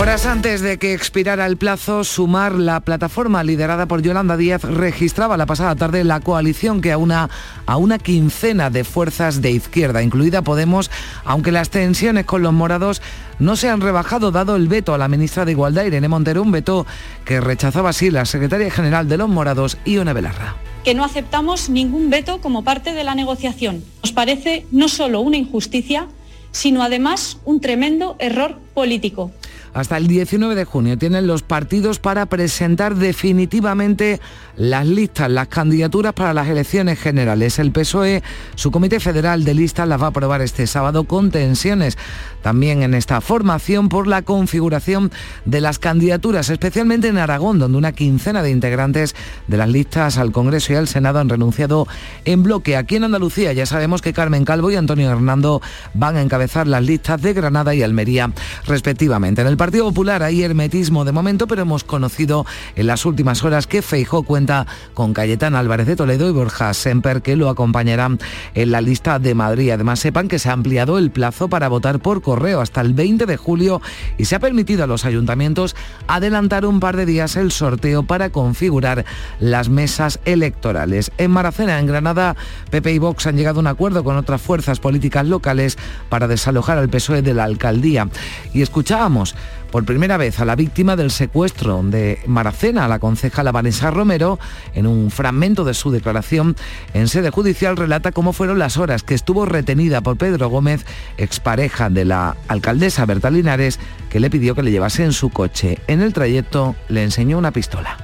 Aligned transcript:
Horas 0.00 0.26
antes 0.26 0.60
de 0.60 0.78
que 0.78 0.94
expirara 0.94 1.44
el 1.44 1.56
plazo, 1.56 2.04
Sumar, 2.04 2.54
la 2.54 2.78
plataforma 2.78 3.42
liderada 3.42 3.86
por 3.86 4.00
Yolanda 4.00 4.36
Díaz, 4.36 4.62
registraba 4.62 5.36
la 5.36 5.44
pasada 5.44 5.74
tarde 5.74 6.04
la 6.04 6.20
coalición 6.20 6.80
que 6.80 6.92
aúna 6.92 7.28
a 7.66 7.76
una 7.78 7.98
quincena 7.98 8.70
de 8.70 8.84
fuerzas 8.84 9.42
de 9.42 9.50
izquierda, 9.50 10.00
incluida 10.00 10.42
Podemos, 10.42 10.88
aunque 11.24 11.50
las 11.50 11.70
tensiones 11.70 12.26
con 12.26 12.42
los 12.42 12.52
morados 12.52 13.02
no 13.40 13.56
se 13.56 13.68
han 13.70 13.80
rebajado 13.80 14.30
dado 14.30 14.54
el 14.54 14.68
veto 14.68 14.94
a 14.94 14.98
la 14.98 15.08
ministra 15.08 15.44
de 15.44 15.50
Igualdad, 15.50 15.86
Irene 15.86 16.06
Montero, 16.06 16.42
un 16.42 16.52
veto 16.52 16.86
que 17.24 17.40
rechazaba 17.40 17.90
así 17.90 18.12
la 18.12 18.24
secretaria 18.24 18.70
general 18.70 19.08
de 19.08 19.16
los 19.16 19.28
morados, 19.28 19.78
Ione 19.84 20.12
Belarra 20.12 20.54
que 20.84 20.94
no 20.94 21.04
aceptamos 21.04 21.68
ningún 21.70 22.08
veto 22.08 22.40
como 22.40 22.62
parte 22.62 22.92
de 22.92 23.02
la 23.02 23.16
negociación. 23.16 23.84
Nos 24.04 24.12
parece 24.12 24.64
no 24.70 24.88
solo 24.88 25.20
una 25.20 25.36
injusticia, 25.36 26.06
sino 26.52 26.82
además 26.82 27.38
un 27.44 27.60
tremendo 27.60 28.14
error 28.20 28.58
político. 28.74 29.32
Hasta 29.74 29.96
el 29.96 30.06
19 30.06 30.54
de 30.54 30.64
junio 30.64 30.98
tienen 30.98 31.26
los 31.26 31.42
partidos 31.42 31.98
para 31.98 32.26
presentar 32.26 32.94
definitivamente 32.94 34.20
las 34.56 34.86
listas, 34.86 35.30
las 35.30 35.48
candidaturas 35.48 36.14
para 36.14 36.34
las 36.34 36.48
elecciones 36.48 36.98
generales. 36.98 37.58
El 37.58 37.72
PSOE, 37.72 38.22
su 38.54 38.70
comité 38.70 39.00
federal 39.00 39.44
de 39.44 39.54
listas 39.54 39.86
las 39.86 40.00
va 40.00 40.06
a 40.06 40.10
aprobar 40.10 40.40
este 40.40 40.66
sábado 40.66 41.04
con 41.04 41.30
tensiones 41.30 41.96
también 42.42 42.82
en 42.82 42.94
esta 42.94 43.20
formación 43.20 43.88
por 43.88 44.06
la 44.06 44.22
configuración 44.22 45.10
de 45.44 45.60
las 45.60 45.78
candidaturas, 45.78 46.48
especialmente 46.48 47.08
en 47.08 47.18
Aragón, 47.18 47.58
donde 47.58 47.78
una 47.78 47.92
quincena 47.92 48.42
de 48.42 48.50
integrantes 48.50 49.14
de 49.48 49.56
las 49.56 49.68
listas 49.68 50.18
al 50.18 50.32
Congreso 50.32 50.72
y 50.72 50.76
al 50.76 50.88
Senado 50.88 51.18
han 51.18 51.28
renunciado 51.28 51.86
en 52.24 52.42
bloque. 52.42 52.76
Aquí 52.76 52.96
en 52.96 53.04
Andalucía 53.04 53.52
ya 53.52 53.66
sabemos 53.66 54.02
que 54.02 54.14
Carmen 54.14 54.44
Calvo 54.44 54.70
y 54.70 54.76
Antonio 54.76 55.10
Hernando 55.10 55.60
van 55.92 56.16
a 56.16 56.22
encabezar 56.22 56.66
las 56.66 56.82
listas 56.82 57.20
de 57.20 57.34
Granada 57.34 57.74
y 57.74 57.82
Almería, 57.82 58.32
respectivamente. 58.66 59.42
En 59.42 59.48
el 59.48 59.57
Partido 59.58 59.86
Popular 59.86 60.22
hay 60.22 60.44
hermetismo 60.44 61.04
de 61.04 61.10
momento, 61.10 61.48
pero 61.48 61.62
hemos 61.62 61.82
conocido 61.82 62.46
en 62.76 62.86
las 62.86 63.04
últimas 63.04 63.42
horas 63.42 63.66
que 63.66 63.82
Feijó 63.82 64.22
cuenta 64.22 64.68
con 64.94 65.12
Cayetán 65.12 65.56
Álvarez 65.56 65.88
de 65.88 65.96
Toledo 65.96 66.28
y 66.28 66.32
Borja 66.32 66.72
Semper, 66.72 67.22
que 67.22 67.34
lo 67.34 67.48
acompañarán 67.48 68.20
en 68.54 68.70
la 68.70 68.80
lista 68.80 69.18
de 69.18 69.34
Madrid. 69.34 69.72
Además, 69.72 69.98
sepan 69.98 70.28
que 70.28 70.38
se 70.38 70.48
ha 70.48 70.52
ampliado 70.52 70.96
el 70.96 71.10
plazo 71.10 71.48
para 71.48 71.68
votar 71.68 71.98
por 71.98 72.22
correo 72.22 72.60
hasta 72.60 72.80
el 72.80 72.94
20 72.94 73.26
de 73.26 73.36
julio 73.36 73.82
y 74.16 74.26
se 74.26 74.36
ha 74.36 74.38
permitido 74.38 74.84
a 74.84 74.86
los 74.86 75.04
ayuntamientos 75.04 75.74
adelantar 76.06 76.64
un 76.64 76.78
par 76.78 76.96
de 76.96 77.04
días 77.04 77.34
el 77.34 77.50
sorteo 77.50 78.04
para 78.04 78.30
configurar 78.30 79.04
las 79.40 79.68
mesas 79.68 80.20
electorales. 80.24 81.10
En 81.18 81.32
Maracena, 81.32 81.80
en 81.80 81.86
Granada, 81.86 82.36
PP 82.70 82.92
y 82.92 82.98
Vox 82.98 83.26
han 83.26 83.36
llegado 83.36 83.58
a 83.58 83.62
un 83.62 83.66
acuerdo 83.66 84.04
con 84.04 84.16
otras 84.16 84.40
fuerzas 84.40 84.78
políticas 84.78 85.26
locales 85.26 85.76
para 86.08 86.28
desalojar 86.28 86.78
al 86.78 86.88
PSOE 86.88 87.22
de 87.22 87.34
la 87.34 87.42
alcaldía. 87.42 88.08
Y 88.54 88.62
escuchábamos 88.62 89.34
por 89.70 89.84
primera 89.84 90.16
vez 90.16 90.40
a 90.40 90.44
la 90.44 90.56
víctima 90.56 90.96
del 90.96 91.10
secuestro 91.10 91.82
de 91.82 92.20
Maracena, 92.26 92.88
la 92.88 92.98
concejala 92.98 93.52
Vanessa 93.52 93.90
Romero, 93.90 94.38
en 94.74 94.86
un 94.86 95.10
fragmento 95.10 95.64
de 95.64 95.74
su 95.74 95.90
declaración 95.90 96.56
en 96.94 97.08
sede 97.08 97.30
judicial 97.30 97.76
relata 97.76 98.12
cómo 98.12 98.32
fueron 98.32 98.58
las 98.58 98.76
horas 98.76 99.02
que 99.02 99.14
estuvo 99.14 99.46
retenida 99.46 100.00
por 100.00 100.16
Pedro 100.16 100.48
Gómez, 100.48 100.84
expareja 101.16 101.90
de 101.90 102.04
la 102.04 102.36
alcaldesa 102.48 103.06
Berta 103.06 103.30
Linares, 103.30 103.78
que 104.08 104.20
le 104.20 104.30
pidió 104.30 104.54
que 104.54 104.62
le 104.62 104.70
llevase 104.70 105.04
en 105.04 105.12
su 105.12 105.30
coche. 105.30 105.78
En 105.86 106.00
el 106.00 106.12
trayecto 106.12 106.74
le 106.88 107.02
enseñó 107.02 107.38
una 107.38 107.52
pistola 107.52 107.98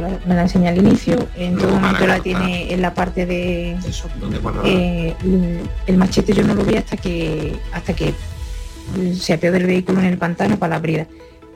me 0.00 0.34
la 0.34 0.42
enseña 0.42 0.70
al 0.70 0.78
inicio, 0.78 1.28
en 1.36 1.58
todo 1.58 1.72
momento 1.72 2.06
la 2.06 2.20
tiene 2.20 2.72
en 2.72 2.80
la 2.80 2.94
parte 2.94 3.26
de 3.26 3.76
eh, 4.64 5.14
el 5.86 5.96
machete 5.98 6.32
yo 6.32 6.44
no 6.44 6.54
lo 6.54 6.64
vi 6.64 6.76
hasta 6.76 6.96
que 6.96 7.56
hasta 7.72 7.92
que 7.94 8.14
se 9.18 9.34
apeó 9.34 9.52
del 9.52 9.66
vehículo 9.66 10.00
en 10.00 10.06
el 10.06 10.18
pantano 10.18 10.58
para 10.58 10.74
la 10.76 10.80
brida, 10.80 11.06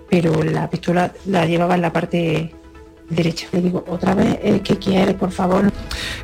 pero 0.08 0.42
la 0.42 0.68
pistola 0.70 1.12
la 1.26 1.46
llevaba 1.46 1.74
en 1.74 1.82
la 1.82 1.92
parte 1.92 2.52
derecha. 3.08 3.48
Le 3.52 3.62
digo, 3.62 3.84
otra 3.88 4.14
vez, 4.14 4.38
eh, 4.42 4.60
¿qué 4.62 4.76
quiere, 4.76 5.14
por 5.14 5.30
favor? 5.30 5.72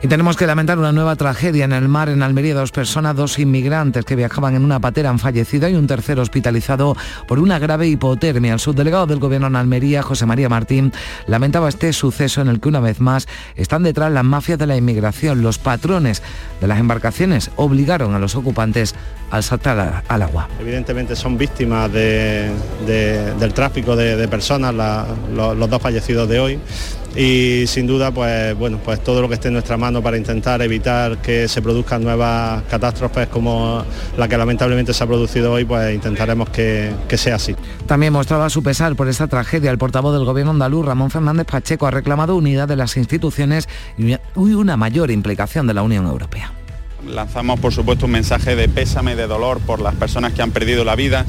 Y 0.05 0.09
tenemos 0.09 0.37
que 0.37 0.49
lamentar 0.49 0.81
una 0.81 0.91
nueva 0.91 1.15
tragedia 1.15 1.65
en 1.65 1.73
el 1.73 1.87
mar 1.87 2.09
en 2.09 2.25
Almería. 2.25 2.57
Dos 2.57 2.73
personas, 2.73 3.15
dos 3.15 3.39
inmigrantes 3.39 4.05
que 4.05 4.17
viajaban 4.17 4.57
en 4.57 4.65
una 4.65 4.81
patera 4.81 5.11
han 5.11 5.21
fallecido 5.21 5.69
y 5.69 5.77
un 5.77 5.87
tercero 5.87 6.23
hospitalizado 6.23 6.97
por 7.29 7.39
una 7.39 7.61
grave 7.61 7.87
hipotermia. 7.87 8.55
El 8.55 8.59
subdelegado 8.59 9.07
del 9.07 9.21
gobierno 9.21 9.47
en 9.47 9.55
Almería, 9.55 10.03
José 10.03 10.27
María 10.27 10.49
Martín, 10.49 10.93
lamentaba 11.29 11.69
este 11.69 11.93
suceso 11.93 12.41
en 12.41 12.49
el 12.49 12.59
que 12.59 12.69
una 12.69 12.81
vez 12.81 12.99
más 12.99 13.29
están 13.55 13.85
detrás 13.85 14.11
las 14.11 14.25
mafias 14.25 14.59
de 14.59 14.67
la 14.67 14.77
inmigración. 14.77 15.41
Los 15.41 15.59
patrones 15.59 16.21
de 16.61 16.67
las 16.67 16.81
embarcaciones 16.81 17.53
obligaron 17.55 18.13
a 18.17 18.19
los 18.19 18.35
ocupantes 18.35 18.97
al 19.31 19.45
saltar 19.45 20.03
al 20.09 20.23
agua. 20.23 20.49
Evidentemente 20.61 21.15
son 21.15 21.39
víctimas 21.39 21.93
del 21.93 22.53
tráfico 23.55 23.95
de, 23.95 24.27
personas, 24.27 24.75
los 25.33 25.71
dos 25.71 25.81
fallecidos 25.81 26.29
de 26.29 26.41
hoy 26.41 26.61
y 27.15 27.67
sin 27.67 27.87
duda 27.87 28.11
pues 28.11 28.57
bueno 28.57 28.79
pues 28.83 29.03
todo 29.03 29.21
lo 29.21 29.29
que 29.29 29.35
esté 29.35 29.49
en 29.49 29.55
nuestra 29.55 29.77
mano 29.77 29.92
para 30.01 30.17
intentar 30.17 30.63
evitar 30.63 31.19
que 31.19 31.49
se 31.49 31.61
produzcan 31.61 32.05
nuevas 32.05 32.63
catástrofes 32.71 33.27
como 33.29 33.85
la 34.17 34.29
que 34.29 34.39
lamentablemente 34.39 34.95
se 34.95 35.03
ha 35.03 35.07
producido 35.07 35.53
hoy 35.53 35.65
pues 35.65 35.95
intentaremos 35.95 36.49
que, 36.51 36.93
que 37.09 37.19
sea 37.19 37.35
así. 37.35 37.57
También 37.87 38.13
mostraba 38.13 38.49
su 38.49 38.63
pesar 38.63 38.95
por 38.95 39.09
esta 39.09 39.27
tragedia. 39.27 39.71
El 39.71 39.79
portavoz 39.79 40.15
del 40.15 40.25
gobierno 40.25 40.53
andaluz 40.53 40.87
Ramón 40.87 41.11
Fernández 41.11 41.47
Pacheco 41.47 41.87
ha 41.87 41.91
reclamado 41.91 42.37
unidad 42.37 42.69
de 42.69 42.77
las 42.77 42.97
instituciones 42.97 43.69
y 43.99 44.17
una 44.45 44.77
mayor 44.77 45.11
implicación 45.11 45.67
de 45.67 45.75
la 45.75 45.83
Unión 45.83 46.07
Europea. 46.07 46.62
Lanzamos 47.07 47.59
por 47.61 47.73
supuesto 47.73 48.07
un 48.07 48.13
mensaje 48.13 48.57
de 48.57 48.69
pésame, 48.69 49.17
de 49.17 49.27
dolor 49.27 49.61
por 49.61 49.81
las 49.81 49.95
personas 49.95 50.33
que 50.33 50.43
han 50.43 50.51
perdido 50.51 50.85
la 50.85 50.95
vida 50.95 51.27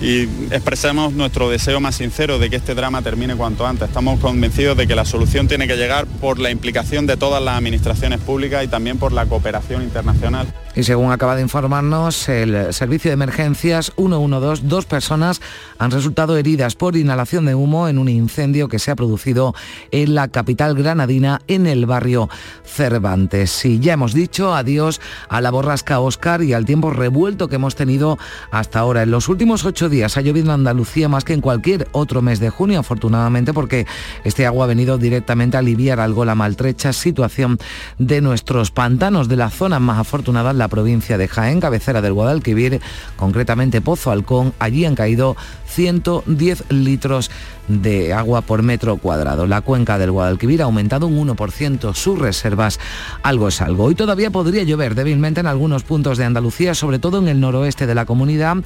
y 0.00 0.22
expresamos 0.50 1.12
nuestro 1.12 1.48
deseo 1.48 1.80
más 1.80 1.94
sincero 1.94 2.38
de 2.38 2.50
que 2.50 2.56
este 2.56 2.74
drama 2.74 3.02
termine 3.02 3.36
cuanto 3.36 3.66
antes. 3.66 3.88
Estamos 3.88 4.18
convencidos 4.20 4.76
de 4.76 4.86
que 4.86 4.96
la 4.96 5.04
solución 5.04 5.46
tiene 5.46 5.68
que 5.68 5.76
llegar 5.76 6.06
por 6.06 6.38
la 6.38 6.50
implicación 6.50 7.06
de 7.06 7.16
todas 7.16 7.42
las 7.42 7.56
administraciones 7.56 8.20
públicas 8.20 8.64
y 8.64 8.68
también 8.68 8.98
por 8.98 9.12
la 9.12 9.26
cooperación 9.26 9.82
internacional. 9.82 10.52
Y 10.74 10.84
según 10.84 11.12
acaba 11.12 11.36
de 11.36 11.42
informarnos 11.42 12.30
el 12.30 12.72
servicio 12.72 13.10
de 13.10 13.14
emergencias 13.14 13.92
112, 13.96 14.62
dos 14.64 14.86
personas 14.86 15.42
han 15.78 15.90
resultado 15.90 16.38
heridas 16.38 16.76
por 16.76 16.96
inhalación 16.96 17.44
de 17.44 17.54
humo 17.54 17.88
en 17.88 17.98
un 17.98 18.08
incendio 18.08 18.68
que 18.68 18.78
se 18.78 18.90
ha 18.90 18.96
producido 18.96 19.54
en 19.90 20.14
la 20.14 20.28
capital 20.28 20.74
granadina 20.74 21.42
en 21.46 21.66
el 21.66 21.84
barrio 21.84 22.30
Cervantes. 22.64 23.66
Y 23.66 23.80
ya 23.80 23.92
hemos 23.92 24.14
dicho 24.14 24.54
adiós 24.54 25.00
a 25.28 25.42
la 25.42 25.50
borrasca 25.50 26.00
Oscar 26.00 26.42
y 26.42 26.54
al 26.54 26.64
tiempo 26.64 26.90
revuelto 26.90 27.48
que 27.48 27.56
hemos 27.56 27.74
tenido 27.74 28.18
hasta 28.50 28.78
ahora. 28.78 29.02
En 29.02 29.10
los 29.10 29.28
últimos 29.28 29.66
ocho 29.66 29.90
días 29.90 30.16
ha 30.16 30.22
llovido 30.22 30.46
en 30.46 30.52
Andalucía 30.52 31.08
más 31.08 31.24
que 31.24 31.34
en 31.34 31.42
cualquier 31.42 31.88
otro 31.92 32.22
mes 32.22 32.40
de 32.40 32.48
junio, 32.48 32.80
afortunadamente 32.80 33.52
porque 33.52 33.86
este 34.24 34.46
agua 34.46 34.64
ha 34.64 34.68
venido 34.68 34.96
directamente 34.96 35.58
a 35.58 35.60
aliviar 35.60 36.00
algo 36.00 36.24
la 36.24 36.34
maltrecha 36.34 36.94
situación 36.94 37.58
de 37.98 38.22
nuestros 38.22 38.70
pantanos 38.70 39.28
de 39.28 39.36
las 39.36 39.52
zonas 39.52 39.80
más 39.80 39.98
afortunadas, 39.98 40.61
la 40.62 40.68
provincia 40.68 41.18
de 41.18 41.26
Jaén, 41.26 41.60
cabecera 41.60 42.00
del 42.00 42.12
Guadalquivir, 42.12 42.80
concretamente 43.16 43.80
Pozo 43.80 44.12
Halcón. 44.12 44.54
Allí 44.60 44.84
han 44.84 44.94
caído 44.94 45.36
110 45.66 46.70
litros 46.70 47.32
de 47.68 48.12
agua 48.12 48.42
por 48.42 48.62
metro 48.62 48.96
cuadrado. 48.96 49.46
La 49.46 49.60
cuenca 49.60 49.98
del 49.98 50.10
Guadalquivir 50.10 50.62
ha 50.62 50.64
aumentado 50.64 51.06
un 51.06 51.28
1% 51.28 51.94
sus 51.94 52.18
reservas. 52.18 52.78
Algo 53.22 53.48
es 53.48 53.60
algo. 53.60 53.84
Hoy 53.84 53.94
todavía 53.94 54.30
podría 54.30 54.62
llover 54.62 54.94
débilmente 54.94 55.40
en 55.40 55.46
algunos 55.46 55.82
puntos 55.84 56.18
de 56.18 56.24
Andalucía, 56.24 56.74
sobre 56.74 56.98
todo 56.98 57.18
en 57.18 57.28
el 57.28 57.40
noroeste 57.40 57.86
de 57.86 57.94
la 57.94 58.04
comunidad, 58.04 58.56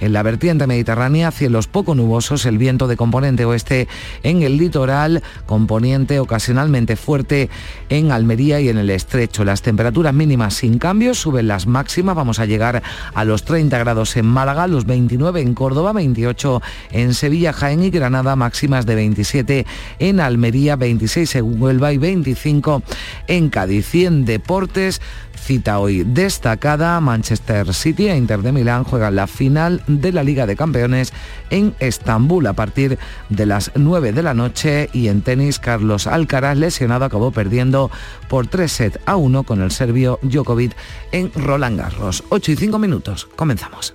en 0.00 0.12
la 0.12 0.22
vertiente 0.22 0.66
mediterránea, 0.66 1.30
cielos 1.30 1.66
poco 1.66 1.94
nubosos, 1.94 2.46
el 2.46 2.58
viento 2.58 2.88
de 2.88 2.96
componente 2.96 3.44
oeste 3.44 3.88
en 4.22 4.42
el 4.42 4.58
litoral, 4.58 5.22
componente 5.46 6.20
ocasionalmente 6.20 6.96
fuerte 6.96 7.50
en 7.88 8.12
Almería 8.12 8.60
y 8.60 8.68
en 8.68 8.78
el 8.78 8.90
estrecho. 8.90 9.44
Las 9.44 9.62
temperaturas 9.62 10.14
mínimas 10.14 10.54
sin 10.54 10.78
cambios, 10.78 11.18
suben 11.18 11.48
las 11.48 11.66
máximas, 11.66 12.14
vamos 12.14 12.38
a 12.38 12.46
llegar 12.46 12.82
a 13.14 13.24
los 13.24 13.44
30 13.44 13.78
grados 13.78 14.16
en 14.16 14.26
Málaga, 14.26 14.66
los 14.66 14.86
29 14.86 15.40
en 15.40 15.54
Córdoba, 15.54 15.92
28 15.92 16.62
en 16.92 17.14
Sevilla, 17.14 17.52
Jaén 17.52 17.82
y 17.82 17.90
Granada, 17.90 18.36
máximas 18.42 18.86
de 18.86 18.96
27 18.96 19.66
en 20.00 20.18
Almería, 20.18 20.74
26 20.74 21.36
en 21.36 21.62
Huelva 21.62 21.92
y 21.92 21.98
25 21.98 22.82
en 23.28 23.50
Cádiz. 23.50 23.86
100 23.86 24.24
deportes, 24.24 25.00
cita 25.40 25.78
hoy 25.78 26.02
destacada. 26.02 27.00
Manchester 27.00 27.72
City 27.72 28.08
e 28.08 28.16
Inter 28.16 28.42
de 28.42 28.50
Milán 28.50 28.82
juegan 28.82 29.14
la 29.14 29.28
final 29.28 29.84
de 29.86 30.10
la 30.10 30.24
Liga 30.24 30.46
de 30.46 30.56
Campeones 30.56 31.12
en 31.50 31.72
Estambul 31.78 32.44
a 32.48 32.54
partir 32.54 32.98
de 33.28 33.46
las 33.46 33.70
9 33.76 34.12
de 34.12 34.24
la 34.24 34.34
noche 34.34 34.90
y 34.92 35.06
en 35.06 35.22
tenis 35.22 35.60
Carlos 35.60 36.08
Alcaraz 36.08 36.56
lesionado 36.56 37.04
acabó 37.04 37.30
perdiendo 37.30 37.92
por 38.28 38.48
3 38.48 38.72
sets 38.72 38.98
a 39.06 39.14
1 39.14 39.44
con 39.44 39.62
el 39.62 39.70
serbio 39.70 40.18
Djokovic 40.22 40.74
en 41.12 41.30
Roland 41.32 41.78
Garros. 41.78 42.24
8 42.30 42.50
y 42.50 42.56
5 42.56 42.78
minutos. 42.80 43.28
Comenzamos. 43.36 43.94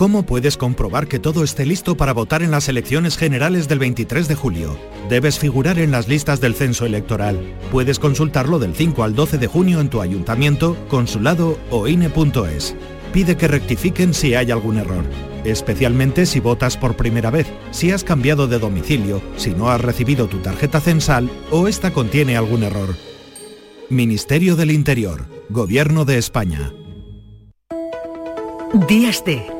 ¿Cómo 0.00 0.22
puedes 0.22 0.56
comprobar 0.56 1.08
que 1.08 1.18
todo 1.18 1.44
esté 1.44 1.66
listo 1.66 1.94
para 1.94 2.14
votar 2.14 2.42
en 2.42 2.50
las 2.50 2.70
elecciones 2.70 3.18
generales 3.18 3.68
del 3.68 3.80
23 3.80 4.28
de 4.28 4.34
julio? 4.34 4.78
Debes 5.10 5.38
figurar 5.38 5.78
en 5.78 5.90
las 5.90 6.08
listas 6.08 6.40
del 6.40 6.54
censo 6.54 6.86
electoral. 6.86 7.38
Puedes 7.70 7.98
consultarlo 7.98 8.58
del 8.58 8.74
5 8.74 9.04
al 9.04 9.14
12 9.14 9.36
de 9.36 9.46
junio 9.46 9.78
en 9.78 9.90
tu 9.90 10.00
ayuntamiento, 10.00 10.74
consulado 10.88 11.58
o 11.68 11.86
INE.es. 11.86 12.74
Pide 13.12 13.36
que 13.36 13.46
rectifiquen 13.46 14.14
si 14.14 14.34
hay 14.34 14.50
algún 14.50 14.78
error, 14.78 15.04
especialmente 15.44 16.24
si 16.24 16.40
votas 16.40 16.78
por 16.78 16.96
primera 16.96 17.30
vez, 17.30 17.46
si 17.70 17.90
has 17.90 18.02
cambiado 18.02 18.46
de 18.46 18.58
domicilio, 18.58 19.20
si 19.36 19.50
no 19.50 19.68
has 19.68 19.82
recibido 19.82 20.28
tu 20.28 20.38
tarjeta 20.38 20.80
censal 20.80 21.30
o 21.50 21.68
esta 21.68 21.92
contiene 21.92 22.38
algún 22.38 22.62
error. 22.62 22.96
Ministerio 23.90 24.56
del 24.56 24.70
Interior, 24.70 25.26
Gobierno 25.50 26.06
de 26.06 26.16
España. 26.16 26.72
Días 28.88 29.22
de 29.26 29.59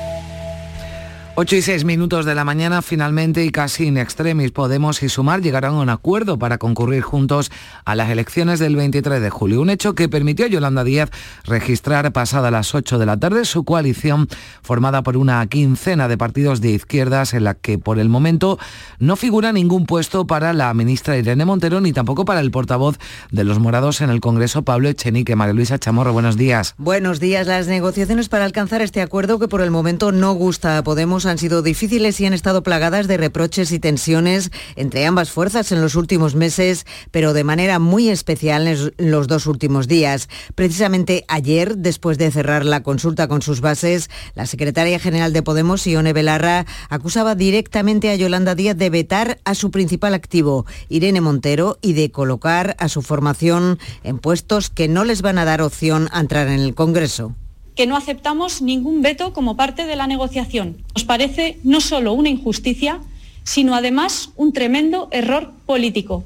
8 1.41 1.55
y 1.55 1.61
6 1.63 1.85
minutos 1.85 2.27
de 2.27 2.35
la 2.35 2.45
mañana, 2.45 2.83
finalmente 2.83 3.43
y 3.43 3.49
casi 3.49 3.87
in 3.87 3.97
extremis, 3.97 4.51
Podemos 4.51 5.01
y 5.01 5.09
Sumar 5.09 5.41
llegarán 5.41 5.73
a 5.73 5.79
un 5.79 5.89
acuerdo 5.89 6.37
para 6.37 6.59
concurrir 6.59 7.01
juntos 7.01 7.51
a 7.83 7.95
las 7.95 8.11
elecciones 8.11 8.59
del 8.59 8.75
23 8.75 9.19
de 9.19 9.31
julio. 9.31 9.59
Un 9.59 9.71
hecho 9.71 9.95
que 9.95 10.07
permitió 10.07 10.45
a 10.45 10.49
Yolanda 10.49 10.83
Díaz 10.83 11.09
registrar 11.43 12.11
pasada 12.11 12.51
las 12.51 12.75
8 12.75 12.99
de 12.99 13.07
la 13.07 13.17
tarde 13.17 13.45
su 13.45 13.63
coalición 13.63 14.27
formada 14.61 15.01
por 15.01 15.17
una 15.17 15.43
quincena 15.47 16.07
de 16.07 16.15
partidos 16.15 16.61
de 16.61 16.69
izquierdas 16.69 17.33
en 17.33 17.45
la 17.45 17.55
que 17.55 17.79
por 17.79 17.97
el 17.97 18.07
momento 18.07 18.59
no 18.99 19.15
figura 19.15 19.51
ningún 19.51 19.87
puesto 19.87 20.27
para 20.27 20.53
la 20.53 20.71
ministra 20.75 21.17
Irene 21.17 21.45
Montero 21.45 21.81
ni 21.81 21.91
tampoco 21.91 22.23
para 22.23 22.41
el 22.41 22.51
portavoz 22.51 22.99
de 23.31 23.45
los 23.45 23.57
morados 23.57 24.01
en 24.01 24.11
el 24.11 24.21
Congreso, 24.21 24.61
Pablo 24.61 24.89
Echenique. 24.89 25.35
María 25.35 25.55
Luisa 25.55 25.79
Chamorro, 25.79 26.13
buenos 26.13 26.37
días. 26.37 26.75
Buenos 26.77 27.19
días. 27.19 27.47
Las 27.47 27.65
negociaciones 27.65 28.29
para 28.29 28.45
alcanzar 28.45 28.83
este 28.83 29.01
acuerdo 29.01 29.39
que 29.39 29.47
por 29.47 29.61
el 29.61 29.71
momento 29.71 30.11
no 30.11 30.33
gusta 30.33 30.77
a 30.77 30.83
Podemos 30.83 31.25
han 31.31 31.37
sido 31.37 31.61
difíciles 31.61 32.19
y 32.19 32.25
han 32.25 32.33
estado 32.33 32.61
plagadas 32.61 33.07
de 33.07 33.17
reproches 33.17 33.71
y 33.71 33.79
tensiones 33.79 34.51
entre 34.75 35.05
ambas 35.05 35.31
fuerzas 35.31 35.71
en 35.71 35.81
los 35.81 35.95
últimos 35.95 36.35
meses, 36.35 36.85
pero 37.09 37.33
de 37.33 37.43
manera 37.43 37.79
muy 37.79 38.09
especial 38.09 38.67
en 38.67 38.93
los 38.97 39.27
dos 39.27 39.47
últimos 39.47 39.87
días. 39.87 40.29
Precisamente 40.55 41.25
ayer, 41.27 41.77
después 41.77 42.17
de 42.17 42.31
cerrar 42.31 42.65
la 42.65 42.83
consulta 42.83 43.27
con 43.27 43.41
sus 43.41 43.61
bases, 43.61 44.09
la 44.35 44.45
secretaria 44.45 44.99
general 44.99 45.33
de 45.33 45.41
Podemos, 45.41 45.87
Ione 45.87 46.13
Belarra, 46.13 46.65
acusaba 46.89 47.35
directamente 47.35 48.09
a 48.09 48.15
Yolanda 48.15 48.53
Díaz 48.53 48.77
de 48.77 48.89
vetar 48.89 49.39
a 49.45 49.55
su 49.55 49.71
principal 49.71 50.13
activo, 50.13 50.65
Irene 50.89 51.21
Montero, 51.21 51.79
y 51.81 51.93
de 51.93 52.11
colocar 52.11 52.75
a 52.77 52.89
su 52.89 53.01
formación 53.01 53.79
en 54.03 54.19
puestos 54.19 54.69
que 54.69 54.87
no 54.87 55.05
les 55.05 55.21
van 55.21 55.37
a 55.37 55.45
dar 55.45 55.61
opción 55.61 56.09
a 56.11 56.19
entrar 56.19 56.47
en 56.47 56.59
el 56.59 56.75
Congreso 56.75 57.35
que 57.75 57.87
no 57.87 57.95
aceptamos 57.95 58.61
ningún 58.61 59.01
veto 59.01 59.33
como 59.33 59.55
parte 59.55 59.85
de 59.85 59.95
la 59.95 60.07
negociación. 60.07 60.77
Nos 60.95 61.03
parece 61.03 61.59
no 61.63 61.81
solo 61.81 62.13
una 62.13 62.29
injusticia, 62.29 62.99
sino 63.43 63.75
además 63.75 64.31
un 64.35 64.53
tremendo 64.53 65.07
error 65.11 65.53
político. 65.65 66.25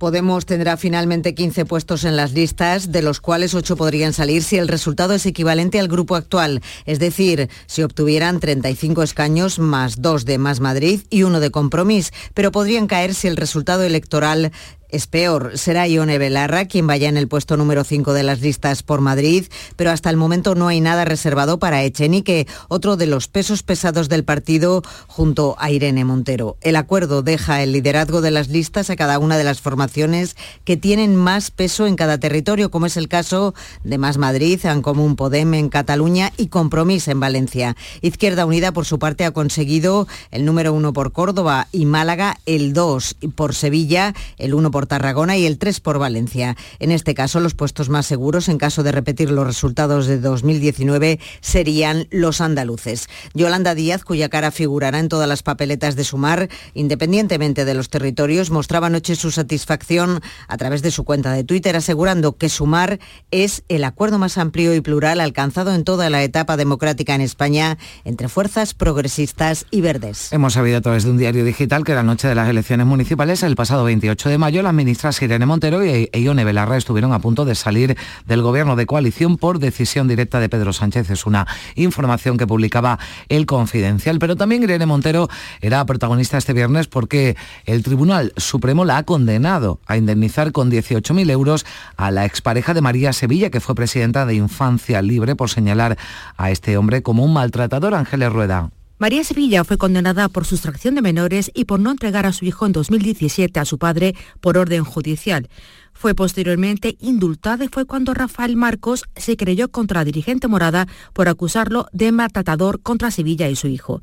Podemos 0.00 0.46
tendrá 0.46 0.78
finalmente 0.78 1.34
15 1.34 1.66
puestos 1.66 2.04
en 2.04 2.16
las 2.16 2.32
listas, 2.32 2.90
de 2.90 3.02
los 3.02 3.20
cuales 3.20 3.52
8 3.52 3.76
podrían 3.76 4.14
salir 4.14 4.42
si 4.42 4.56
el 4.56 4.66
resultado 4.66 5.12
es 5.12 5.26
equivalente 5.26 5.78
al 5.78 5.88
grupo 5.88 6.16
actual, 6.16 6.62
es 6.86 6.98
decir, 6.98 7.50
si 7.66 7.82
obtuvieran 7.82 8.40
35 8.40 9.02
escaños 9.02 9.58
más 9.58 10.00
2 10.00 10.24
de 10.24 10.38
Más 10.38 10.60
Madrid 10.60 11.02
y 11.10 11.24
uno 11.24 11.38
de 11.38 11.50
Compromís, 11.50 12.14
pero 12.32 12.50
podrían 12.50 12.86
caer 12.86 13.12
si 13.12 13.28
el 13.28 13.36
resultado 13.36 13.82
electoral 13.82 14.52
es 14.92 15.06
peor. 15.06 15.52
Será 15.56 15.86
Ione 15.88 16.18
Belarra 16.18 16.66
quien 16.66 16.86
vaya 16.86 17.08
en 17.08 17.16
el 17.16 17.28
puesto 17.28 17.56
número 17.56 17.84
5 17.84 18.12
de 18.12 18.22
las 18.22 18.40
listas 18.40 18.82
por 18.82 19.00
Madrid, 19.00 19.46
pero 19.76 19.90
hasta 19.90 20.10
el 20.10 20.16
momento 20.16 20.54
no 20.54 20.68
hay 20.68 20.80
nada 20.80 21.04
reservado 21.04 21.58
para 21.58 21.82
Echenique, 21.82 22.46
otro 22.68 22.96
de 22.96 23.06
los 23.06 23.28
pesos 23.28 23.62
pesados 23.62 24.08
del 24.08 24.24
partido 24.24 24.82
junto 25.06 25.56
a 25.58 25.70
Irene 25.70 26.04
Montero. 26.04 26.56
El 26.60 26.76
acuerdo 26.76 27.22
deja 27.22 27.62
el 27.62 27.72
liderazgo 27.72 28.20
de 28.20 28.30
las 28.30 28.48
listas 28.48 28.90
a 28.90 28.96
cada 28.96 29.18
una 29.18 29.38
de 29.38 29.44
las 29.44 29.60
formaciones 29.60 30.36
que 30.64 30.76
tienen 30.76 31.16
más 31.16 31.50
peso 31.50 31.86
en 31.86 31.96
cada 31.96 32.18
territorio, 32.18 32.70
como 32.70 32.86
es 32.86 32.96
el 32.96 33.08
caso 33.08 33.54
de 33.84 33.98
Más 33.98 34.18
Madrid, 34.18 34.64
Ancomún 34.66 35.16
Podem 35.16 35.54
en 35.54 35.68
Cataluña 35.68 36.32
y 36.36 36.48
Compromís 36.48 37.08
en 37.08 37.20
Valencia. 37.20 37.76
Izquierda 38.00 38.46
Unida, 38.46 38.72
por 38.72 38.84
su 38.84 38.98
parte, 38.98 39.24
ha 39.24 39.30
conseguido 39.30 40.06
el 40.30 40.44
número 40.44 40.72
1 40.72 40.92
por 40.92 41.12
Córdoba 41.12 41.68
y 41.72 41.86
Málaga, 41.86 42.38
el 42.46 42.72
2 42.72 43.16
por 43.34 43.54
Sevilla, 43.54 44.14
el 44.38 44.54
1 44.54 44.70
por 44.70 44.79
por 44.80 44.86
Tarragona 44.86 45.36
y 45.36 45.44
el 45.44 45.58
3 45.58 45.78
por 45.80 45.98
Valencia. 45.98 46.56
En 46.78 46.90
este 46.90 47.12
caso, 47.12 47.38
los 47.38 47.52
puestos 47.52 47.90
más 47.90 48.06
seguros, 48.06 48.48
en 48.48 48.56
caso 48.56 48.82
de 48.82 48.92
repetir 48.92 49.30
los 49.30 49.46
resultados 49.46 50.06
de 50.06 50.18
2019, 50.18 51.20
serían 51.42 52.06
los 52.10 52.40
andaluces. 52.40 53.06
Yolanda 53.34 53.74
Díaz, 53.74 54.04
cuya 54.04 54.30
cara 54.30 54.50
figurará 54.50 54.98
en 54.98 55.10
todas 55.10 55.28
las 55.28 55.42
papeletas 55.42 55.96
de 55.96 56.04
Sumar, 56.04 56.48
independientemente 56.72 57.66
de 57.66 57.74
los 57.74 57.90
territorios, 57.90 58.50
mostraba 58.50 58.86
anoche 58.86 59.16
su 59.16 59.30
satisfacción 59.30 60.22
a 60.48 60.56
través 60.56 60.80
de 60.80 60.90
su 60.90 61.04
cuenta 61.04 61.34
de 61.34 61.44
Twitter, 61.44 61.76
asegurando 61.76 62.38
que 62.38 62.48
Sumar 62.48 63.00
es 63.30 63.64
el 63.68 63.84
acuerdo 63.84 64.18
más 64.18 64.38
amplio 64.38 64.74
y 64.74 64.80
plural 64.80 65.20
alcanzado 65.20 65.74
en 65.74 65.84
toda 65.84 66.08
la 66.08 66.22
etapa 66.22 66.56
democrática 66.56 67.14
en 67.14 67.20
España 67.20 67.76
entre 68.06 68.30
fuerzas 68.30 68.72
progresistas 68.72 69.66
y 69.70 69.82
verdes. 69.82 70.32
Hemos 70.32 70.54
sabido 70.54 70.78
a 70.78 70.80
través 70.80 71.04
de 71.04 71.10
un 71.10 71.18
diario 71.18 71.44
digital 71.44 71.84
que 71.84 71.94
la 71.94 72.02
noche 72.02 72.28
de 72.28 72.34
las 72.34 72.48
elecciones 72.48 72.86
municipales, 72.86 73.42
el 73.42 73.56
pasado 73.56 73.84
28 73.84 74.30
de 74.30 74.38
mayo, 74.38 74.62
ministras 74.72 75.20
Irene 75.22 75.46
Montero 75.46 75.84
y 75.84 76.08
Ione 76.12 76.44
Belarra 76.44 76.76
estuvieron 76.76 77.12
a 77.12 77.18
punto 77.18 77.44
de 77.44 77.54
salir 77.54 77.96
del 78.26 78.42
gobierno 78.42 78.76
de 78.76 78.86
coalición 78.86 79.36
por 79.36 79.58
decisión 79.58 80.08
directa 80.08 80.40
de 80.40 80.48
Pedro 80.48 80.72
Sánchez. 80.72 81.10
Es 81.10 81.26
una 81.26 81.46
información 81.74 82.36
que 82.36 82.46
publicaba 82.46 82.98
El 83.28 83.46
Confidencial. 83.46 84.18
Pero 84.18 84.36
también 84.36 84.62
Irene 84.62 84.86
Montero 84.86 85.28
era 85.60 85.84
protagonista 85.86 86.38
este 86.38 86.52
viernes 86.52 86.86
porque 86.86 87.36
el 87.64 87.82
Tribunal 87.82 88.32
Supremo 88.36 88.84
la 88.84 88.98
ha 88.98 89.02
condenado 89.04 89.80
a 89.86 89.96
indemnizar 89.96 90.52
con 90.52 90.70
18.000 90.70 91.30
euros 91.30 91.66
a 91.96 92.10
la 92.10 92.24
expareja 92.24 92.74
de 92.74 92.80
María 92.80 93.12
Sevilla, 93.12 93.50
que 93.50 93.60
fue 93.60 93.74
presidenta 93.74 94.26
de 94.26 94.34
Infancia 94.34 95.02
Libre, 95.02 95.36
por 95.36 95.50
señalar 95.50 95.98
a 96.36 96.50
este 96.50 96.76
hombre 96.76 97.02
como 97.02 97.24
un 97.24 97.32
maltratador. 97.32 97.94
Ángeles 97.94 98.32
Rueda. 98.32 98.70
María 99.00 99.24
Sevilla 99.24 99.64
fue 99.64 99.78
condenada 99.78 100.28
por 100.28 100.44
sustracción 100.44 100.94
de 100.94 101.00
menores 101.00 101.50
y 101.54 101.64
por 101.64 101.80
no 101.80 101.90
entregar 101.90 102.26
a 102.26 102.34
su 102.34 102.44
hijo 102.44 102.66
en 102.66 102.72
2017 102.72 103.58
a 103.58 103.64
su 103.64 103.78
padre 103.78 104.14
por 104.42 104.58
orden 104.58 104.84
judicial. 104.84 105.48
Fue 105.94 106.14
posteriormente 106.14 106.98
indultada 107.00 107.64
y 107.64 107.68
fue 107.68 107.86
cuando 107.86 108.12
Rafael 108.12 108.56
Marcos 108.56 109.04
se 109.16 109.38
creyó 109.38 109.70
contra 109.70 110.00
la 110.00 110.04
dirigente 110.04 110.48
morada 110.48 110.86
por 111.14 111.30
acusarlo 111.30 111.86
de 111.94 112.12
maltratador 112.12 112.82
contra 112.82 113.10
Sevilla 113.10 113.48
y 113.48 113.56
su 113.56 113.68
hijo. 113.68 114.02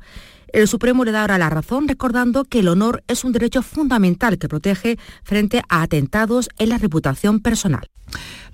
El 0.52 0.66
Supremo 0.66 1.04
le 1.04 1.12
da 1.12 1.20
ahora 1.20 1.38
la 1.38 1.48
razón 1.48 1.86
recordando 1.86 2.42
que 2.44 2.58
el 2.58 2.66
honor 2.66 3.04
es 3.06 3.22
un 3.22 3.30
derecho 3.30 3.62
fundamental 3.62 4.36
que 4.36 4.48
protege 4.48 4.98
frente 5.22 5.62
a 5.68 5.82
atentados 5.82 6.48
en 6.58 6.70
la 6.70 6.78
reputación 6.78 7.38
personal. 7.38 7.88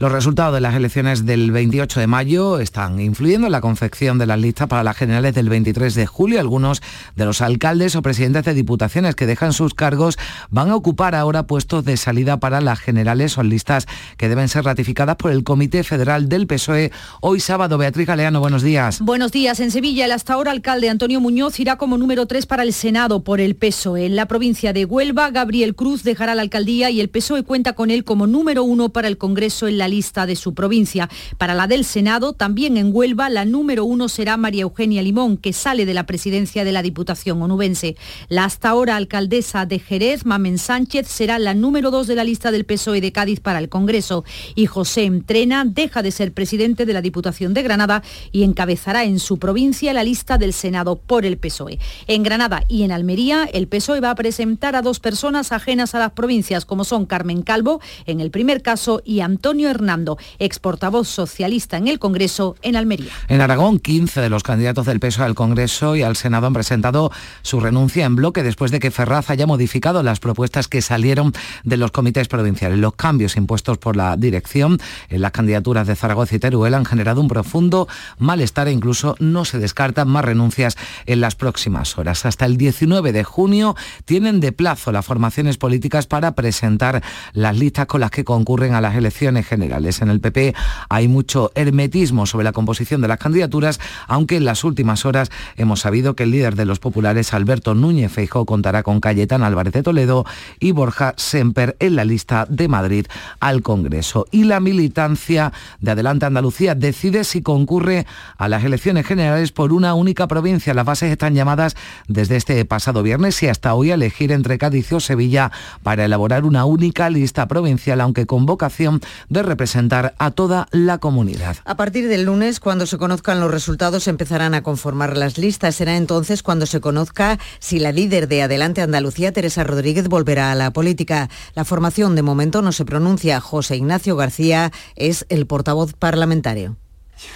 Los 0.01 0.11
resultados 0.11 0.53
de 0.55 0.61
las 0.61 0.75
elecciones 0.75 1.25
del 1.25 1.53
28 1.53 2.01
de 2.01 2.07
mayo 2.09 2.59
están 2.59 2.99
influyendo 3.01 3.47
en 3.47 3.53
la 3.53 3.61
confección 3.61 4.19
de 4.19 4.27
las 4.27 4.41
listas 4.41 4.67
para 4.67 4.83
las 4.83 4.97
generales 4.97 5.35
del 5.35 5.49
23 5.49 5.95
de 5.95 6.07
julio. 6.07 6.41
Algunos 6.41 6.83
de 7.15 7.25
los 7.25 7.41
alcaldes 7.41 7.95
o 7.95 8.03
presidentes 8.03 8.45
de 8.45 8.55
diputaciones 8.55 9.15
que 9.15 9.27
dejan 9.27 9.53
sus 9.53 9.73
cargos 9.73 10.19
van 10.51 10.71
a 10.71 10.77
ocupar 10.77 11.15
ahora 11.15 11.47
puestos 11.47 11.85
de 11.85 11.97
salida 11.97 12.41
para 12.41 12.61
las 12.61 12.81
generales. 12.81 13.33
Son 13.33 13.49
listas 13.49 13.87
que 14.17 14.29
deben 14.29 14.49
ser 14.49 14.65
ratificadas 14.65 15.15
por 15.15 15.31
el 15.31 15.45
Comité 15.45 15.85
Federal 15.85 16.29
del 16.29 16.49
PSOE. 16.49 16.91
Hoy 17.21 17.39
sábado, 17.39 17.79
Beatriz 17.79 18.09
Galeano, 18.09 18.41
buenos 18.41 18.63
días. 18.63 19.01
Buenos 19.01 19.31
días. 19.31 19.61
En 19.61 19.71
Sevilla, 19.71 20.07
el 20.07 20.13
hasta 20.13 20.35
ahora 20.35 20.51
alcalde 20.51 20.91
Antonio 20.91 21.21
Muñoz 21.21 21.61
irá 21.61 21.77
como 21.77 21.99
número 21.99 22.27
3 22.27 22.47
para 22.47 22.65
el 22.65 22.73
Senado 22.73 23.23
por 23.23 23.41
el 23.41 23.55
PSOE. 23.55 24.07
En 24.07 24.17
la 24.17 24.27
provincia 24.27 24.73
de 24.73 24.87
Huelva, 24.87 25.31
Gabriel 25.31 25.77
Cruz 25.77 26.03
dejará 26.03 26.35
la 26.35 26.43
alcaldía 26.43 26.91
y 26.91 27.01
el 27.01 27.11
PSOE 27.11 27.45
cuenta 27.45 27.75
con 27.75 27.91
él 27.91 28.03
como 28.03 28.27
número 28.27 28.65
1 28.65 28.89
para 28.89 29.07
el 29.07 29.19
Congreso 29.19 29.44
Congreso 29.45 29.69
en 29.69 29.77
la 29.77 29.89
lista 29.89 30.25
de 30.25 30.37
su 30.37 30.55
provincia. 30.55 31.11
Para 31.37 31.53
la 31.53 31.67
del 31.67 31.85
Senado, 31.85 32.33
también 32.33 32.79
en 32.79 32.95
Huelva, 32.95 33.29
la 33.29 33.45
número 33.45 33.85
uno 33.85 34.09
será 34.09 34.39
María 34.39 34.63
Eugenia 34.63 35.03
Limón, 35.03 35.37
que 35.37 35.53
sale 35.53 35.85
de 35.85 35.93
la 35.93 36.07
presidencia 36.07 36.65
de 36.65 36.73
la 36.73 36.81
Diputación 36.81 37.43
onubense. 37.43 37.95
La 38.31 38.47
hasta 38.47 38.71
ahora 38.71 38.97
alcaldesa 38.97 39.67
de 39.67 39.81
Jerez, 39.81 40.25
Mamen 40.25 40.57
Sánchez, 40.57 41.09
será 41.09 41.39
la 41.39 41.53
número 41.53 41.91
dos 41.91 42.07
de 42.07 42.15
la 42.15 42.25
lista 42.25 42.53
del 42.53 42.65
PSOE 42.65 43.03
de 43.03 43.13
Cádiz 43.13 43.41
para 43.41 43.59
el 43.59 43.69
Congreso. 43.69 44.25
Y 44.55 44.65
José 44.65 45.05
Entrena 45.05 45.67
deja 45.67 46.01
de 46.03 46.11
ser 46.11 46.33
presidente 46.33 46.87
de 46.87 46.95
la 46.95 47.03
Diputación 47.03 47.53
de 47.53 47.65
Granada 47.65 48.03
y 48.33 48.45
encabezará 48.45 49.05
en 49.05 49.19
su 49.19 49.39
provincia 49.39 49.93
la 49.93 50.05
lista 50.05 50.39
del 50.39 50.55
Senado 50.55 50.97
por 50.97 51.27
el 51.27 51.37
PSOE. 51.37 51.79
En 52.07 52.23
Granada 52.23 52.65
y 52.67 52.85
en 52.85 52.93
Almería, 52.93 53.47
el 53.53 53.69
PSOE 53.69 54.01
va 54.01 54.09
a 54.09 54.15
presentar 54.15 54.75
a 54.75 54.81
dos 54.81 55.01
personas 55.01 55.53
ajenas 55.53 55.95
a 55.95 55.99
las 55.99 56.13
provincias, 56.13 56.65
como 56.65 56.85
son 56.85 57.05
Carmen 57.05 57.43
Calvo, 57.43 57.83
en 58.07 58.21
el 58.21 58.31
primer 58.31 58.63
caso, 58.63 59.03
y 59.05 59.21
Antonio 59.35 59.69
Hernando, 59.69 60.17
ex 60.39 60.61
portavoz 60.61 61.09
socialista 61.09 61.77
en 61.77 61.89
el 61.89 61.99
Congreso 61.99 62.55
en 62.63 62.77
Almería. 62.77 63.11
En 63.27 63.41
Aragón, 63.41 63.81
15 63.81 64.21
de 64.21 64.31
los 64.31 64.45
candidatos 64.45 64.87
del 64.87 65.01
PSOE 65.01 65.25
al 65.25 65.35
Congreso 65.35 65.97
y 65.97 66.03
al 66.03 66.15
Senado 66.15 66.47
han 66.47 66.53
presentado 66.53 67.11
su 67.43 67.59
renuncia 67.59 68.05
en 68.05 68.15
bloque 68.15 68.45
después 68.45 68.71
de 68.71 68.79
que 68.79 68.93
Ferraz 68.93 69.31
haya 69.31 69.49
modificado 69.49 70.05
las 70.05 70.21
propuestas 70.21 70.69
que 70.69 70.83
salieron 70.83 71.33
de 71.65 71.77
los 71.77 71.91
comités 71.91 72.29
provinciales. 72.29 72.79
Los 72.79 72.95
cambios 72.95 73.37
impuestos 73.37 73.79
por 73.79 73.97
la 73.97 74.17
dirección 74.17 74.79
en 75.09 75.21
las 75.21 75.33
candidaturas 75.33 75.89
de 75.89 75.97
Zaragoza 75.97 76.37
y 76.37 76.39
Teruel 76.39 76.75
han 76.75 76.85
generado 76.85 77.21
un 77.21 77.27
profundo 77.27 77.89
malestar 78.19 78.69
e 78.69 78.73
incluso 78.73 79.17
no 79.19 79.45
se 79.45 79.59
descartan 79.59 80.07
más 80.07 80.25
renuncias 80.25 80.77
en 81.07 81.21
las 81.21 81.35
próximas 81.35 81.99
horas. 81.99 82.25
Hasta 82.25 82.47
el 82.47 82.57
19 82.57 83.11
de 83.11 83.25
junio 83.25 83.75
tienen 84.05 84.39
de 84.39 84.53
plazo 84.53 84.93
las 84.93 85.05
formaciones 85.05 85.59
políticas 85.59 86.07
para 86.07 86.37
presentar 86.37 87.03
las 87.33 87.59
listas 87.59 87.87
con 87.87 88.01
las 88.01 88.13
que 88.13 88.23
concurren 88.23 88.75
a 88.75 88.81
las 88.81 88.95
elecciones 88.95 89.24
generales. 89.43 90.03
En 90.03 90.11
el 90.11 90.21
PP 90.21 90.55
hay 90.89 91.09
mucho 91.09 91.51
hermetismo 91.55 92.27
sobre 92.27 92.45
la 92.45 92.53
composición 92.53 93.01
de 93.01 93.09
las 93.09 93.19
candidaturas, 93.19 93.81
aunque 94.07 94.37
en 94.37 94.45
las 94.45 94.65
últimas 94.65 95.07
horas 95.07 95.31
hemos 95.57 95.81
sabido 95.81 96.15
que 96.15 96.25
el 96.25 96.31
líder 96.31 96.57
de 96.57 96.67
los 96.67 96.79
populares, 96.79 97.33
Alberto 97.33 97.75
Núñez 97.75 98.13
Feijóo, 98.13 98.45
contará 98.45 98.83
con 98.83 99.01
Cayetán 99.01 99.43
Álvarez 99.43 99.73
de 99.73 99.83
Toledo 99.83 100.27
y 100.61 100.73
Borja 100.73 101.15
Semper 101.17 101.77
en 101.81 101.97
la 101.97 102.05
lista 102.05 102.47
de 102.49 102.69
Madrid 102.69 103.07
al 103.41 103.63
Congreso. 103.63 104.27
Y 104.31 104.45
la 104.45 104.61
militancia 104.61 105.53
de 105.81 105.91
Adelante 105.91 106.27
Andalucía 106.27 106.75
decide 106.75 107.25
si 107.25 107.41
concurre 107.41 108.07
a 108.37 108.49
las 108.49 108.65
elecciones 108.65 109.07
generales 109.07 109.53
por 109.53 109.73
una 109.73 109.95
única 109.95 110.27
provincia. 110.29 110.75
Las 110.75 110.85
bases 110.85 111.11
están 111.11 111.35
llamadas 111.35 111.77
desde 112.09 112.37
este 112.37 112.63
pasado 112.65 113.03
viernes 113.03 113.43
y 113.43 113.49
hasta 113.49 113.75
hoy 113.75 113.91
a 113.91 113.95
elegir 113.95 114.33
entre 114.33 114.59
Cádiz 114.59 114.93
o 114.93 115.01
Sevilla 115.01 115.51
para 115.83 116.05
elaborar 116.05 116.45
una 116.45 116.65
única 116.65 117.09
lista 117.11 117.49
provincial, 117.49 118.01
aunque 118.01 118.27
con 118.27 118.47
vocación 118.47 119.01
de 119.29 119.43
representar 119.43 120.15
a 120.19 120.31
toda 120.31 120.69
la 120.71 120.99
comunidad. 120.99 121.57
A 121.65 121.77
partir 121.77 122.09
del 122.09 122.25
lunes, 122.25 122.61
cuando 122.61 122.87
se 122.87 122.99
conozcan 122.99 123.41
los 123.41 123.51
resultados, 123.51 124.09
empezarán 124.09 124.55
a 124.55 124.63
conformar 124.63 125.17
las 125.17 125.39
listas. 125.39 125.77
Será 125.77 125.97
entonces 125.97 126.43
cuando 126.43 126.67
se 126.67 126.81
conozca 126.81 127.39
si 127.59 127.79
la 127.79 127.93
líder 127.93 128.29
de 128.29 128.43
Adelante 128.43 128.83
Andalucía, 128.83 129.33
Teresa 129.33 129.65
Rodríguez, 129.65 130.09
volverá 130.09 130.53
a 130.53 130.55
la 130.55 130.73
política. 130.73 131.29
La 131.55 131.65
formación 131.65 132.15
de 132.15 132.23
momento 132.23 132.63
no 132.63 132.73
se 132.73 132.85
pronuncia. 132.85 133.41
José 133.41 133.77
Ignacio 133.77 134.17
García 134.17 134.73
es 134.97 135.27
el 135.29 135.47
portavoz 135.47 135.93
parlamentario. 135.95 136.77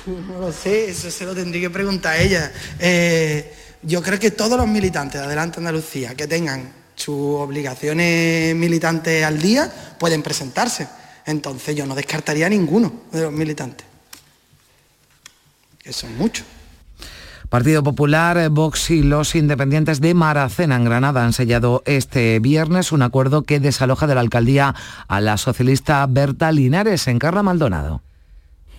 No 0.06 0.40
lo 0.40 0.52
sé, 0.52 0.90
eso 0.90 1.10
se 1.10 1.24
lo 1.24 1.34
tendría 1.34 1.62
que 1.62 1.70
preguntar 1.70 2.14
a 2.14 2.18
ella. 2.20 2.52
Eh, 2.78 3.52
yo 3.82 4.02
creo 4.02 4.18
que 4.18 4.30
todos 4.30 4.58
los 4.58 4.66
militantes 4.66 5.20
de 5.20 5.26
Adelante 5.26 5.58
Andalucía 5.58 6.14
que 6.14 6.26
tengan 6.26 6.72
sus 6.94 7.40
obligaciones 7.40 8.54
militantes 8.56 9.24
al 9.24 9.40
día 9.40 9.72
pueden 9.98 10.22
presentarse. 10.22 10.88
Entonces 11.28 11.76
yo 11.76 11.84
no 11.84 11.94
descartaría 11.94 12.46
a 12.46 12.48
ninguno 12.48 12.90
de 13.12 13.20
los 13.20 13.32
militantes. 13.32 13.86
Que 15.78 15.92
son 15.92 16.16
muchos. 16.16 16.46
Partido 17.50 17.82
Popular, 17.82 18.48
Vox 18.48 18.90
y 18.90 19.02
los 19.02 19.34
independientes 19.34 20.00
de 20.00 20.14
Maracena 20.14 20.76
en 20.76 20.86
Granada 20.86 21.24
han 21.24 21.34
sellado 21.34 21.82
este 21.84 22.40
viernes 22.40 22.92
un 22.92 23.02
acuerdo 23.02 23.42
que 23.42 23.60
desaloja 23.60 24.06
de 24.06 24.14
la 24.14 24.22
alcaldía 24.22 24.74
a 25.06 25.20
la 25.20 25.36
socialista 25.36 26.06
Berta 26.08 26.50
Linares 26.50 27.06
en 27.08 27.18
Carla 27.18 27.42
Maldonado. 27.42 28.02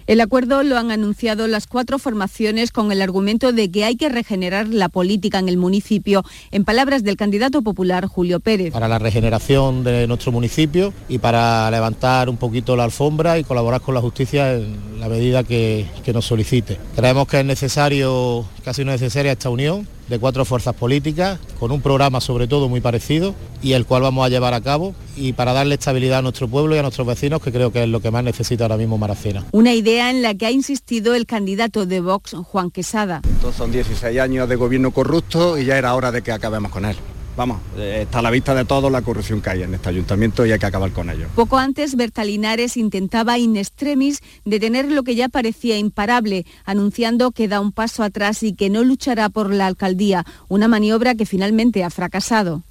El 0.09 0.21
acuerdo 0.21 0.63
lo 0.63 0.75
han 0.75 0.89
anunciado 0.89 1.45
las 1.45 1.67
cuatro 1.67 1.99
formaciones 1.99 2.71
con 2.71 2.91
el 2.91 3.03
argumento 3.03 3.53
de 3.53 3.69
que 3.69 3.85
hay 3.85 3.95
que 3.95 4.09
regenerar 4.09 4.67
la 4.67 4.89
política 4.89 5.37
en 5.37 5.47
el 5.47 5.57
municipio, 5.57 6.23
en 6.49 6.65
palabras 6.65 7.03
del 7.03 7.15
candidato 7.15 7.61
popular 7.61 8.07
Julio 8.07 8.39
Pérez. 8.39 8.73
Para 8.73 8.87
la 8.87 8.97
regeneración 8.97 9.83
de 9.83 10.07
nuestro 10.07 10.31
municipio 10.31 10.95
y 11.09 11.19
para 11.19 11.69
levantar 11.69 12.27
un 12.27 12.37
poquito 12.37 12.75
la 12.75 12.85
alfombra 12.85 13.37
y 13.37 13.43
colaborar 13.43 13.81
con 13.81 13.93
la 13.93 14.01
justicia 14.01 14.55
en 14.55 14.99
la 14.99 15.09
medida 15.09 15.43
que, 15.43 15.85
que 16.03 16.11
nos 16.11 16.25
solicite. 16.25 16.79
Creemos 16.95 17.27
que 17.27 17.41
es 17.41 17.45
necesario, 17.45 18.47
casi 18.63 18.83
necesaria 18.83 19.33
esta 19.33 19.51
unión 19.51 19.87
de 20.09 20.19
cuatro 20.19 20.45
fuerzas 20.45 20.75
políticas, 20.75 21.39
con 21.59 21.71
un 21.71 21.81
programa 21.81 22.19
sobre 22.21 22.47
todo 22.47 22.67
muy 22.67 22.81
parecido 22.81 23.35
y 23.61 23.73
el 23.73 23.85
cual 23.85 24.01
vamos 24.01 24.25
a 24.25 24.29
llevar 24.29 24.53
a 24.53 24.61
cabo 24.61 24.95
y 25.15 25.33
para 25.33 25.53
darle 25.53 25.75
estabilidad 25.75 26.19
a 26.19 26.21
nuestro 26.21 26.47
pueblo 26.47 26.75
y 26.75 26.79
a 26.79 26.81
nuestros 26.81 27.05
vecinos, 27.05 27.41
que 27.41 27.51
creo 27.51 27.71
que 27.71 27.83
es 27.83 27.89
lo 27.89 28.01
que 28.01 28.11
más 28.11 28.23
necesita 28.23 28.63
ahora 28.65 28.77
mismo 28.77 28.97
Maracena. 28.97 29.45
Una 29.51 29.73
idea 29.73 30.09
en 30.09 30.21
la 30.21 30.33
que 30.33 30.45
ha 30.45 30.51
insistido 30.51 31.13
el 31.13 31.25
candidato 31.25 31.85
de 31.85 32.01
Vox, 32.01 32.35
Juan 32.43 32.71
Quesada. 32.71 33.21
Entonces 33.27 33.57
son 33.57 33.71
16 33.71 34.19
años 34.19 34.49
de 34.49 34.55
gobierno 34.55 34.91
corrupto 34.91 35.57
y 35.57 35.65
ya 35.65 35.77
era 35.77 35.93
hora 35.93 36.11
de 36.11 36.21
que 36.21 36.31
acabemos 36.31 36.71
con 36.71 36.85
él 36.85 36.95
vamos, 37.39 37.61
eh, 37.77 38.01
está 38.01 38.19
a 38.19 38.21
la 38.21 38.31
vista 38.31 38.53
de 38.53 38.65
todo 38.65 38.89
la 38.89 39.01
corrupción 39.01 39.41
que 39.41 39.49
hay 39.49 39.63
en 39.63 39.73
este 39.73 39.87
ayuntamiento 39.87 40.45
y 40.45 40.51
hay 40.51 40.59
que 40.59 40.65
acabar 40.65 40.91
con 40.91 41.09
ello. 41.09 41.27
Poco 41.35 41.57
antes, 41.57 41.95
Berta 41.95 42.25
Linares 42.25 42.75
intentaba 42.75 43.37
in 43.37 43.55
extremis 43.55 44.19
detener 44.43 44.91
lo 44.91 45.03
que 45.03 45.15
ya 45.15 45.29
parecía 45.29 45.77
imparable, 45.77 46.45
anunciando 46.65 47.31
que 47.31 47.47
da 47.47 47.61
un 47.61 47.71
paso 47.71 48.03
atrás 48.03 48.43
y 48.43 48.55
que 48.55 48.69
no 48.69 48.83
luchará 48.83 49.29
por 49.29 49.53
la 49.53 49.67
alcaldía, 49.67 50.25
una 50.49 50.67
maniobra 50.67 51.15
que 51.15 51.25
finalmente 51.25 51.85
ha 51.85 51.89
fracasado. 51.89 52.63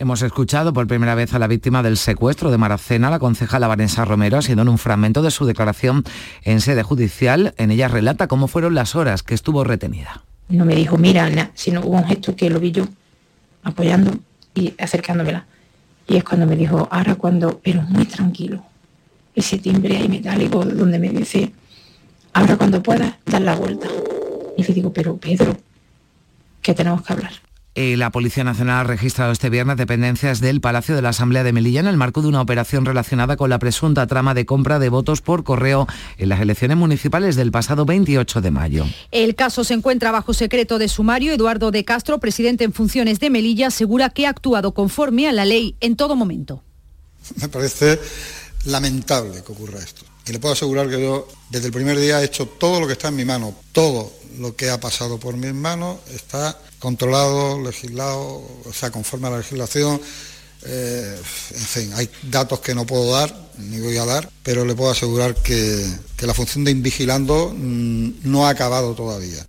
Hemos 0.00 0.22
escuchado 0.22 0.72
por 0.72 0.88
primera 0.88 1.14
vez 1.14 1.32
a 1.34 1.38
la 1.38 1.46
víctima 1.46 1.84
del 1.84 1.96
secuestro 1.96 2.50
de 2.50 2.58
Maracena, 2.58 3.10
la 3.10 3.20
concejala 3.20 3.68
Vanessa 3.68 4.04
Romero, 4.04 4.38
ha 4.38 4.42
sido 4.42 4.62
en 4.62 4.68
un 4.68 4.78
fragmento 4.78 5.22
de 5.22 5.30
su 5.30 5.46
declaración 5.46 6.02
en 6.42 6.60
sede 6.60 6.82
judicial. 6.82 7.54
En 7.56 7.70
ella 7.70 7.86
relata 7.86 8.26
cómo 8.26 8.48
fueron 8.48 8.74
las 8.74 8.96
horas 8.96 9.22
que 9.22 9.34
estuvo 9.34 9.62
retenida. 9.62 10.24
No 10.48 10.64
me 10.64 10.74
dijo, 10.74 10.98
mira, 10.98 11.52
sino 11.54 11.82
hubo 11.82 11.98
un 11.98 12.04
gesto 12.04 12.34
que 12.34 12.50
lo 12.50 12.58
vi 12.58 12.72
yo 12.72 12.88
apoyando 13.62 14.18
y 14.54 14.74
acercándomela. 14.78 15.46
Y 16.06 16.16
es 16.16 16.24
cuando 16.24 16.46
me 16.46 16.56
dijo, 16.56 16.88
ahora 16.90 17.14
cuando, 17.16 17.60
pero 17.62 17.82
muy 17.82 18.04
tranquilo, 18.06 18.64
ese 19.34 19.58
timbre 19.58 19.96
ahí 19.96 20.08
metálico 20.08 20.64
donde 20.64 20.98
me 20.98 21.10
dice, 21.10 21.52
ahora 22.32 22.56
cuando 22.56 22.82
puedas, 22.82 23.14
dar 23.26 23.42
la 23.42 23.54
vuelta. 23.54 23.88
Y 24.56 24.62
le 24.62 24.74
digo, 24.74 24.92
pero 24.92 25.16
Pedro, 25.16 25.56
que 26.62 26.74
tenemos 26.74 27.02
que 27.02 27.12
hablar. 27.12 27.32
Eh, 27.74 27.96
la 27.96 28.10
Policía 28.10 28.42
Nacional 28.42 28.80
ha 28.80 28.84
registrado 28.84 29.30
este 29.30 29.50
viernes 29.50 29.76
dependencias 29.76 30.40
del 30.40 30.60
Palacio 30.60 30.96
de 30.96 31.02
la 31.02 31.10
Asamblea 31.10 31.44
de 31.44 31.52
Melilla 31.52 31.80
en 31.80 31.86
el 31.86 31.96
marco 31.96 32.22
de 32.22 32.28
una 32.28 32.40
operación 32.40 32.84
relacionada 32.84 33.36
con 33.36 33.50
la 33.50 33.58
presunta 33.58 34.06
trama 34.06 34.34
de 34.34 34.46
compra 34.46 34.78
de 34.78 34.88
votos 34.88 35.20
por 35.20 35.44
correo 35.44 35.86
en 36.16 36.28
las 36.28 36.40
elecciones 36.40 36.76
municipales 36.76 37.36
del 37.36 37.52
pasado 37.52 37.84
28 37.84 38.40
de 38.40 38.50
mayo. 38.50 38.86
El 39.12 39.36
caso 39.36 39.62
se 39.62 39.74
encuentra 39.74 40.10
bajo 40.10 40.34
secreto 40.34 40.78
de 40.78 40.88
sumario. 40.88 41.32
Eduardo 41.32 41.70
de 41.70 41.84
Castro, 41.84 42.18
presidente 42.18 42.64
en 42.64 42.72
funciones 42.72 43.20
de 43.20 43.30
Melilla, 43.30 43.68
asegura 43.68 44.10
que 44.10 44.26
ha 44.26 44.30
actuado 44.30 44.74
conforme 44.74 45.28
a 45.28 45.32
la 45.32 45.44
ley 45.44 45.76
en 45.80 45.94
todo 45.94 46.16
momento. 46.16 46.64
Me 47.36 47.48
parece 47.48 48.00
lamentable 48.64 49.42
que 49.44 49.52
ocurra 49.52 49.78
esto. 49.78 50.04
Y 50.26 50.32
le 50.32 50.40
puedo 50.40 50.54
asegurar 50.54 50.90
que 50.90 51.00
yo 51.00 51.28
desde 51.50 51.66
el 51.66 51.72
primer 51.72 51.98
día 51.98 52.20
he 52.20 52.24
hecho 52.24 52.46
todo 52.46 52.80
lo 52.80 52.86
que 52.86 52.94
está 52.94 53.08
en 53.08 53.16
mi 53.16 53.24
mano, 53.24 53.54
todo 53.72 54.12
lo 54.38 54.54
que 54.56 54.70
ha 54.70 54.80
pasado 54.80 55.18
por 55.18 55.36
mis 55.36 55.54
manos 55.54 55.98
está 56.14 56.58
controlado, 56.78 57.60
legislado, 57.62 58.42
o 58.64 58.72
sea, 58.72 58.90
conforme 58.90 59.28
a 59.28 59.30
la 59.30 59.38
legislación. 59.38 60.00
Eh, 60.64 61.20
en 61.54 61.66
fin, 61.66 61.92
hay 61.94 62.10
datos 62.22 62.60
que 62.60 62.74
no 62.74 62.84
puedo 62.84 63.12
dar, 63.12 63.34
ni 63.58 63.80
voy 63.80 63.96
a 63.96 64.04
dar, 64.04 64.28
pero 64.42 64.64
le 64.64 64.74
puedo 64.74 64.90
asegurar 64.90 65.34
que, 65.36 65.86
que 66.16 66.26
la 66.26 66.34
función 66.34 66.64
de 66.64 66.72
invigilando 66.72 67.54
mm, 67.56 68.10
no 68.24 68.46
ha 68.46 68.50
acabado 68.50 68.94
todavía. 68.94 69.46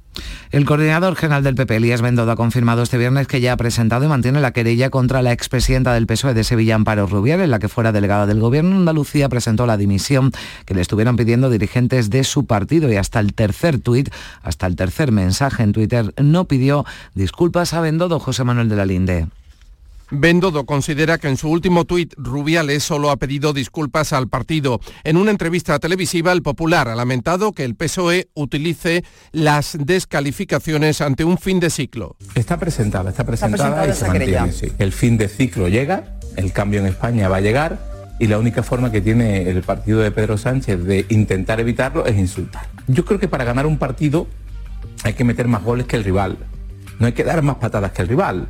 El 0.52 0.66
coordinador 0.66 1.16
general 1.16 1.44
del 1.44 1.56
PP, 1.56 1.78
Elías 1.78 2.02
Bendodo, 2.02 2.32
ha 2.32 2.36
confirmado 2.36 2.82
este 2.82 2.98
viernes 2.98 3.28
que 3.28 3.42
ya 3.42 3.54
ha 3.54 3.58
presentado 3.58 4.06
y 4.06 4.08
mantiene 4.08 4.42
la 4.42 4.52
querella 4.52 4.90
contra 4.90 5.22
la 5.22 5.32
expresidenta 5.32 5.94
del 5.94 6.08
PSOE 6.08 6.34
de 6.34 6.44
Sevilla, 6.44 6.76
Amparo 6.76 7.08
Rubial, 7.08 7.42
en 7.42 7.52
la 7.52 7.60
que 7.60 7.70
fuera 7.70 7.92
delegada 7.92 8.26
del 8.26 8.40
gobierno 8.40 8.76
Andalucía 8.76 9.30
presentó 9.30 9.66
la 9.66 9.78
dimisión 9.78 10.32
que 10.66 10.74
le 10.74 10.82
estuvieron 10.82 11.16
pidiendo 11.16 11.50
dirigentes 11.50 12.10
de 12.10 12.24
su 12.24 12.46
partido 12.46 12.92
y 12.92 12.96
hasta 12.96 13.20
el 13.20 13.34
tercer 13.34 13.80
tuit, 13.80 14.10
hasta 14.42 14.68
el 14.68 14.76
tercer 14.76 15.12
mensaje 15.12 15.64
en 15.64 15.74
Twitter, 15.74 16.14
no 16.22 16.46
pidió 16.46 16.86
disculpas 17.14 17.74
a 17.74 17.82
Bendodo 17.82 18.20
José 18.20 18.44
Manuel 18.44 18.70
de 18.70 18.76
la 18.76 18.86
Linde. 18.86 19.28
Bendodo 20.12 20.66
considera 20.66 21.20
que 21.20 21.28
en 21.28 21.38
su 21.38 21.50
último 21.50 21.86
tuit 21.86 22.16
Rubiales 22.18 22.84
solo 22.84 23.12
ha 23.12 23.18
pedido 23.18 23.54
disculpas 23.54 24.12
al 24.12 24.28
partido. 24.28 24.80
En 25.04 25.18
una 25.18 25.30
entrevista 25.30 25.78
televisiva, 25.78 26.32
el 26.32 26.42
Popular 26.42 26.88
ha 26.88 26.96
lamentado 26.96 27.52
que 27.52 27.64
el 27.64 27.76
PSOE 27.76 28.30
utilice 28.34 29.04
las 29.32 29.78
descalificaciones 29.80 31.02
ante 31.02 31.24
un 31.26 31.38
fin 31.38 31.60
de 31.60 31.70
ciclo. 31.70 32.16
Está 32.34 32.58
presentada, 32.58 33.12
está 33.12 33.24
presentada 33.24 33.88
y 33.88 33.94
se 33.94 34.08
mantiene. 34.08 34.52
El 34.80 34.92
fin 34.94 35.18
de 35.18 35.28
ciclo 35.28 35.68
llega, 35.68 36.18
el 36.36 36.52
cambio 36.54 36.80
en 36.80 36.88
España 36.88 37.30
va 37.30 37.38
a 37.38 37.42
llegar 37.42 37.80
y 38.20 38.26
la 38.26 38.40
única 38.40 38.64
forma 38.64 38.92
que 38.92 39.02
tiene 39.02 39.48
el 39.48 39.62
partido 39.62 40.00
de 40.00 40.10
Pedro 40.10 40.40
Sánchez 40.40 40.84
de 40.86 41.06
intentar 41.10 41.60
evitarlo 41.60 42.08
es 42.08 42.18
insultar. 42.18 42.68
Yo 42.88 43.06
creo 43.06 43.20
que 43.20 43.28
para 43.28 43.44
ganar 43.44 43.68
un 43.68 43.78
partido 43.78 44.28
hay 45.04 45.14
que 45.14 45.24
meter 45.24 45.48
más 45.48 45.64
goles 45.64 45.86
que 45.86 45.98
el 45.98 46.04
rival, 46.04 46.38
no 46.98 47.06
hay 47.06 47.14
que 47.14 47.24
dar 47.24 47.44
más 47.44 47.58
patadas 47.58 47.92
que 47.92 48.02
el 48.02 48.08
rival 48.08 48.48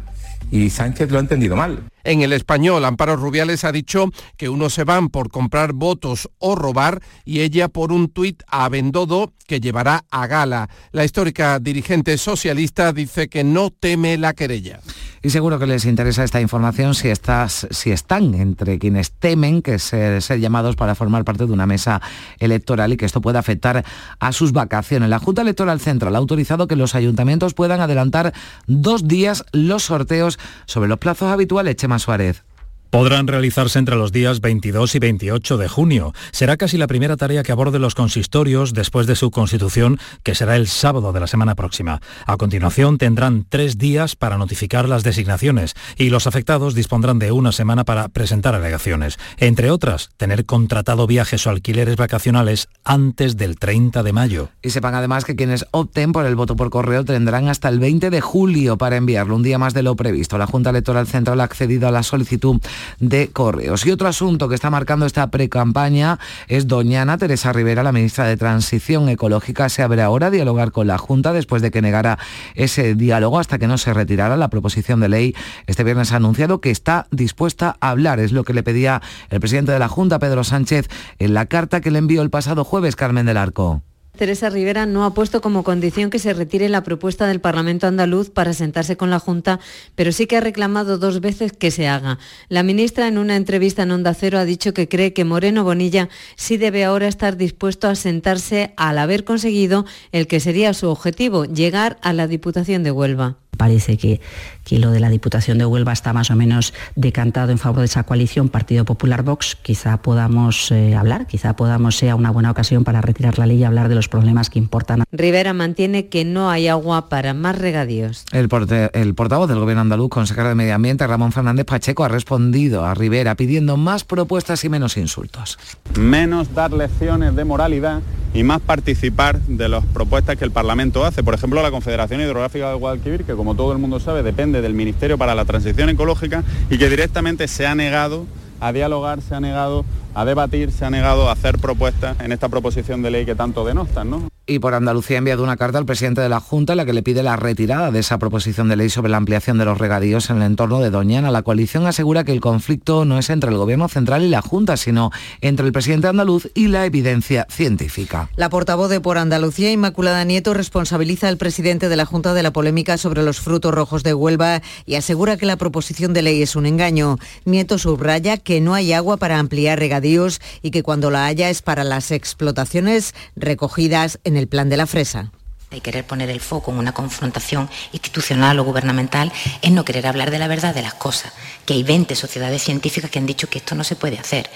y 0.52 0.70
Sánchez 0.70 1.12
lo 1.12 1.18
ha 1.18 1.22
entendido 1.22 1.56
mal. 1.56 1.84
En 2.04 2.22
el 2.22 2.34
español, 2.34 2.86
Amparo 2.86 3.16
Rubiales 3.16 3.64
ha 3.64 3.72
dicho 3.72 4.12
que 4.38 4.50
unos 4.50 4.74
se 4.74 4.84
van 4.84 5.10
por 5.10 5.30
comprar 5.30 5.74
votos 5.74 6.30
o 6.38 6.56
robar 6.56 7.02
y 7.26 7.42
ella 7.42 7.68
por 7.68 7.92
un 7.92 8.10
tuit 8.10 8.44
a 8.48 8.70
Bendodo 8.70 9.34
que 9.48 9.60
llevará 9.60 10.06
a 10.12 10.28
gala. 10.28 10.70
La 10.92 11.04
histórica 11.04 11.60
dirigente 11.60 12.18
socialista 12.18 12.94
dice 12.94 13.28
que 13.28 13.44
no 13.44 13.72
teme 13.72 14.18
la 14.18 14.34
querella. 14.34 14.80
Y 15.22 15.32
seguro 15.32 15.60
que 15.60 15.66
les 15.66 15.84
interesa 15.84 16.24
esta 16.24 16.40
información 16.40 16.96
si, 16.96 17.10
estás, 17.10 17.68
si 17.72 17.92
están 17.92 18.36
entre 18.36 18.80
quienes 18.80 19.12
temen 19.12 19.62
que 19.62 19.78
ser, 19.78 20.22
ser 20.22 20.40
llamados 20.40 20.78
para 20.78 20.96
formar 20.96 21.26
parte 21.26 21.46
de 21.46 21.52
una 21.52 21.66
mesa 21.66 22.02
electoral 22.40 22.94
y 22.94 22.98
que 22.98 23.06
esto 23.06 23.20
pueda 23.20 23.40
afectar 23.40 23.84
a 24.20 24.32
sus 24.32 24.54
vacaciones. 24.54 25.10
La 25.10 25.20
Junta 25.20 25.42
Electoral 25.42 25.82
Central 25.82 26.16
ha 26.16 26.20
autorizado 26.20 26.68
que 26.68 26.78
los 26.78 26.96
ayuntamientos 26.96 27.54
puedan 27.54 27.82
adelantar 27.82 28.34
dos 28.66 29.10
días 29.10 29.44
los 29.52 29.84
sorteos 29.84 30.40
sobre 30.66 30.88
los 30.88 31.00
plazos 31.00 31.34
habituales. 31.34 31.76
Chema 31.90 31.98
Suárez 31.98 32.44
podrán 32.90 33.28
realizarse 33.28 33.80
entre 33.80 33.96
los 33.96 34.12
días 34.12 34.42
22 34.42 34.96
y 34.96 35.00
28 35.00 35.58
de 35.58 35.68
junio. 35.68 36.14
Será 36.32 36.58
casi 36.58 36.78
la 36.78 36.88
primera 36.88 37.18
tarea 37.18 37.44
que 37.44 37.52
aborde 37.52 37.80
los 37.80 37.96
consistorios 37.96 38.74
después 38.74 39.08
de 39.08 39.16
su 39.16 39.32
constitución, 39.32 40.00
que 40.24 40.36
será 40.36 40.56
el 40.56 40.68
sábado 40.68 41.14
de 41.14 41.20
la 41.20 41.28
semana 41.28 41.56
próxima. 41.56 42.02
A 42.26 42.38
continuación 42.38 42.98
tendrán 42.98 43.46
tres 43.48 43.78
días 43.78 44.16
para 44.16 44.38
notificar 44.38 44.90
las 44.90 45.04
designaciones 45.04 45.76
y 45.98 46.10
los 46.10 46.28
afectados 46.28 46.76
dispondrán 46.76 47.20
de 47.20 47.32
una 47.32 47.52
semana 47.52 47.86
para 47.86 48.08
presentar 48.08 48.56
alegaciones. 48.56 49.18
Entre 49.38 49.72
otras, 49.72 50.10
tener 50.18 50.46
contratado 50.46 51.08
viajes 51.08 51.46
o 51.46 51.50
alquileres 51.50 51.96
vacacionales 51.96 52.70
antes 52.84 53.38
del 53.38 53.58
30 53.58 54.04
de 54.04 54.14
mayo. 54.14 54.50
Y 54.62 54.72
sepan 54.72 54.96
además 54.96 55.26
que 55.26 55.36
quienes 55.36 55.66
opten 55.72 56.12
por 56.12 56.26
el 56.26 56.36
voto 56.36 56.56
por 56.56 56.70
correo 56.70 57.06
tendrán 57.06 57.48
hasta 57.48 57.70
el 57.70 57.80
20 57.80 58.10
de 58.10 58.22
julio 58.22 58.78
para 58.78 58.98
enviarlo, 58.98 59.36
un 59.36 59.44
día 59.44 59.58
más 59.58 59.74
de 59.74 59.84
lo 59.84 59.96
previsto. 59.96 60.38
La 60.38 60.48
Junta 60.48 60.72
Electoral 60.72 61.08
Central 61.08 61.40
ha 61.42 61.44
accedido 61.44 61.88
a 61.88 61.92
la 61.92 62.04
solicitud 62.04 62.60
de 63.00 63.30
Correos. 63.30 63.86
Y 63.86 63.92
otro 63.92 64.08
asunto 64.08 64.50
que 64.50 64.56
está 64.56 64.70
marcando 64.70 65.06
esta 65.06 65.30
precampaña 65.32 66.20
es 66.48 66.68
Doñana 66.68 67.18
Teresa 67.18 67.54
Rivera, 67.54 67.84
la 67.84 67.92
ministra 67.92 68.26
de 68.26 68.38
Transición 68.38 69.10
Ecológica. 69.10 69.70
Se 69.70 69.84
abre 69.84 70.02
ahora 70.02 70.28
a 70.28 70.32
dialogar 70.32 70.72
con 70.72 70.88
la 70.88 70.98
Junta 70.98 71.34
después 71.34 71.62
de 71.62 71.72
que 71.72 71.82
negara 71.82 72.20
ese 72.56 72.96
diálogo 72.96 73.40
hasta 73.40 73.60
que 73.60 73.68
no 73.68 73.78
se 73.78 73.94
retirara 73.94 74.38
la 74.38 74.50
proposición 74.50 75.00
de 75.00 75.10
ley. 75.10 75.36
Este 75.68 75.84
viernes 75.84 76.12
ha 76.12 76.18
anunciado 76.18 76.62
que 76.62 76.72
está 76.72 77.08
dispuesta 77.12 77.78
a 77.80 77.90
hablar. 77.90 78.20
Es 78.20 78.32
lo 78.32 78.44
que 78.44 78.54
le 78.54 78.64
pedía 78.64 79.02
el 79.30 79.40
presidente 79.40 79.72
de 79.72 79.80
la 79.80 79.88
Junta, 79.88 80.20
Pedro 80.20 80.44
Sánchez, 80.44 80.88
en 81.20 81.34
la 81.34 81.46
carta 81.46 81.82
que 81.82 81.92
le 81.92 82.00
envió 82.00 82.22
el 82.22 82.30
pasado 82.30 82.64
jueves, 82.64 82.96
Carmen 82.96 83.26
del 83.26 83.38
Arco. 83.38 83.82
Teresa 84.20 84.50
Rivera 84.50 84.86
no 84.86 85.06
ha 85.06 85.14
puesto 85.14 85.40
como 85.40 85.64
condición 85.64 86.10
que 86.10 86.20
se 86.20 86.34
retire 86.34 86.68
la 86.68 86.84
propuesta 86.84 87.26
del 87.26 87.40
Parlamento 87.40 87.88
andaluz 87.88 88.30
para 88.30 88.52
sentarse 88.52 88.98
con 88.98 89.10
la 89.10 89.18
Junta, 89.18 89.62
pero 89.96 90.12
sí 90.12 90.28
que 90.28 90.36
ha 90.36 90.42
reclamado 90.42 90.98
dos 90.98 91.22
veces 91.22 91.54
que 91.54 91.72
se 91.72 91.88
haga. 91.88 92.20
La 92.50 92.62
ministra 92.62 93.08
en 93.08 93.18
una 93.18 93.38
entrevista 93.38 93.84
en 93.84 93.92
Onda 93.92 94.14
Cero 94.14 94.38
ha 94.38 94.44
dicho 94.44 94.74
que 94.74 94.90
cree 94.90 95.14
que 95.14 95.24
Moreno 95.24 95.64
Bonilla 95.64 96.10
sí 96.36 96.58
debe 96.58 96.84
ahora 96.84 97.08
estar 97.08 97.38
dispuesto 97.38 97.88
a 97.88 97.96
sentarse 97.96 98.74
al 98.76 98.98
haber 98.98 99.24
conseguido 99.24 99.86
el 100.12 100.28
que 100.28 100.42
sería 100.42 100.74
su 100.74 100.90
objetivo, 100.90 101.46
llegar 101.46 101.98
a 102.02 102.12
la 102.12 102.28
Diputación 102.28 102.84
de 102.84 102.92
Huelva 102.92 103.38
parece 103.60 103.98
que, 103.98 104.22
que, 104.64 104.80
lo 104.80 104.92
de 104.92 105.02
la 105.02 105.10
Diputación 105.10 105.58
de 105.58 105.66
Huelva 105.66 105.92
está 105.92 106.14
más 106.14 106.32
o 106.32 106.36
menos 106.38 106.74
decantado 106.96 107.52
en 107.52 107.58
favor 107.58 107.80
de 107.80 107.86
esa 107.86 108.04
coalición 108.04 108.48
Partido 108.48 108.86
Popular 108.86 109.22
Vox. 109.22 109.58
Quizá 109.62 110.02
podamos 110.02 110.72
eh, 110.72 110.96
hablar, 110.96 111.28
quizá 111.28 111.58
podamos 111.58 111.98
sea 111.98 112.16
una 112.16 112.32
buena 112.32 112.52
ocasión 112.52 112.86
para 112.86 113.02
retirar 113.02 113.38
la 113.38 113.46
ley 113.46 113.58
y 113.58 113.64
hablar 113.66 113.90
de 113.90 113.96
los 113.96 114.08
problemas 114.08 114.50
que 114.50 114.60
importan. 114.60 115.04
Rivera 115.12 115.54
mantiene 115.54 116.08
que 116.08 116.24
no 116.24 116.50
hay 116.50 116.70
agua 116.70 117.10
para 117.10 117.34
más 117.34 117.58
regadíos. 117.58 118.24
El, 118.32 118.48
el 118.94 119.16
portavoz 119.16 119.50
del 119.50 119.60
Gobierno 119.60 119.82
andaluz, 119.82 120.10
consejero 120.10 120.48
de 120.48 120.56
Medio 120.56 120.76
Ambiente, 120.76 121.06
Ramón 121.06 121.34
Fernández 121.34 121.66
Pacheco, 121.66 122.06
ha 122.06 122.08
respondido 122.08 122.86
a 122.86 122.94
Rivera 122.94 123.36
pidiendo 123.36 123.76
más 123.76 124.06
propuestas 124.06 124.64
y 124.64 124.70
menos 124.70 124.96
insultos. 124.96 125.60
Menos 126.00 126.54
dar 126.54 126.72
lecciones 126.72 127.36
de 127.36 127.44
moralidad 127.44 128.02
y 128.34 128.44
más 128.44 128.62
participar 128.62 129.40
de 129.42 129.70
las 129.70 129.86
propuestas 129.86 130.38
que 130.38 130.46
el 130.46 130.52
Parlamento 130.52 131.06
hace. 131.06 131.24
Por 131.24 131.34
ejemplo, 131.34 131.62
la 131.62 131.72
Confederación 131.72 132.22
Hidrográfica 132.22 132.70
de 132.70 132.76
Guadalquivir, 132.76 133.24
que 133.24 133.34
como 133.34 133.56
todo 133.56 133.72
el 133.72 133.80
mundo 133.80 134.00
sabe, 134.00 134.24
depende 134.24 134.62
del 134.62 134.74
Ministerio 134.74 135.18
para 135.18 135.36
la 135.36 135.46
Transición 135.46 135.90
Ecológica 135.90 136.44
y 136.70 136.78
que 136.78 136.90
directamente 136.90 137.48
se 137.48 137.66
ha 137.66 137.76
negado 137.76 138.26
a 138.60 138.72
dialogar, 138.72 139.22
se 139.22 139.36
ha 139.36 139.40
negado 139.40 139.86
a 140.14 140.26
debatir, 140.26 140.72
se 140.72 140.86
ha 140.86 140.90
negado 140.90 141.30
a 141.30 141.34
hacer 141.34 141.58
propuestas 141.58 142.20
en 142.20 142.32
esta 142.32 142.50
proposición 142.50 143.02
de 143.02 143.12
ley 143.12 143.26
que 143.26 143.36
tanto 143.36 143.66
denostan, 143.66 144.10
¿no? 144.10 144.30
Y 144.50 144.60
por 144.60 144.74
Andalucía 144.74 145.18
ha 145.18 145.20
enviado 145.20 145.44
una 145.44 145.58
carta 145.58 145.78
al 145.78 145.86
presidente 145.86 146.22
de 146.22 146.30
la 146.30 146.40
Junta 146.40 146.74
en 146.74 146.78
la 146.78 146.86
que 146.86 146.94
le 146.94 147.04
pide 147.04 147.22
la 147.22 147.36
retirada 147.36 147.92
de 147.92 148.00
esa 148.00 148.18
proposición 148.18 148.68
de 148.68 148.76
ley 148.76 148.90
sobre 148.90 149.12
la 149.12 149.18
ampliación 149.18 149.60
de 149.60 149.66
los 149.66 149.78
regadíos 149.78 150.30
en 150.30 150.38
el 150.38 150.44
entorno 150.44 150.80
de 150.80 150.90
Doñana. 150.90 151.30
La 151.30 151.44
coalición 151.44 151.86
asegura 151.86 152.24
que 152.24 152.32
el 152.32 152.42
conflicto 152.42 153.06
no 153.06 153.20
es 153.20 153.30
entre 153.30 153.52
el 153.52 153.58
Gobierno 153.58 153.88
central 153.88 154.24
y 154.24 154.30
la 154.30 154.42
Junta, 154.42 154.76
sino 154.76 155.12
entre 155.42 155.68
el 155.68 155.72
presidente 155.72 156.08
andaluz 156.08 156.50
y 156.56 156.68
la 156.68 156.86
evidencia 156.86 157.46
científica. 157.50 158.30
La 158.36 158.50
portavoz 158.50 158.90
de 158.90 159.00
Por 159.00 159.20
Andalucía, 159.20 159.72
Inmaculada 159.72 160.24
Nieto, 160.24 160.56
responsabiliza 160.56 161.28
al 161.28 161.38
presidente 161.38 161.88
de 161.88 161.96
la 161.96 162.06
Junta 162.06 162.34
de 162.34 162.42
la 162.42 162.52
polémica 162.52 162.98
sobre 162.98 163.22
los 163.22 163.40
frutos 163.40 163.74
rojos 163.74 164.02
de 164.04 164.16
Huelva 164.16 164.64
y 164.88 164.96
asegura 164.96 165.38
que 165.38 165.46
la 165.46 165.58
proposición 165.58 166.14
de 166.14 166.24
ley 166.24 166.42
es 166.42 166.56
un 166.56 166.66
engaño. 166.66 167.18
Nieto 167.46 167.78
subraya 167.78 168.38
que 168.38 168.62
no 168.62 168.74
hay 168.74 168.94
agua 168.94 169.18
para 169.18 169.38
ampliar 169.38 169.78
regadíos 169.78 170.42
y 170.64 170.72
que 170.72 170.82
cuando 170.82 171.12
la 171.12 171.28
haya 171.28 171.52
es 171.52 171.62
para 171.62 171.84
las 171.84 172.10
explotaciones 172.10 173.14
recogidas 173.36 174.20
en 174.24 174.39
el 174.39 174.39
plan 174.48 174.70
de 174.70 174.78
la 174.78 174.88
fresa 174.88 175.32
de 175.72 175.82
querer 175.82 176.06
poner 176.06 176.30
el 176.30 176.40
foco 176.40 176.72
en 176.72 176.80
una 176.80 176.94
confrontación 176.94 177.70
institucional 177.94 178.58
o 178.58 178.64
gubernamental 178.64 179.32
es 179.62 179.72
no 179.72 179.86
querer 179.86 180.08
hablar 180.08 180.32
de 180.32 180.40
la 180.40 180.48
verdad 180.48 180.74
de 180.74 180.82
las 180.82 180.96
cosas, 180.96 181.32
que 181.66 181.76
hay 181.76 181.84
20 181.84 182.16
sociedades 182.16 182.64
científicas 182.64 183.12
que 183.12 183.20
han 183.20 183.28
dicho 183.28 183.50
que 183.50 183.60
esto 183.60 183.76
no 183.76 183.84
se 183.84 183.96
puede 183.96 184.18
hacer, 184.18 184.50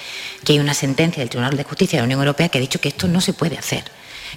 que 0.43 0.53
hay 0.53 0.59
una 0.59 0.73
sentencia 0.73 1.21
del 1.21 1.29
Tribunal 1.29 1.55
de 1.55 1.63
Justicia 1.63 1.97
de 1.97 2.01
la 2.01 2.05
Unión 2.05 2.19
Europea 2.21 2.49
que 2.49 2.57
ha 2.57 2.61
dicho 2.61 2.81
que 2.81 2.89
esto 2.89 3.07
no 3.07 3.21
se 3.21 3.33
puede 3.33 3.57
hacer, 3.57 3.83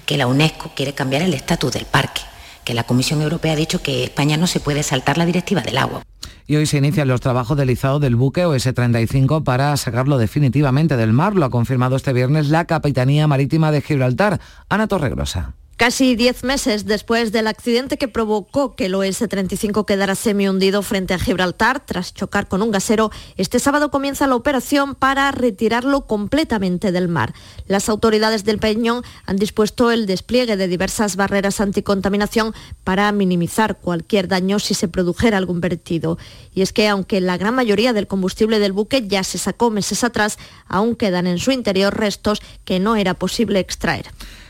que 0.05 0.17
la 0.17 0.27
UNESCO 0.27 0.71
quiere 0.75 0.93
cambiar 0.93 1.23
el 1.23 1.33
estatus 1.33 1.73
del 1.73 1.85
parque, 1.85 2.21
que 2.67 2.73
la 2.73 2.83
Comisión 2.83 3.21
Europea 3.21 3.53
ha 3.53 3.55
dicho 3.55 3.81
que 3.81 4.03
España 4.03 4.35
no 4.35 4.45
se 4.45 4.59
puede 4.59 4.83
saltar 4.83 5.17
la 5.17 5.25
directiva 5.25 5.61
del 5.61 5.77
agua. 5.77 6.03
Y 6.47 6.57
hoy 6.57 6.65
se 6.65 6.77
inician 6.77 7.07
los 7.07 7.21
trabajos 7.21 7.57
del 7.57 7.69
izado 7.69 8.01
del 8.01 8.17
buque 8.17 8.45
OS-35 8.45 9.45
para 9.45 9.77
sacarlo 9.77 10.17
definitivamente 10.17 10.97
del 10.97 11.13
mar. 11.13 11.33
Lo 11.33 11.45
ha 11.45 11.49
confirmado 11.49 11.95
este 11.95 12.11
viernes 12.11 12.49
la 12.49 12.65
Capitanía 12.65 13.25
Marítima 13.25 13.71
de 13.71 13.81
Gibraltar. 13.81 14.41
Ana 14.67 14.87
Torregrosa. 14.87 15.53
Casi 15.77 16.15
diez 16.15 16.43
meses 16.43 16.87
después 16.87 17.31
del 17.31 17.45
accidente 17.45 17.97
que 17.97 18.07
provocó 18.07 18.75
que 18.75 18.87
el 18.87 18.95
OS-35 18.95 19.85
quedara 19.85 20.15
semi-hundido 20.15 20.81
frente 20.81 21.13
a 21.13 21.19
Gibraltar 21.19 21.85
tras 21.85 22.15
chocar 22.15 22.47
con 22.47 22.63
un 22.63 22.71
gasero, 22.71 23.11
este 23.37 23.59
sábado 23.59 23.91
comienza 23.91 24.25
la 24.25 24.35
operación 24.35 24.95
para 24.95 25.31
retirarlo 25.31 26.07
completamente 26.07 26.91
del 26.91 27.07
mar. 27.07 27.35
Las 27.67 27.89
autoridades 27.89 28.43
del 28.43 28.57
Peñón 28.57 29.03
han 29.27 29.37
dispuesto 29.37 29.91
el 29.91 30.07
despliegue 30.07 30.57
de 30.57 30.67
diversas 30.67 31.15
barreras 31.15 31.61
anticontaminación 31.61 32.55
para 32.83 33.11
minimizar 33.11 33.77
cualquier 33.77 34.27
daño 34.27 34.57
si 34.57 34.73
se 34.73 34.87
produjera 34.87 35.37
algún 35.37 35.61
vertido. 35.61 36.17
Y 36.55 36.63
es 36.63 36.73
que 36.73 36.87
aunque 36.87 37.21
la 37.21 37.37
gran 37.37 37.53
mayoría 37.53 37.93
del 37.93 38.07
combustible 38.07 38.57
del 38.57 38.73
buque 38.73 39.07
ya 39.07 39.23
se 39.23 39.37
sacó 39.37 39.69
meses 39.69 40.03
atrás, 40.03 40.39
aún 40.67 40.95
quedan 40.95 41.27
en 41.27 41.37
su 41.37 41.51
interior 41.51 41.95
restos 41.95 42.41
que 42.65 42.79
no 42.79 42.95
era 42.95 43.13
posible 43.13 43.59
extraer. 43.59 44.07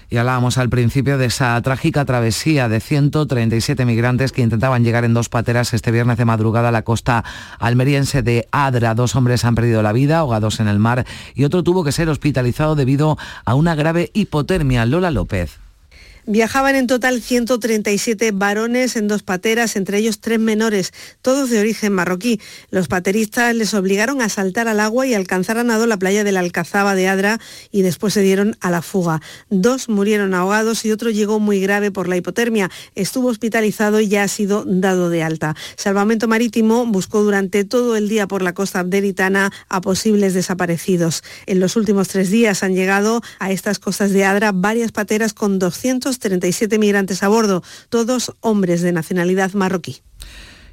Y 0.10 0.17
hablábamos 0.17 0.58
al 0.58 0.70
principio 0.70 1.17
de 1.17 1.26
esa 1.26 1.62
trágica 1.62 2.06
travesía 2.06 2.70
de 2.70 2.80
137 2.80 3.86
migrantes 3.86 4.32
que 4.32 4.41
intentaban 4.41 4.84
llegar 4.84 5.04
en 5.04 5.13
dos 5.13 5.28
pateras 5.28 5.74
este 5.74 5.91
viernes 5.91 6.17
de 6.17 6.24
madrugada 6.24 6.70
a 6.70 6.72
la 6.72 6.84
costa 6.84 7.26
almeriense 7.60 8.22
de 8.22 8.48
Adra. 8.52 8.96
Dos 8.96 9.15
hombres 9.15 9.43
han 9.43 9.56
perdido 9.56 9.82
la 9.82 9.91
vida 9.91 10.20
ahogados 10.20 10.62
en 10.62 10.70
el 10.70 10.80
mar 10.80 11.06
y 11.36 11.43
otro 11.43 11.62
tuvo 11.62 11.84
que 11.84 11.91
ser 11.91 12.08
hospitalizado 12.08 12.76
debido 12.76 13.17
a 13.43 13.56
una 13.56 13.76
grave 13.76 14.10
hipotermia. 14.13 14.86
Lola 14.86 15.12
López. 15.12 15.67
Viajaban 16.30 16.76
en 16.76 16.88
total 16.88 17.22
137 17.22 18.32
varones 18.34 18.98
en 18.98 19.08
dos 19.08 19.24
pateras, 19.24 19.78
entre 19.78 20.00
ellos 20.00 20.20
tres 20.20 20.40
menores, 20.40 20.92
todos 21.22 21.50
de 21.50 21.58
origen 21.58 21.94
marroquí. 21.94 22.42
Los 22.70 22.90
pateristas 22.90 23.56
les 23.56 23.74
obligaron 23.74 24.22
a 24.22 24.28
saltar 24.28 24.68
al 24.68 24.82
agua 24.82 25.08
y 25.08 25.13
alcanzar 25.13 25.58
a 25.58 25.63
nado 25.63 25.88
la 25.88 25.96
playa 25.96 26.26
de 26.26 26.34
la 26.34 26.42
Alcazaba 26.42 26.96
de 26.96 27.08
Adra 27.08 27.40
y 27.72 27.82
después 27.82 28.13
se 28.13 28.24
dieron 28.24 28.58
a 28.60 28.72
la 28.72 28.82
fuga. 28.82 29.22
Dos 29.50 29.88
murieron 29.88 30.34
ahogados 30.34 30.84
y 30.84 30.92
otro 30.92 31.12
llegó 31.12 31.40
muy 31.40 31.62
grave 31.62 31.92
por 31.92 32.10
la 32.10 32.18
hipotermia. 32.18 32.70
Estuvo 32.94 33.30
hospitalizado 33.30 34.02
y 34.02 34.10
ya 34.10 34.24
ha 34.24 34.28
sido 34.28 34.66
dado 34.68 35.10
de 35.10 35.24
alta. 35.24 35.56
Salvamento 35.78 36.28
Marítimo 36.28 36.86
buscó 36.86 37.24
durante 37.24 37.63
todo 37.63 37.96
el 37.96 38.10
día 38.10 38.28
por 38.28 38.42
la 38.42 38.54
costa 38.54 38.80
abderitana 38.80 39.54
a 39.70 39.80
posibles 39.80 40.34
desaparecidos. 40.34 41.24
En 41.46 41.62
los 41.62 41.78
últimos 41.78 42.10
tres 42.10 42.30
días 42.30 42.63
han 42.63 42.76
llegado 42.76 43.22
a 43.40 43.50
estas 43.52 43.80
costas 43.80 44.12
de 44.12 44.26
Adra 44.26 44.52
varias 44.52 44.92
pateras 44.92 45.34
con 45.34 45.58
200 45.58 46.17
37 46.20 46.80
migrantes 46.80 47.24
a 47.24 47.28
bordo, 47.28 47.64
todos 47.90 48.34
hombres 48.42 48.82
de 48.82 48.92
nacionalidad 48.92 49.54
marroquí. 49.54 50.02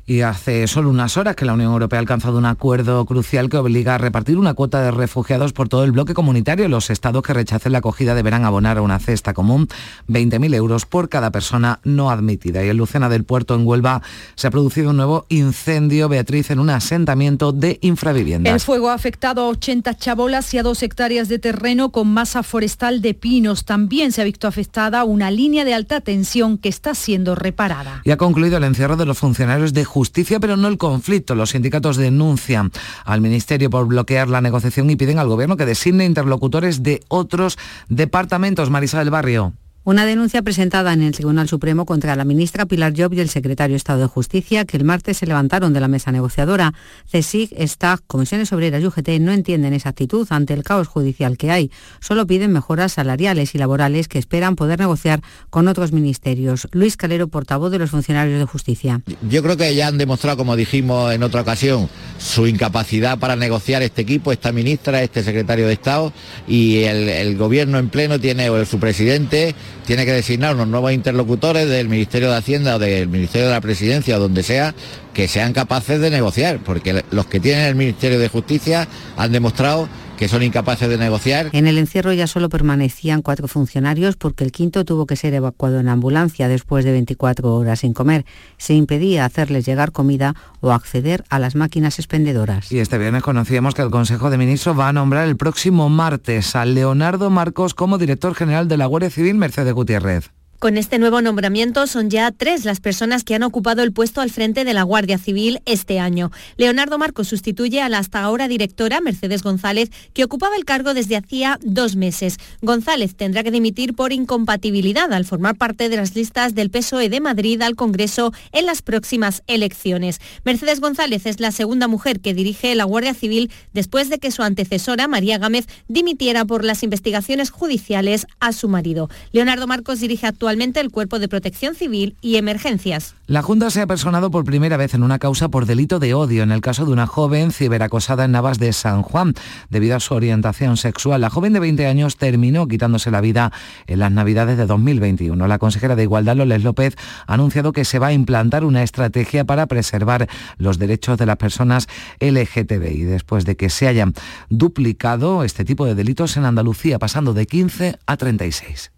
Y 0.07 0.21
hace 0.21 0.67
solo 0.67 0.91
unas 0.91 1.17
horas 1.17 1.35
que 1.35 1.47
la 1.47 1.55
Unión 1.55 1.73
Europea 1.73 1.99
ha 1.99 2.01
alcanzado 2.01 2.37
un 2.37 2.45
acuerdo 2.45 3.07
crucial 3.07 3.49
que 3.49 3.57
obliga 3.57 3.95
a 3.95 3.99
repartir 3.99 4.37
una 4.37 4.53
cuota 4.53 4.83
de 4.83 4.91
refugiados 4.91 5.55
por 5.55 5.71
todo 5.71 5.83
el 5.83 5.93
bloque 5.93 6.13
comunitario. 6.13 6.69
Los 6.69 6.91
estados 6.91 7.23
que 7.23 7.33
rechacen 7.33 7.73
la 7.73 7.79
acogida 7.79 8.15
deberán 8.15 8.45
abonar 8.45 8.77
a 8.77 8.83
una 8.83 8.99
cesta 8.99 9.33
común 9.33 9.67
20.000 10.09 10.55
euros 10.55 10.85
por 10.85 11.09
cada 11.09 11.31
persona 11.31 11.81
no 11.85 12.11
admitida. 12.11 12.63
Y 12.63 12.69
en 12.69 12.77
Lucena 12.77 13.09
del 13.09 13.25
Puerto, 13.25 13.55
en 13.55 13.67
Huelva, 13.67 14.03
se 14.35 14.47
ha 14.47 14.51
producido 14.51 14.91
un 14.91 14.99
nuevo 14.99 15.25
incendio, 15.31 16.11
Beatriz, 16.11 16.51
en 16.51 16.59
un 16.59 16.69
asentamiento 16.69 17.53
de 17.53 17.79
infraviviendas. 17.81 18.53
El 18.53 18.61
fuego 18.61 18.91
ha 18.91 18.95
afectado 18.95 19.45
a 19.45 19.49
80 19.49 19.97
chabolas 19.97 20.53
y 20.53 20.59
a 20.59 20.63
dos 20.63 20.83
hectáreas 20.83 21.29
de 21.29 21.39
terreno 21.39 21.93
con 21.93 22.09
masa 22.09 22.43
forestal 22.43 23.01
de 23.01 23.15
pinos. 23.15 23.65
También 23.65 24.13
se 24.13 24.21
ha 24.21 24.25
visto 24.25 24.49
afectada 24.49 25.05
una 25.05 25.31
línea 25.31 25.65
de 25.65 25.73
alta 25.73 26.03
tensión 26.03 26.59
que 26.59 26.69
está 26.69 26.95
siendo 26.95 27.35
reparada. 27.35 28.03
Y 28.05 28.11
ha 28.11 28.19
concluido 28.19 28.59
el 28.59 28.65
encierro 28.65 28.97
de 28.97 29.07
los 29.07 29.17
funcionarios 29.17 29.73
de 29.73 29.94
justicia, 29.95 30.41
pero 30.41 30.57
no 30.57 30.67
el 30.67 30.77
conflicto. 30.77 31.37
Los 31.37 31.51
sindicatos 31.51 31.97
denuncian 31.97 32.73
al 33.05 33.21
Ministerio 33.21 33.71
por 33.71 33.87
bloquear 33.87 34.29
la 34.29 34.41
negociación 34.41 34.91
y 34.91 34.97
piden 34.97 35.21
al 35.21 35.29
Gobierno 35.29 35.57
que 35.57 35.67
designe 35.67 36.05
interlocutores 36.05 36.83
de 36.83 37.01
otros 37.07 37.57
departamentos. 37.89 38.71
Marisa 38.71 38.99
del 38.99 39.11
Barrio. 39.11 39.53
Una 39.87 40.07
denuncia 40.07 40.41
presentada 40.41 40.95
en 40.95 41.03
el 41.03 41.13
Tribunal 41.13 41.47
Supremo 41.47 41.85
contra 41.85 42.17
la 42.17 42.25
ministra 42.25 42.65
Pilar 42.65 42.95
Job 42.97 43.13
y 43.13 43.21
el 43.21 43.29
secretario 43.29 43.75
de 43.75 43.77
Estado 43.77 44.01
de 44.01 44.07
Justicia 44.07 44.65
que 44.65 44.79
el 44.79 44.85
martes 44.85 45.19
se 45.19 45.27
levantaron 45.27 45.75
de 45.75 45.81
la 45.81 45.89
mesa 45.89 46.11
negociadora. 46.11 46.73
CSIC, 47.13 47.53
STAG, 47.67 48.01
Comisiones 48.07 48.51
Obreras 48.55 48.83
y 48.83 48.87
UGT 48.87 49.21
no 49.21 49.31
entienden 49.31 49.75
esa 49.75 49.91
actitud 49.91 50.27
ante 50.31 50.55
el 50.55 50.63
caos 50.63 50.89
judicial 50.89 51.37
que 51.37 51.51
hay. 51.51 51.71
Solo 52.01 52.27
piden 52.27 52.51
mejoras 52.51 52.93
salariales 52.93 53.55
y 53.55 53.59
laborales 53.59 54.09
que 54.09 54.19
esperan 54.19 54.57
poder 54.57 54.79
negociar 54.79 55.21
con 55.51 55.69
otros 55.69 55.93
ministerios. 55.93 56.67
Luis 56.73 56.97
Calero, 56.97 57.29
portavoz 57.29 57.71
de 57.71 57.79
los 57.79 57.91
funcionarios 57.91 58.39
de 58.39 58.47
justicia. 58.47 59.03
Yo 59.29 59.43
creo 59.43 59.59
que 59.59 59.75
ya 59.75 59.89
han 59.89 59.99
demostrado, 59.99 60.39
como 60.39 60.57
dijimos 60.57 61.13
en 61.13 61.23
otra 61.23 61.43
ocasión, 61.43 61.91
su 62.25 62.47
incapacidad 62.47 63.19
para 63.19 63.37
negociar 63.37 63.83
este 63.83 64.01
equipo, 64.01 64.33
esta 64.33 64.51
ministra, 64.51 65.03
este 65.03 65.23
secretario 65.23 65.67
de 65.67 65.75
Estado 65.75 66.11
y 66.49 66.85
el, 66.85 67.09
el 67.11 67.37
gobierno 67.37 67.79
en 67.79 67.91
pleno 67.91 68.19
tiene, 68.19 68.49
o 68.49 68.65
su 68.65 68.79
presidente, 68.79 69.55
tiene 69.87 70.07
que 70.07 70.13
designar 70.13 70.55
unos 70.55 70.69
nuevos 70.69 70.93
interlocutores 70.93 71.69
del 71.69 71.91
Ministerio 71.91 72.31
de 72.31 72.39
Hacienda 72.39 72.77
o 72.77 72.79
del 72.79 73.09
Ministerio 73.09 73.49
de 73.49 73.53
la 73.53 73.61
Presidencia 73.61 74.17
o 74.17 74.21
donde 74.21 74.43
sea 74.43 74.75
que 75.13 75.29
sean 75.29 75.53
capaces 75.53 76.01
de 76.01 76.09
negociar, 76.09 76.61
porque 76.65 77.05
los 77.11 77.27
que 77.27 77.41
tienen 77.41 77.67
el 77.67 77.75
Ministerio 77.75 78.19
de 78.19 78.29
Justicia 78.29 78.89
han 79.19 79.31
demostrado 79.31 79.87
que 80.17 80.29
son 80.29 80.43
incapaces 80.43 80.89
de 80.89 80.99
negociar. 80.99 81.51
En 81.53 81.67
el 81.67 81.79
encierro 81.79 82.13
ya 82.13 82.27
solo 82.27 82.49
permanecían 82.49 83.23
cuatro 83.23 83.49
funcionarios 83.49 84.17
porque 84.17 84.45
el 84.45 84.53
quinto 84.53 84.85
tuvo 84.85 85.07
que 85.07 85.17
ser 85.17 85.35
evacuado 85.35 85.81
en 85.81 85.89
ambulancia 85.89 86.49
después 86.49 86.85
de 86.85 86.93
24 86.93 87.55
horas 87.55 87.81
sin 87.81 87.93
comer. 87.93 88.25
Se 88.57 88.75
impedía 88.75 89.25
hacerles 89.25 89.67
llegar 89.67 89.93
comida 89.93 90.35
o 90.61 90.73
acceder 90.73 91.25
a 91.29 91.39
las 91.39 91.55
máquinas 91.55 91.99
expendedoras. 91.99 92.71
Y 92.73 92.79
este 92.79 92.99
viernes 92.99 93.23
conocíamos 93.23 93.75
que 93.75 93.83
el 93.83 93.91
Consejo 93.91 94.31
de 94.31 94.39
Ministros 94.39 94.79
va 94.79 94.89
a 94.89 94.93
nombrar 94.93 95.29
el 95.29 95.37
próximo 95.37 95.89
martes 95.89 96.57
a 96.57 96.65
Leonardo 96.65 97.31
Marcos 97.31 97.75
como 97.75 97.99
director 97.99 98.35
general 98.35 98.69
de 98.69 98.77
la 98.77 98.87
Guardia 98.87 99.11
Civil 99.11 99.35
Mercedes 99.35 99.73
Gutiérrez. 99.73 100.31
Con 100.65 100.79
este 100.79 100.99
nuevo 100.99 101.21
nombramiento 101.21 101.87
son 101.87 102.09
ya 102.09 102.31
tres 102.31 102.65
las 102.65 102.81
personas 102.81 103.23
que 103.23 103.35
han 103.35 103.43
ocupado 103.43 103.83
el 103.83 103.93
puesto 103.93 104.23
al 104.23 104.31
frente 104.31 104.65
de 104.65 104.73
la 104.73 104.83
Guardia 104.83 105.19
Civil 105.19 105.61
este 105.67 106.01
año. 106.01 106.31
Leonardo 106.57 106.97
Marcos 106.97 107.29
sustituye 107.29 107.83
a 107.83 107.91
la 107.91 107.99
hasta 107.99 108.23
ahora 108.23 108.49
directora 108.49 109.03
Mercedes 109.03 109.43
González, 109.43 109.91
que 110.15 110.25
ocupaba 110.25 110.57
el 110.57 110.65
cargo 110.65 110.95
desde 110.95 111.17
hacía 111.17 111.59
dos 111.63 111.97
meses. 111.97 112.39
González 112.63 113.15
tendrá 113.15 113.43
que 113.43 113.51
dimitir 113.51 113.93
por 113.93 114.15
incompatibilidad 114.15 115.13
al 115.13 115.27
formar 115.27 115.57
parte 115.57 115.91
de 115.91 115.99
las 115.99 116.15
listas 116.15 116.55
del 116.55 116.71
PSOE 116.71 117.11
de 117.11 117.21
Madrid 117.21 117.61
al 117.61 117.77
Congreso 117.77 118.33
en 118.53 118.65
las 118.65 118.81
próximas 118.81 119.43
elecciones. 119.47 120.19
Mercedes 120.47 120.81
González 120.81 121.27
es 121.27 121.41
la 121.41 121.53
segunda 121.53 121.89
mujer 121.89 122.21
que 122.21 122.33
dirige 122.33 122.75
la 122.75 122.85
Guardia 122.85 123.13
Civil 123.13 123.51
después 123.75 124.09
de 124.09 124.19
que 124.19 124.31
su 124.31 124.43
antecesora, 124.43 125.09
María 125.09 125.37
Gámez, 125.37 125.67
dimitiera 125.89 126.47
por 126.47 126.65
las 126.65 126.83
investigaciones 126.83 127.51
judiciales 127.51 128.27
a 128.41 128.55
su 128.55 128.71
marido. 128.71 129.11
Leonardo 129.31 129.67
Marcos 129.67 130.01
dirige 130.01 130.27
actualmente 130.27 130.54
el 130.63 130.91
Cuerpo 130.91 131.19
de 131.19 131.29
Protección 131.29 131.75
Civil 131.75 132.17
y 132.21 132.37
Emergencias. 132.37 133.17
La 133.27 133.43
Junta 133.43 133.71
se 133.71 133.81
ha 133.81 133.87
personado 133.87 134.31
por 134.31 134.45
primera 134.45 134.77
vez 134.77 134.95
en 134.95 135.03
una 135.03 135.19
causa 135.19 135.49
por 135.49 135.67
delito 135.67 135.99
de 135.99 136.15
odio 136.15 136.43
en 136.43 136.53
el 136.53 136.61
caso 136.61 136.87
de 136.87 136.93
una 136.93 137.07
joven 137.07 137.51
ciberacosada 137.51 138.25
en 138.25 138.33
Navas 138.33 138.59
de 138.59 138.73
San 138.73 139.03
Juan 139.03 139.35
debido 139.69 139.97
a 139.97 140.01
su 140.01 140.15
orientación 140.15 140.77
sexual. 140.77 141.21
La 141.21 141.31
joven 141.31 141.53
de 141.53 141.61
20 141.61 141.87
años 141.87 142.17
terminó 142.17 142.69
quitándose 142.69 143.11
la 143.11 143.21
vida 143.21 143.53
en 143.87 143.99
las 143.99 144.13
Navidades 144.13 144.57
de 144.57 144.67
2021. 144.67 145.47
La 145.49 145.59
consejera 145.59 145.97
de 145.97 146.05
Igualdad, 146.05 146.37
Loles 146.37 146.63
López, 146.63 146.95
ha 147.27 147.35
anunciado 147.35 147.73
que 147.73 147.85
se 147.85 147.99
va 147.99 148.09
a 148.09 148.13
implantar 148.13 148.65
una 148.65 148.85
estrategia 148.85 149.45
para 149.45 149.67
preservar 149.67 150.29
los 150.57 150.79
derechos 150.79 151.19
de 151.19 151.27
las 151.27 151.37
personas 151.37 151.89
LGTBI 152.21 153.03
después 153.03 153.45
de 153.45 153.57
que 153.57 153.71
se 153.71 153.89
hayan 153.89 154.15
duplicado 154.51 155.43
este 155.43 155.65
tipo 155.65 155.85
de 155.85 155.97
delitos 155.97 156.37
en 156.37 156.45
Andalucía, 156.45 156.99
pasando 157.01 157.35
de 157.35 157.47
15 157.47 157.99
a 158.07 158.17
36. 158.17 158.93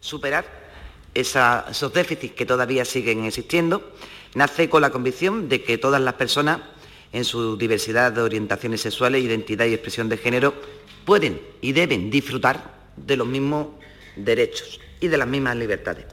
Superar 0.00 0.61
esos 1.14 1.92
déficits 1.92 2.34
que 2.34 2.46
todavía 2.46 2.84
siguen 2.84 3.24
existiendo, 3.24 3.92
nace 4.34 4.68
con 4.68 4.82
la 4.82 4.90
convicción 4.90 5.48
de 5.48 5.62
que 5.62 5.78
todas 5.78 6.00
las 6.00 6.14
personas, 6.14 6.60
en 7.12 7.24
su 7.24 7.56
diversidad 7.56 8.12
de 8.12 8.22
orientaciones 8.22 8.80
sexuales, 8.80 9.22
identidad 9.22 9.66
y 9.66 9.74
expresión 9.74 10.08
de 10.08 10.16
género, 10.16 10.54
pueden 11.04 11.40
y 11.60 11.72
deben 11.72 12.10
disfrutar 12.10 12.72
de 12.96 13.16
los 13.16 13.26
mismos 13.26 13.68
derechos 14.16 14.80
y 15.00 15.08
de 15.08 15.18
las 15.18 15.28
mismas 15.28 15.56
libertades. 15.56 16.06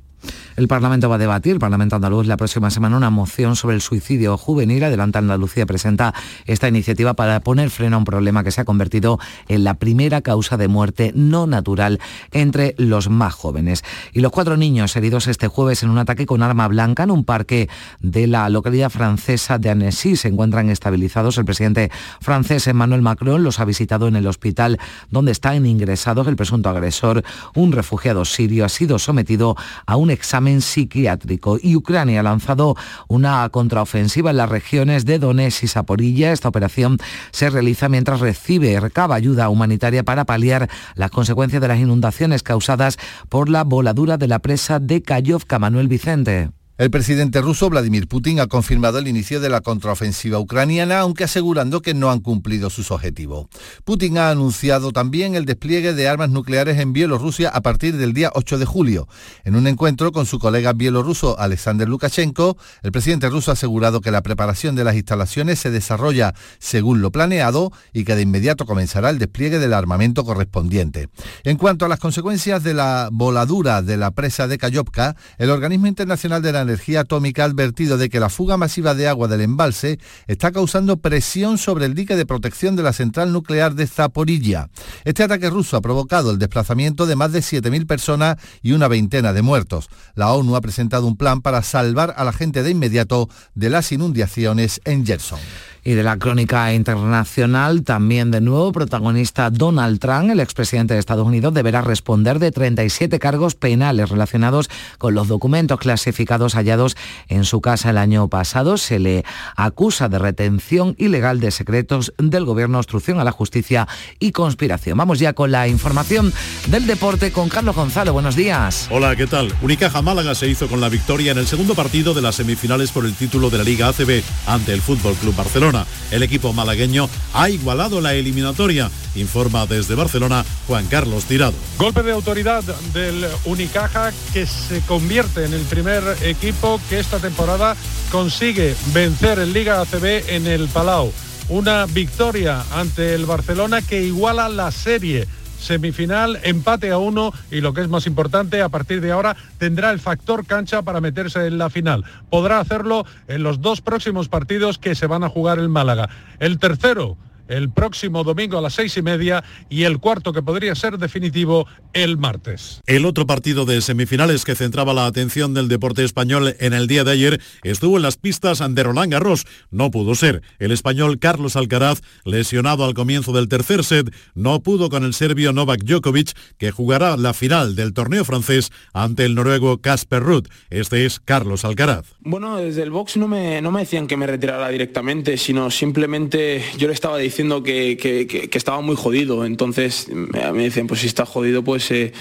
El 0.59 0.67
Parlamento 0.67 1.07
va 1.07 1.15
a 1.15 1.19
debatir, 1.19 1.53
el 1.53 1.59
Parlamento 1.59 1.95
andaluz, 1.95 2.27
la 2.27 2.35
próxima 2.35 2.69
semana 2.69 2.97
una 2.97 3.09
moción 3.09 3.55
sobre 3.55 3.75
el 3.75 3.81
suicidio 3.81 4.35
juvenil. 4.37 4.83
Adelanta 4.83 5.19
Andalucía 5.19 5.65
presenta 5.65 6.13
esta 6.47 6.67
iniciativa 6.67 7.13
para 7.13 7.39
poner 7.39 7.69
freno 7.69 7.95
a 7.95 7.99
un 7.99 8.03
problema 8.03 8.43
que 8.43 8.51
se 8.51 8.59
ha 8.59 8.65
convertido 8.65 9.19
en 9.47 9.63
la 9.63 9.75
primera 9.75 10.19
causa 10.19 10.57
de 10.57 10.67
muerte 10.67 11.13
no 11.15 11.47
natural 11.47 12.01
entre 12.33 12.75
los 12.77 13.09
más 13.09 13.33
jóvenes. 13.35 13.85
Y 14.11 14.19
los 14.19 14.33
cuatro 14.33 14.57
niños 14.57 14.93
heridos 14.97 15.27
este 15.27 15.47
jueves 15.47 15.81
en 15.83 15.91
un 15.91 15.97
ataque 15.97 16.25
con 16.25 16.43
arma 16.43 16.67
blanca 16.67 17.03
en 17.03 17.11
un 17.11 17.23
parque 17.23 17.69
de 18.01 18.27
la 18.27 18.49
localidad 18.49 18.89
francesa 18.89 19.59
de 19.59 19.69
Annecy 19.69 20.17
se 20.17 20.27
encuentran 20.27 20.69
estabilizados. 20.69 21.37
El 21.37 21.45
presidente 21.45 21.89
francés 22.19 22.67
Emmanuel 22.67 23.01
Macron 23.01 23.45
los 23.45 23.61
ha 23.61 23.65
visitado 23.65 24.09
en 24.09 24.17
el 24.17 24.27
hospital 24.27 24.77
donde 25.09 25.31
están 25.31 25.65
ingresados 25.65 26.27
el 26.27 26.35
presunto 26.35 26.67
agresor. 26.67 27.23
Un 27.55 27.71
refugiado 27.71 28.25
sirio 28.25 28.65
ha 28.65 28.69
sido 28.69 28.99
sometido 28.99 29.55
a 29.85 29.95
un 29.95 30.09
examen 30.09 30.48
psiquiátrico 30.57 31.57
y 31.61 31.75
Ucrania 31.75 32.19
ha 32.19 32.23
lanzado 32.23 32.75
una 33.07 33.47
contraofensiva 33.49 34.31
en 34.31 34.37
las 34.37 34.49
regiones 34.49 35.05
de 35.05 35.19
Donetsk 35.19 35.63
y 35.63 35.67
Saporilla. 35.67 36.31
Esta 36.31 36.49
operación 36.49 36.97
se 37.31 37.49
realiza 37.49 37.89
mientras 37.89 38.19
recibe 38.19 38.79
recaba 38.79 39.15
ayuda 39.15 39.49
humanitaria 39.49 40.03
para 40.03 40.25
paliar 40.25 40.69
las 40.95 41.11
consecuencias 41.11 41.61
de 41.61 41.67
las 41.67 41.79
inundaciones 41.79 42.43
causadas 42.43 42.97
por 43.29 43.49
la 43.49 43.63
voladura 43.63 44.17
de 44.17 44.27
la 44.27 44.39
presa 44.39 44.79
de 44.79 45.01
Kayovka. 45.01 45.59
Manuel 45.59 45.87
Vicente. 45.87 46.58
El 46.79 46.91
presidente 46.91 47.41
ruso 47.41 47.69
Vladimir 47.69 48.07
Putin 48.07 48.39
ha 48.39 48.47
confirmado 48.47 48.99
el 48.99 49.09
inicio 49.09 49.41
de 49.41 49.49
la 49.49 49.59
contraofensiva 49.59 50.39
ucraniana, 50.39 51.01
aunque 51.01 51.25
asegurando 51.25 51.81
que 51.81 51.93
no 51.93 52.09
han 52.09 52.21
cumplido 52.21 52.69
sus 52.69 52.89
objetivos. 52.91 53.47
Putin 53.83 54.17
ha 54.17 54.29
anunciado 54.29 54.93
también 54.93 55.35
el 55.35 55.43
despliegue 55.43 55.93
de 55.93 56.07
armas 56.07 56.29
nucleares 56.29 56.79
en 56.79 56.93
Bielorrusia 56.93 57.49
a 57.49 57.59
partir 57.59 57.97
del 57.97 58.13
día 58.13 58.31
8 58.33 58.59
de 58.59 58.63
julio. 58.63 59.09
En 59.43 59.57
un 59.57 59.67
encuentro 59.67 60.13
con 60.13 60.25
su 60.25 60.39
colega 60.39 60.71
bielorruso 60.71 61.37
Alexander 61.37 61.85
Lukashenko, 61.85 62.55
el 62.81 62.93
presidente 62.93 63.27
ruso 63.27 63.51
ha 63.51 63.55
asegurado 63.55 63.99
que 63.99 64.11
la 64.11 64.21
preparación 64.21 64.77
de 64.77 64.85
las 64.85 64.95
instalaciones 64.95 65.59
se 65.59 65.71
desarrolla 65.71 66.33
según 66.59 67.01
lo 67.01 67.11
planeado 67.11 67.73
y 67.91 68.05
que 68.05 68.15
de 68.15 68.21
inmediato 68.21 68.65
comenzará 68.65 69.09
el 69.09 69.19
despliegue 69.19 69.59
del 69.59 69.73
armamento 69.73 70.23
correspondiente. 70.23 71.09
En 71.43 71.57
cuanto 71.57 71.83
a 71.83 71.89
las 71.89 71.99
consecuencias 71.99 72.63
de 72.63 72.73
la 72.73 73.09
voladura 73.11 73.81
de 73.81 73.97
la 73.97 74.11
presa 74.11 74.47
de 74.47 74.57
Kayovka, 74.57 75.17
el 75.37 75.49
Organismo 75.49 75.87
Internacional 75.87 76.41
de 76.41 76.53
la 76.53 76.68
Energía 76.69 77.01
Atómica 77.01 77.41
ha 77.41 77.45
advertido 77.45 77.97
de 77.97 78.09
que 78.09 78.19
la 78.19 78.29
fuga 78.29 78.55
masiva 78.55 78.93
de 78.93 79.07
agua 79.07 79.27
del 79.27 79.41
embalse 79.41 79.99
está 80.27 80.51
causando 80.51 80.97
presión 80.97 81.57
sobre 81.57 81.85
el 81.85 81.95
dique 81.95 82.15
de 82.15 82.27
protección 82.27 82.75
de 82.75 82.83
la 82.83 82.93
central 82.93 83.33
nuclear 83.33 83.73
de 83.73 83.87
Zaporilla. 83.87 84.69
Este 85.03 85.23
ataque 85.23 85.49
ruso 85.49 85.77
ha 85.77 85.81
provocado 85.81 86.29
el 86.29 86.37
desplazamiento 86.37 87.07
de 87.07 87.15
más 87.15 87.31
de 87.31 87.39
7.000 87.39 87.87
personas 87.87 88.37
y 88.61 88.73
una 88.73 88.87
veintena 88.87 89.33
de 89.33 89.41
muertos. 89.41 89.89
La 90.13 90.31
ONU 90.31 90.55
ha 90.55 90.61
presentado 90.61 91.07
un 91.07 91.17
plan 91.17 91.41
para 91.41 91.63
salvar 91.63 92.13
a 92.17 92.23
la 92.23 92.33
gente 92.33 92.61
de 92.61 92.69
inmediato 92.69 93.29
de 93.55 93.71
las 93.71 93.91
inundaciones 93.91 94.79
en 94.85 95.05
Gerson. 95.05 95.39
Y 95.83 95.93
de 95.93 96.03
la 96.03 96.17
crónica 96.17 96.73
internacional, 96.73 97.83
también 97.83 98.31
de 98.31 98.41
nuevo 98.41 98.71
protagonista 98.71 99.49
Donald 99.49 99.99
Trump, 99.99 100.29
el 100.29 100.39
expresidente 100.39 100.93
de 100.93 100.99
Estados 100.99 101.25
Unidos, 101.25 101.53
deberá 101.53 101.81
responder 101.81 102.39
de 102.39 102.51
37 102.51 103.19
cargos 103.19 103.55
penales 103.55 104.09
relacionados 104.09 104.69
con 104.97 105.13
los 105.13 105.27
documentos 105.27 105.79
clasificados 105.79 106.55
hallados 106.55 106.97
en 107.27 107.45
su 107.45 107.61
casa 107.61 107.91
el 107.91 107.97
año 107.97 108.27
pasado. 108.27 108.77
Se 108.77 108.99
le 108.99 109.23
acusa 109.55 110.09
de 110.09 110.19
retención 110.19 110.95
ilegal 110.97 111.39
de 111.39 111.51
secretos 111.51 112.13
del 112.17 112.45
gobierno, 112.45 112.77
obstrucción 112.77 113.19
a 113.19 113.23
la 113.23 113.31
justicia 113.31 113.87
y 114.19 114.31
conspiración. 114.31 114.97
Vamos 114.97 115.19
ya 115.19 115.33
con 115.33 115.51
la 115.51 115.67
información 115.67 116.33
del 116.67 116.87
deporte 116.87 117.31
con 117.31 117.49
Carlos 117.49 117.75
Gonzalo. 117.75 118.13
Buenos 118.13 118.35
días. 118.35 118.87
Hola, 118.91 119.15
¿qué 119.15 119.27
tal? 119.27 119.53
Unicaja 119.61 120.01
Málaga 120.01 120.35
se 120.35 120.47
hizo 120.47 120.67
con 120.67 120.81
la 120.81 120.89
victoria 120.89 121.31
en 121.31 121.37
el 121.37 121.47
segundo 121.47 121.75
partido 121.75 122.13
de 122.13 122.21
las 122.21 122.35
semifinales 122.35 122.91
por 122.91 123.05
el 123.05 123.13
título 123.13 123.49
de 123.49 123.57
la 123.57 123.63
Liga 123.63 123.87
ACB 123.87 124.23
ante 124.47 124.73
el 124.73 124.81
Fútbol 124.81 125.15
Club 125.15 125.35
Barcelona. 125.35 125.68
El 126.11 126.23
equipo 126.23 126.51
malagueño 126.51 127.09
ha 127.33 127.49
igualado 127.49 128.01
la 128.01 128.13
eliminatoria, 128.15 128.89
informa 129.15 129.67
desde 129.67 129.93
Barcelona 129.93 130.43
Juan 130.67 130.87
Carlos 130.87 131.25
Tirado. 131.25 131.53
Golpe 131.77 132.01
de 132.01 132.11
autoridad 132.11 132.63
del 132.93 133.27
Unicaja 133.45 134.11
que 134.33 134.47
se 134.47 134.81
convierte 134.81 135.45
en 135.45 135.53
el 135.53 135.61
primer 135.61 136.03
equipo 136.23 136.81
que 136.89 136.99
esta 136.99 137.19
temporada 137.19 137.75
consigue 138.11 138.75
vencer 138.93 139.37
en 139.39 139.53
Liga 139.53 139.81
ACB 139.81 140.29
en 140.29 140.47
el 140.47 140.67
Palau. 140.69 141.11
Una 141.49 141.85
victoria 141.85 142.63
ante 142.71 143.13
el 143.13 143.25
Barcelona 143.25 143.81
que 143.81 144.01
iguala 144.01 144.49
la 144.49 144.71
serie 144.71 145.27
semifinal, 145.59 146.39
empate 146.43 146.91
a 146.91 146.97
uno 146.97 147.33
y 147.51 147.61
lo 147.61 147.73
que 147.73 147.81
es 147.81 147.89
más 147.89 148.07
importante, 148.07 148.61
a 148.61 148.69
partir 148.69 149.01
de 149.01 149.11
ahora 149.11 149.35
tendrá 149.57 149.91
el 149.91 149.99
factor 149.99 150.45
cancha 150.45 150.81
para 150.81 151.01
meterse 151.01 151.45
en 151.45 151.57
la 151.57 151.69
final. 151.69 152.05
Podrá 152.29 152.59
hacerlo 152.59 153.05
en 153.27 153.43
los 153.43 153.61
dos 153.61 153.81
próximos 153.81 154.29
partidos 154.29 154.77
que 154.77 154.95
se 154.95 155.07
van 155.07 155.23
a 155.23 155.29
jugar 155.29 155.59
en 155.59 155.69
Málaga. 155.69 156.09
El 156.39 156.59
tercero, 156.59 157.17
el 157.49 157.69
próximo 157.69 158.23
domingo 158.23 158.57
a 158.57 158.61
las 158.61 158.75
seis 158.75 158.95
y 158.95 159.01
media 159.01 159.43
y 159.69 159.83
el 159.83 159.99
cuarto 159.99 160.31
que 160.31 160.41
podría 160.41 160.75
ser 160.75 160.97
definitivo 160.97 161.67
el 161.93 162.17
martes. 162.17 162.81
El 162.85 163.05
otro 163.05 163.27
partido 163.27 163.65
de 163.65 163.81
semifinales 163.81 164.45
que 164.45 164.55
centraba 164.55 164.93
la 164.93 165.07
atención 165.07 165.53
del 165.53 165.67
deporte 165.67 166.05
español 166.05 166.55
en 166.59 166.73
el 166.73 166.87
día 166.87 167.03
de 167.03 167.11
ayer 167.11 167.41
estuvo 167.63 167.97
en 167.97 168.03
las 168.03 168.17
pistas 168.17 168.63
de 168.69 168.83
Roland 168.83 169.11
Garros. 169.11 169.45
No 169.71 169.91
pudo 169.91 170.15
ser. 170.15 170.41
El 170.59 170.71
español 170.71 171.19
Carlos 171.19 171.55
Alcaraz, 171.55 172.01
lesionado 172.23 172.85
al 172.85 172.93
comienzo 172.93 173.33
del 173.33 173.49
tercer 173.49 173.83
set, 173.83 174.13
no 174.35 174.61
pudo 174.61 174.89
con 174.89 175.03
el 175.03 175.13
serbio 175.13 175.51
Novak 175.51 175.83
Djokovic, 175.83 176.33
que 176.57 176.71
jugará 176.71 177.17
la 177.17 177.33
final 177.33 177.75
del 177.75 177.93
torneo 177.93 178.23
francés 178.23 178.71
ante 178.93 179.25
el 179.25 179.35
noruego 179.35 179.79
Casper 179.81 180.21
Ruud. 180.21 180.47
Este 180.69 181.05
es 181.05 181.19
Carlos 181.19 181.65
Alcaraz. 181.65 182.05
Bueno, 182.19 182.57
desde 182.57 182.83
el 182.83 182.91
box 182.91 183.17
no 183.17 183.27
me, 183.27 183.61
no 183.61 183.71
me 183.71 183.81
decían 183.81 184.07
que 184.07 184.17
me 184.17 184.27
retirara 184.27 184.69
directamente, 184.69 185.37
sino 185.37 185.71
simplemente 185.71 186.63
yo 186.77 186.87
le 186.87 186.93
estaba 186.93 187.17
diciendo 187.17 187.38
diciendo 187.39 187.63
que, 187.63 188.49
estaba 188.51 188.81
muy 188.81 188.97
jodido. 188.97 189.45
Entonces 189.45 190.09
me 190.09 190.63
decían, 190.63 190.87
pues 190.87 190.99
si 190.99 191.07
está 191.07 191.25
jodido, 191.25 191.63
pues 191.63 191.89
eh, 191.91 192.11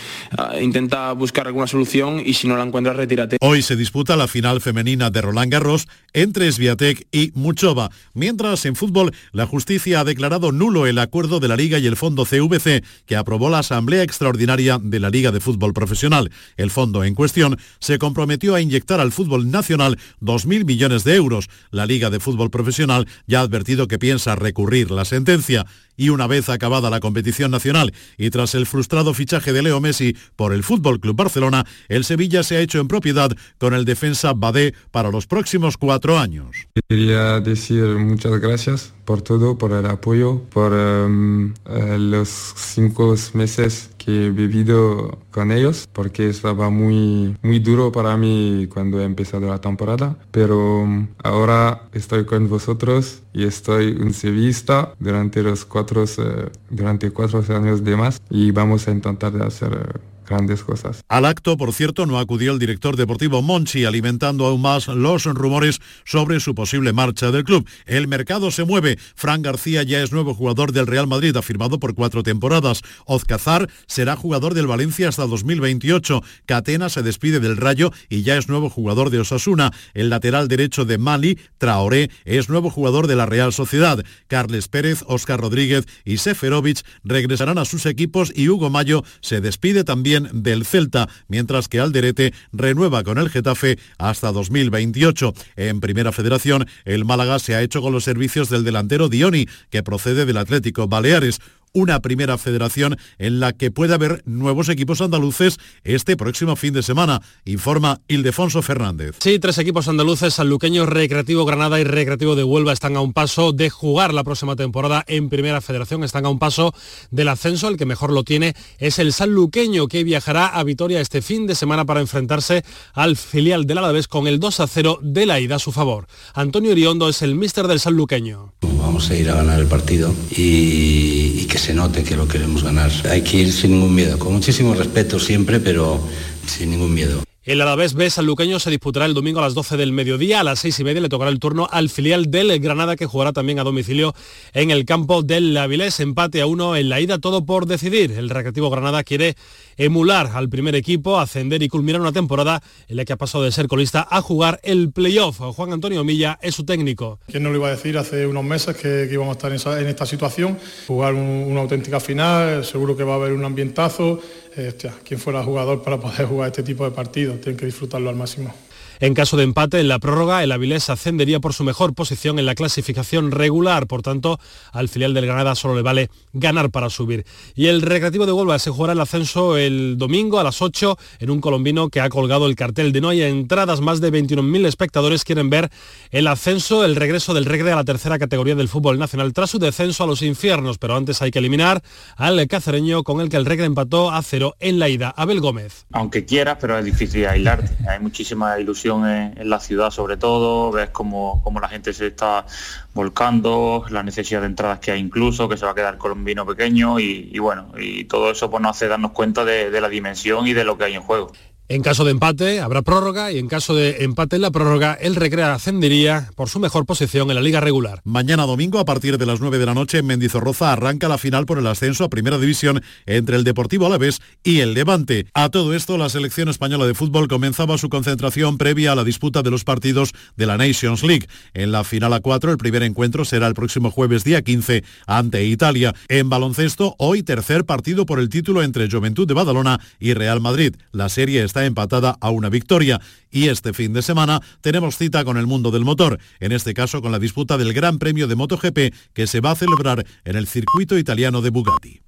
intenta 0.60 1.12
buscar 1.12 1.48
alguna 1.48 1.66
solución 1.66 2.22
y 2.24 2.34
si 2.34 2.46
no 2.46 2.56
la 2.56 2.62
encuentras, 2.62 2.96
retírate. 2.96 3.36
Hoy 3.40 3.62
se 3.62 3.74
disputa 3.74 4.16
la 4.16 4.28
final 4.28 4.60
femenina 4.60 5.10
de 5.10 5.20
Roland 5.20 5.50
Garros 5.50 5.88
entre 6.12 6.50
Sviatek 6.52 7.08
y 7.10 7.32
Muchova. 7.34 7.90
Mientras 8.14 8.64
en 8.64 8.76
fútbol, 8.76 9.12
la 9.32 9.46
justicia 9.46 10.00
ha 10.00 10.04
declarado 10.04 10.52
nulo 10.52 10.86
el 10.86 10.98
acuerdo 10.98 11.40
de 11.40 11.48
la 11.48 11.56
Liga 11.56 11.78
y 11.78 11.86
el 11.86 11.96
Fondo 11.96 12.24
CVC 12.24 12.84
que 13.06 13.16
aprobó 13.16 13.50
la 13.50 13.58
Asamblea 13.58 14.04
Extraordinaria 14.04 14.78
de 14.80 15.00
la 15.00 15.10
Liga 15.10 15.32
de 15.32 15.40
Fútbol 15.40 15.72
Profesional. 15.72 16.30
El 16.56 16.70
fondo 16.70 17.02
en 17.02 17.16
cuestión 17.16 17.58
se 17.80 17.98
comprometió 17.98 18.54
a 18.54 18.60
inyectar 18.60 19.00
al 19.00 19.10
fútbol 19.10 19.50
nacional 19.50 19.98
2.000 20.22 20.64
millones 20.64 21.02
de 21.02 21.16
euros. 21.16 21.48
La 21.72 21.86
Liga 21.86 22.08
de 22.08 22.20
Fútbol 22.20 22.50
Profesional 22.50 23.08
ya 23.26 23.40
ha 23.40 23.42
advertido 23.42 23.88
que 23.88 23.98
piensa 23.98 24.36
recurrir 24.36 24.92
las 24.92 25.07
sentencia 25.08 25.64
y 25.98 26.08
una 26.08 26.26
vez 26.26 26.48
acabada 26.48 26.88
la 26.88 27.00
competición 27.00 27.50
nacional 27.50 27.92
y 28.16 28.30
tras 28.30 28.54
el 28.54 28.64
frustrado 28.64 29.12
fichaje 29.12 29.52
de 29.52 29.60
Leo 29.60 29.80
Messi 29.82 30.16
por 30.36 30.54
el 30.54 30.62
Fútbol 30.62 31.00
Club 31.00 31.16
Barcelona, 31.16 31.66
el 31.88 32.04
Sevilla 32.04 32.42
se 32.42 32.56
ha 32.56 32.60
hecho 32.60 32.80
en 32.80 32.88
propiedad 32.88 33.30
con 33.58 33.74
el 33.74 33.84
defensa 33.84 34.32
Badé 34.32 34.72
para 34.90 35.10
los 35.10 35.26
próximos 35.26 35.76
cuatro 35.76 36.18
años. 36.18 36.68
Quería 36.88 37.40
decir 37.40 37.84
muchas 37.84 38.40
gracias 38.40 38.94
por 39.08 39.22
todo, 39.22 39.56
por 39.56 39.72
el 39.72 39.86
apoyo, 39.86 40.42
por 40.50 40.74
em, 40.74 41.54
eh, 41.64 41.96
los 41.98 42.28
cinco 42.28 43.14
meses 43.32 43.88
que 43.96 44.26
he 44.26 44.30
vivido 44.30 45.18
con 45.30 45.50
ellos, 45.50 45.88
porque 45.94 46.28
estaba 46.28 46.68
muy, 46.68 47.34
muy 47.42 47.58
duro 47.58 47.90
para 47.90 48.18
mí 48.18 48.68
cuando 48.70 49.00
he 49.00 49.04
empezado 49.04 49.48
la 49.48 49.62
temporada, 49.62 50.18
pero 50.30 50.82
em, 50.82 51.08
ahora 51.24 51.88
estoy 51.94 52.26
con 52.26 52.50
vosotros 52.50 53.22
y 53.32 53.44
estoy 53.44 53.92
un 53.92 54.12
sevista 54.12 54.92
durante 54.98 55.42
los 55.42 55.64
cuatro, 55.64 55.87
eh, 56.18 56.50
durante 56.70 57.10
cuatro 57.10 57.42
años 57.56 57.82
de 57.82 57.96
más 57.96 58.20
y 58.30 58.50
vamos 58.50 58.86
a 58.88 58.90
intentar 58.90 59.32
de 59.32 59.44
hacer 59.44 59.72
eh, 59.72 59.98
grandes 60.28 60.62
cosas. 60.62 61.04
Al 61.08 61.24
acto, 61.24 61.56
por 61.56 61.72
cierto, 61.72 62.06
no 62.06 62.18
acudió 62.18 62.52
el 62.52 62.58
director 62.58 62.96
deportivo 62.96 63.42
Monchi, 63.42 63.84
alimentando 63.84 64.46
aún 64.46 64.62
más 64.62 64.88
los 64.88 65.24
rumores 65.24 65.80
sobre 66.04 66.40
su 66.40 66.54
posible 66.54 66.92
marcha 66.92 67.30
del 67.30 67.44
club. 67.44 67.66
El 67.86 68.08
mercado 68.08 68.50
se 68.50 68.64
mueve. 68.64 68.98
Fran 69.14 69.42
García 69.42 69.82
ya 69.82 70.02
es 70.02 70.12
nuevo 70.12 70.34
jugador 70.34 70.72
del 70.72 70.86
Real 70.86 71.06
Madrid, 71.06 71.36
ha 71.36 71.42
firmado 71.42 71.78
por 71.78 71.94
cuatro 71.94 72.22
temporadas. 72.22 72.82
Ozcazar 73.06 73.68
será 73.86 74.16
jugador 74.16 74.54
del 74.54 74.66
Valencia 74.66 75.08
hasta 75.08 75.26
2028. 75.26 76.22
Catena 76.46 76.88
se 76.88 77.02
despide 77.02 77.40
del 77.40 77.56
Rayo 77.56 77.92
y 78.08 78.22
ya 78.22 78.36
es 78.36 78.48
nuevo 78.48 78.70
jugador 78.70 79.10
de 79.10 79.20
Osasuna. 79.20 79.72
El 79.94 80.10
lateral 80.10 80.48
derecho 80.48 80.84
de 80.84 80.98
Mali, 80.98 81.38
Traoré, 81.58 82.10
es 82.24 82.48
nuevo 82.48 82.70
jugador 82.70 83.06
de 83.06 83.16
la 83.16 83.26
Real 83.26 83.52
Sociedad. 83.52 84.04
Carles 84.26 84.68
Pérez, 84.68 85.04
Óscar 85.06 85.40
Rodríguez 85.40 85.86
y 86.04 86.18
Seferovic 86.18 86.82
regresarán 87.04 87.58
a 87.58 87.64
sus 87.64 87.86
equipos 87.86 88.32
y 88.34 88.48
Hugo 88.48 88.70
Mayo 88.70 89.04
se 89.20 89.40
despide 89.40 89.84
también 89.84 90.17
del 90.32 90.64
Celta, 90.64 91.08
mientras 91.28 91.68
que 91.68 91.80
Alderete 91.80 92.32
renueva 92.52 93.04
con 93.04 93.18
el 93.18 93.28
Getafe 93.28 93.78
hasta 93.98 94.32
2028. 94.32 95.34
En 95.56 95.80
Primera 95.80 96.12
Federación, 96.12 96.66
el 96.84 97.04
Málaga 97.04 97.38
se 97.38 97.54
ha 97.54 97.62
hecho 97.62 97.82
con 97.82 97.92
los 97.92 98.04
servicios 98.04 98.48
del 98.48 98.64
delantero 98.64 99.08
Dioni, 99.08 99.46
que 99.70 99.82
procede 99.82 100.26
del 100.26 100.38
Atlético 100.38 100.88
Baleares 100.88 101.40
una 101.78 102.00
primera 102.00 102.38
federación 102.38 102.96
en 103.18 103.38
la 103.38 103.52
que 103.52 103.70
puede 103.70 103.94
haber 103.94 104.22
nuevos 104.26 104.68
equipos 104.68 105.00
andaluces 105.00 105.58
este 105.84 106.16
próximo 106.16 106.56
fin 106.56 106.74
de 106.74 106.82
semana, 106.82 107.22
informa 107.44 108.00
Ildefonso 108.08 108.62
Fernández. 108.62 109.16
Sí, 109.20 109.38
tres 109.38 109.58
equipos 109.58 109.86
andaluces, 109.86 110.34
Sanluqueño, 110.34 110.86
Recreativo 110.86 111.44
Granada 111.44 111.78
y 111.78 111.84
Recreativo 111.84 112.34
de 112.34 112.42
Huelva 112.42 112.72
están 112.72 112.96
a 112.96 113.00
un 113.00 113.12
paso 113.12 113.52
de 113.52 113.70
jugar 113.70 114.12
la 114.12 114.24
próxima 114.24 114.56
temporada 114.56 115.04
en 115.06 115.28
primera 115.28 115.60
federación, 115.60 116.02
están 116.02 116.26
a 116.26 116.30
un 116.30 116.40
paso 116.40 116.74
del 117.12 117.28
ascenso, 117.28 117.68
el 117.68 117.76
que 117.76 117.86
mejor 117.86 118.12
lo 118.12 118.24
tiene 118.24 118.54
es 118.78 118.98
el 118.98 119.12
Sanluqueño 119.12 119.86
que 119.86 120.02
viajará 120.02 120.48
a 120.48 120.64
Vitoria 120.64 121.00
este 121.00 121.22
fin 121.22 121.46
de 121.46 121.54
semana 121.54 121.84
para 121.84 122.00
enfrentarse 122.00 122.64
al 122.92 123.16
filial 123.16 123.66
del 123.66 123.78
Alavés 123.78 124.08
con 124.08 124.26
el 124.26 124.40
2 124.40 124.60
a 124.60 124.66
0 124.66 124.98
de 125.02 125.26
la 125.26 125.38
ida 125.38 125.56
a 125.56 125.60
su 125.60 125.70
favor. 125.70 126.08
Antonio 126.34 126.72
Iriondo 126.72 127.08
es 127.08 127.22
el 127.22 127.36
míster 127.36 127.68
del 127.68 127.78
Sanluqueño. 127.78 128.54
Vamos 128.62 129.10
a 129.10 129.14
ir 129.14 129.30
a 129.30 129.34
ganar 129.34 129.60
el 129.60 129.66
partido 129.66 130.14
y, 130.30 131.40
y 131.40 131.46
que 131.46 131.58
se 131.58 131.67
note 131.74 132.02
que 132.02 132.16
lo 132.16 132.26
queremos 132.26 132.62
ganar. 132.62 132.90
Hay 133.10 133.22
que 133.22 133.38
ir 133.38 133.52
sin 133.52 133.72
ningún 133.72 133.94
miedo, 133.94 134.18
con 134.18 134.32
muchísimo 134.32 134.74
respeto 134.74 135.18
siempre, 135.18 135.60
pero 135.60 136.00
sin 136.46 136.70
ningún 136.70 136.94
miedo. 136.94 137.27
El 137.48 137.62
Alavés 137.62 137.94
B 137.94 138.10
Sanluqueño 138.10 138.60
se 138.60 138.68
disputará 138.68 139.06
el 139.06 139.14
domingo 139.14 139.38
a 139.38 139.42
las 139.42 139.54
12 139.54 139.78
del 139.78 139.90
mediodía. 139.90 140.40
A 140.40 140.44
las 140.44 140.58
6 140.58 140.80
y 140.80 140.84
media 140.84 141.00
le 141.00 141.08
tocará 141.08 141.30
el 141.30 141.38
turno 141.38 141.66
al 141.70 141.88
filial 141.88 142.30
del 142.30 142.60
Granada 142.60 142.94
que 142.94 143.06
jugará 143.06 143.32
también 143.32 143.58
a 143.58 143.64
domicilio 143.64 144.14
en 144.52 144.70
el 144.70 144.84
campo 144.84 145.22
del 145.22 145.56
Avilés. 145.56 145.98
Empate 146.00 146.42
a 146.42 146.46
uno 146.46 146.76
en 146.76 146.90
la 146.90 147.00
ida, 147.00 147.20
todo 147.20 147.46
por 147.46 147.64
decidir. 147.64 148.12
El 148.12 148.28
Recreativo 148.28 148.68
Granada 148.68 149.02
quiere 149.02 149.34
emular 149.78 150.30
al 150.34 150.50
primer 150.50 150.74
equipo, 150.74 151.18
ascender 151.18 151.62
y 151.62 151.68
culminar 151.68 152.02
una 152.02 152.12
temporada 152.12 152.62
en 152.86 152.98
la 152.98 153.06
que 153.06 153.14
ha 153.14 153.16
pasado 153.16 153.44
de 153.44 153.52
ser 153.52 153.66
colista 153.66 154.06
a 154.10 154.20
jugar 154.20 154.60
el 154.62 154.92
playoff. 154.92 155.38
Juan 155.38 155.72
Antonio 155.72 156.04
Milla 156.04 156.38
es 156.42 156.54
su 156.54 156.66
técnico. 156.66 157.18
¿Quién 157.28 157.44
no 157.44 157.48
lo 157.48 157.56
iba 157.56 157.68
a 157.68 157.70
decir 157.70 157.96
hace 157.96 158.26
unos 158.26 158.44
meses 158.44 158.76
que, 158.76 159.08
íbamos 159.10 159.30
a 159.42 159.48
estar 159.48 159.78
en, 159.80 159.86
esta 159.86 160.04
situación? 160.04 160.58
Jugar 160.86 161.14
una 161.14 161.62
auténtica 161.62 161.98
final, 161.98 162.62
seguro 162.66 162.94
que 162.94 163.04
va 163.04 163.14
a 163.14 163.16
haber 163.16 163.32
un 163.32 163.46
ambientazo 163.46 164.20
eh, 164.58 164.74
quién 165.04 165.20
fuera 165.20 165.42
jugador 165.42 165.82
para 165.82 165.98
poder 165.98 166.26
jugar 166.26 166.48
este 166.48 166.62
tipo 166.62 166.84
de 166.84 166.90
partidos, 166.90 167.40
tienen 167.40 167.56
que 167.56 167.66
disfrutarlo 167.66 168.10
al 168.10 168.16
máximo. 168.16 168.52
En 169.00 169.14
caso 169.14 169.36
de 169.36 169.44
empate 169.44 169.78
en 169.78 169.86
la 169.86 170.00
prórroga, 170.00 170.42
el 170.42 170.50
Avilés 170.50 170.90
ascendería 170.90 171.38
por 171.38 171.54
su 171.54 171.62
mejor 171.62 171.94
posición 171.94 172.38
en 172.38 172.46
la 172.46 172.56
clasificación 172.56 173.30
regular, 173.30 173.86
por 173.86 174.02
tanto, 174.02 174.40
al 174.72 174.88
filial 174.88 175.14
del 175.14 175.26
Granada 175.26 175.54
solo 175.54 175.76
le 175.76 175.82
vale 175.82 176.10
ganar 176.32 176.70
para 176.70 176.90
subir. 176.90 177.24
Y 177.54 177.66
el 177.66 177.80
Recreativo 177.80 178.26
de 178.26 178.32
Huelva 178.32 178.58
se 178.58 178.70
jugará 178.70 178.94
el 178.94 179.00
ascenso 179.00 179.56
el 179.56 179.96
domingo 179.98 180.40
a 180.40 180.44
las 180.44 180.62
8 180.62 180.98
en 181.20 181.30
un 181.30 181.40
colombino 181.40 181.90
que 181.90 182.00
ha 182.00 182.08
colgado 182.08 182.46
el 182.46 182.56
cartel 182.56 182.92
de 182.92 183.00
no 183.00 183.10
hay 183.10 183.22
entradas, 183.22 183.80
más 183.80 184.00
de 184.00 184.12
21.000 184.12 184.66
espectadores 184.66 185.24
quieren 185.24 185.48
ver 185.48 185.70
el 186.10 186.26
ascenso, 186.26 186.84
el 186.84 186.96
regreso 186.96 187.34
del 187.34 187.44
Regre 187.44 187.70
a 187.70 187.76
la 187.76 187.84
tercera 187.84 188.18
categoría 188.18 188.56
del 188.56 188.68
fútbol 188.68 188.98
nacional 188.98 189.32
tras 189.32 189.50
su 189.50 189.60
descenso 189.60 190.02
a 190.02 190.06
los 190.08 190.22
infiernos, 190.22 190.78
pero 190.78 190.96
antes 190.96 191.22
hay 191.22 191.30
que 191.30 191.38
eliminar 191.38 191.82
al 192.16 192.46
cacereño 192.48 193.04
con 193.04 193.20
el 193.20 193.28
que 193.28 193.36
el 193.36 193.46
Regre 193.46 193.66
empató 193.66 194.10
a 194.10 194.20
cero 194.22 194.56
en 194.58 194.80
la 194.80 194.88
ida. 194.88 195.14
Abel 195.16 195.40
Gómez. 195.40 195.86
Aunque 195.92 196.24
quieras, 196.24 196.58
pero 196.60 196.76
es 196.78 196.84
difícil 196.84 197.26
aislarte. 197.26 197.70
Hay 197.88 198.00
muchísima 198.00 198.58
ilusión 198.58 198.87
en, 198.96 199.48
la 199.48 199.60
ciudad 199.60 199.90
sobre 199.90 200.16
todo, 200.16 200.70
ves 200.70 200.90
cómo, 200.90 201.42
la 201.60 201.68
gente 201.68 201.92
se 201.92 202.08
está 202.08 202.46
volcando, 202.94 203.84
la 203.90 204.02
necesidad 204.02 204.40
de 204.40 204.46
entradas 204.46 204.78
que 204.80 204.92
hay 204.92 205.00
incluso, 205.00 205.48
que 205.48 205.56
se 205.56 205.64
va 205.64 205.72
a 205.72 205.74
quedar 205.74 205.98
vino 206.16 206.46
pequeño 206.46 206.98
y, 206.98 207.38
bueno, 207.38 207.72
y 207.78 208.04
todo 208.04 208.30
eso 208.30 208.50
pues 208.50 208.62
nos 208.62 208.76
hace 208.76 208.88
darnos 208.88 209.12
cuenta 209.12 209.44
de 209.44 209.80
la 209.80 209.88
dimensión 209.88 210.46
y 210.46 210.52
de 210.52 210.64
lo 210.64 210.76
que 210.78 210.84
hay 210.84 210.94
en 210.94 211.02
juego. 211.02 211.32
En 211.70 211.82
caso 211.82 212.06
de 212.06 212.12
empate 212.12 212.60
habrá 212.60 212.80
prórroga 212.80 213.30
y 213.30 213.36
en 213.36 213.46
caso 213.46 213.74
de 213.74 214.02
empate 214.02 214.36
en 214.36 214.42
la 214.42 214.50
prórroga 214.50 214.94
el 214.94 215.14
Recrea 215.14 215.52
ascendería 215.52 216.30
por 216.34 216.48
su 216.48 216.60
mejor 216.60 216.86
posición 216.86 217.28
en 217.28 217.34
la 217.34 217.42
liga 217.42 217.60
regular. 217.60 218.00
Mañana 218.04 218.46
domingo 218.46 218.78
a 218.78 218.86
partir 218.86 219.18
de 219.18 219.26
las 219.26 219.40
9 219.40 219.58
de 219.58 219.66
la 219.66 219.74
noche 219.74 219.98
en 219.98 220.06
Mendizorroza 220.06 220.72
arranca 220.72 221.08
la 221.08 221.18
final 221.18 221.44
por 221.44 221.58
el 221.58 221.66
ascenso 221.66 222.04
a 222.04 222.08
Primera 222.08 222.38
División 222.38 222.82
entre 223.04 223.36
el 223.36 223.44
Deportivo 223.44 223.84
Alavés 223.84 224.22
y 224.42 224.60
el 224.60 224.72
Levante. 224.72 225.26
A 225.34 225.50
todo 225.50 225.74
esto 225.74 225.98
la 225.98 226.08
selección 226.08 226.48
española 226.48 226.86
de 226.86 226.94
fútbol 226.94 227.28
comenzaba 227.28 227.76
su 227.76 227.90
concentración 227.90 228.56
previa 228.56 228.92
a 228.92 228.94
la 228.94 229.04
disputa 229.04 229.42
de 229.42 229.50
los 229.50 229.64
partidos 229.64 230.14
de 230.38 230.46
la 230.46 230.56
Nations 230.56 231.02
League. 231.02 231.28
En 231.52 231.70
la 231.70 231.84
final 231.84 232.14
a 232.14 232.20
4 232.20 232.50
el 232.50 232.56
primer 232.56 232.82
encuentro 232.82 233.26
será 233.26 233.46
el 233.46 233.52
próximo 233.52 233.90
jueves 233.90 234.24
día 234.24 234.40
15 234.40 234.84
ante 235.06 235.44
Italia. 235.44 235.94
En 236.08 236.30
baloncesto 236.30 236.94
hoy 236.96 237.22
tercer 237.22 237.66
partido 237.66 238.06
por 238.06 238.20
el 238.20 238.30
título 238.30 238.62
entre 238.62 238.90
Juventud 238.90 239.28
de 239.28 239.34
Badalona 239.34 239.80
y 240.00 240.14
Real 240.14 240.40
Madrid. 240.40 240.74
La 240.92 241.10
serie 241.10 241.44
está 241.44 241.57
empatada 241.64 242.16
a 242.20 242.30
una 242.30 242.48
victoria. 242.48 243.00
Y 243.30 243.48
este 243.48 243.72
fin 243.72 243.92
de 243.92 244.02
semana 244.02 244.40
tenemos 244.60 244.96
cita 244.96 245.24
con 245.24 245.36
el 245.36 245.46
mundo 245.46 245.70
del 245.70 245.84
motor, 245.84 246.18
en 246.40 246.52
este 246.52 246.74
caso 246.74 247.02
con 247.02 247.12
la 247.12 247.18
disputa 247.18 247.58
del 247.58 247.72
Gran 247.72 247.98
Premio 247.98 248.26
de 248.26 248.36
MotoGP 248.36 248.94
que 249.12 249.26
se 249.26 249.40
va 249.40 249.52
a 249.52 249.56
celebrar 249.56 250.06
en 250.24 250.36
el 250.36 250.46
circuito 250.46 250.98
italiano 250.98 251.42
de 251.42 251.50
Bugatti. 251.50 252.00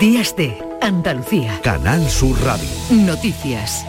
Días 0.00 0.34
de 0.36 0.58
Andalucía. 0.82 1.60
Canal 1.62 2.08
Sur 2.08 2.36
Radio. 2.42 2.68
Noticias. 2.90 3.84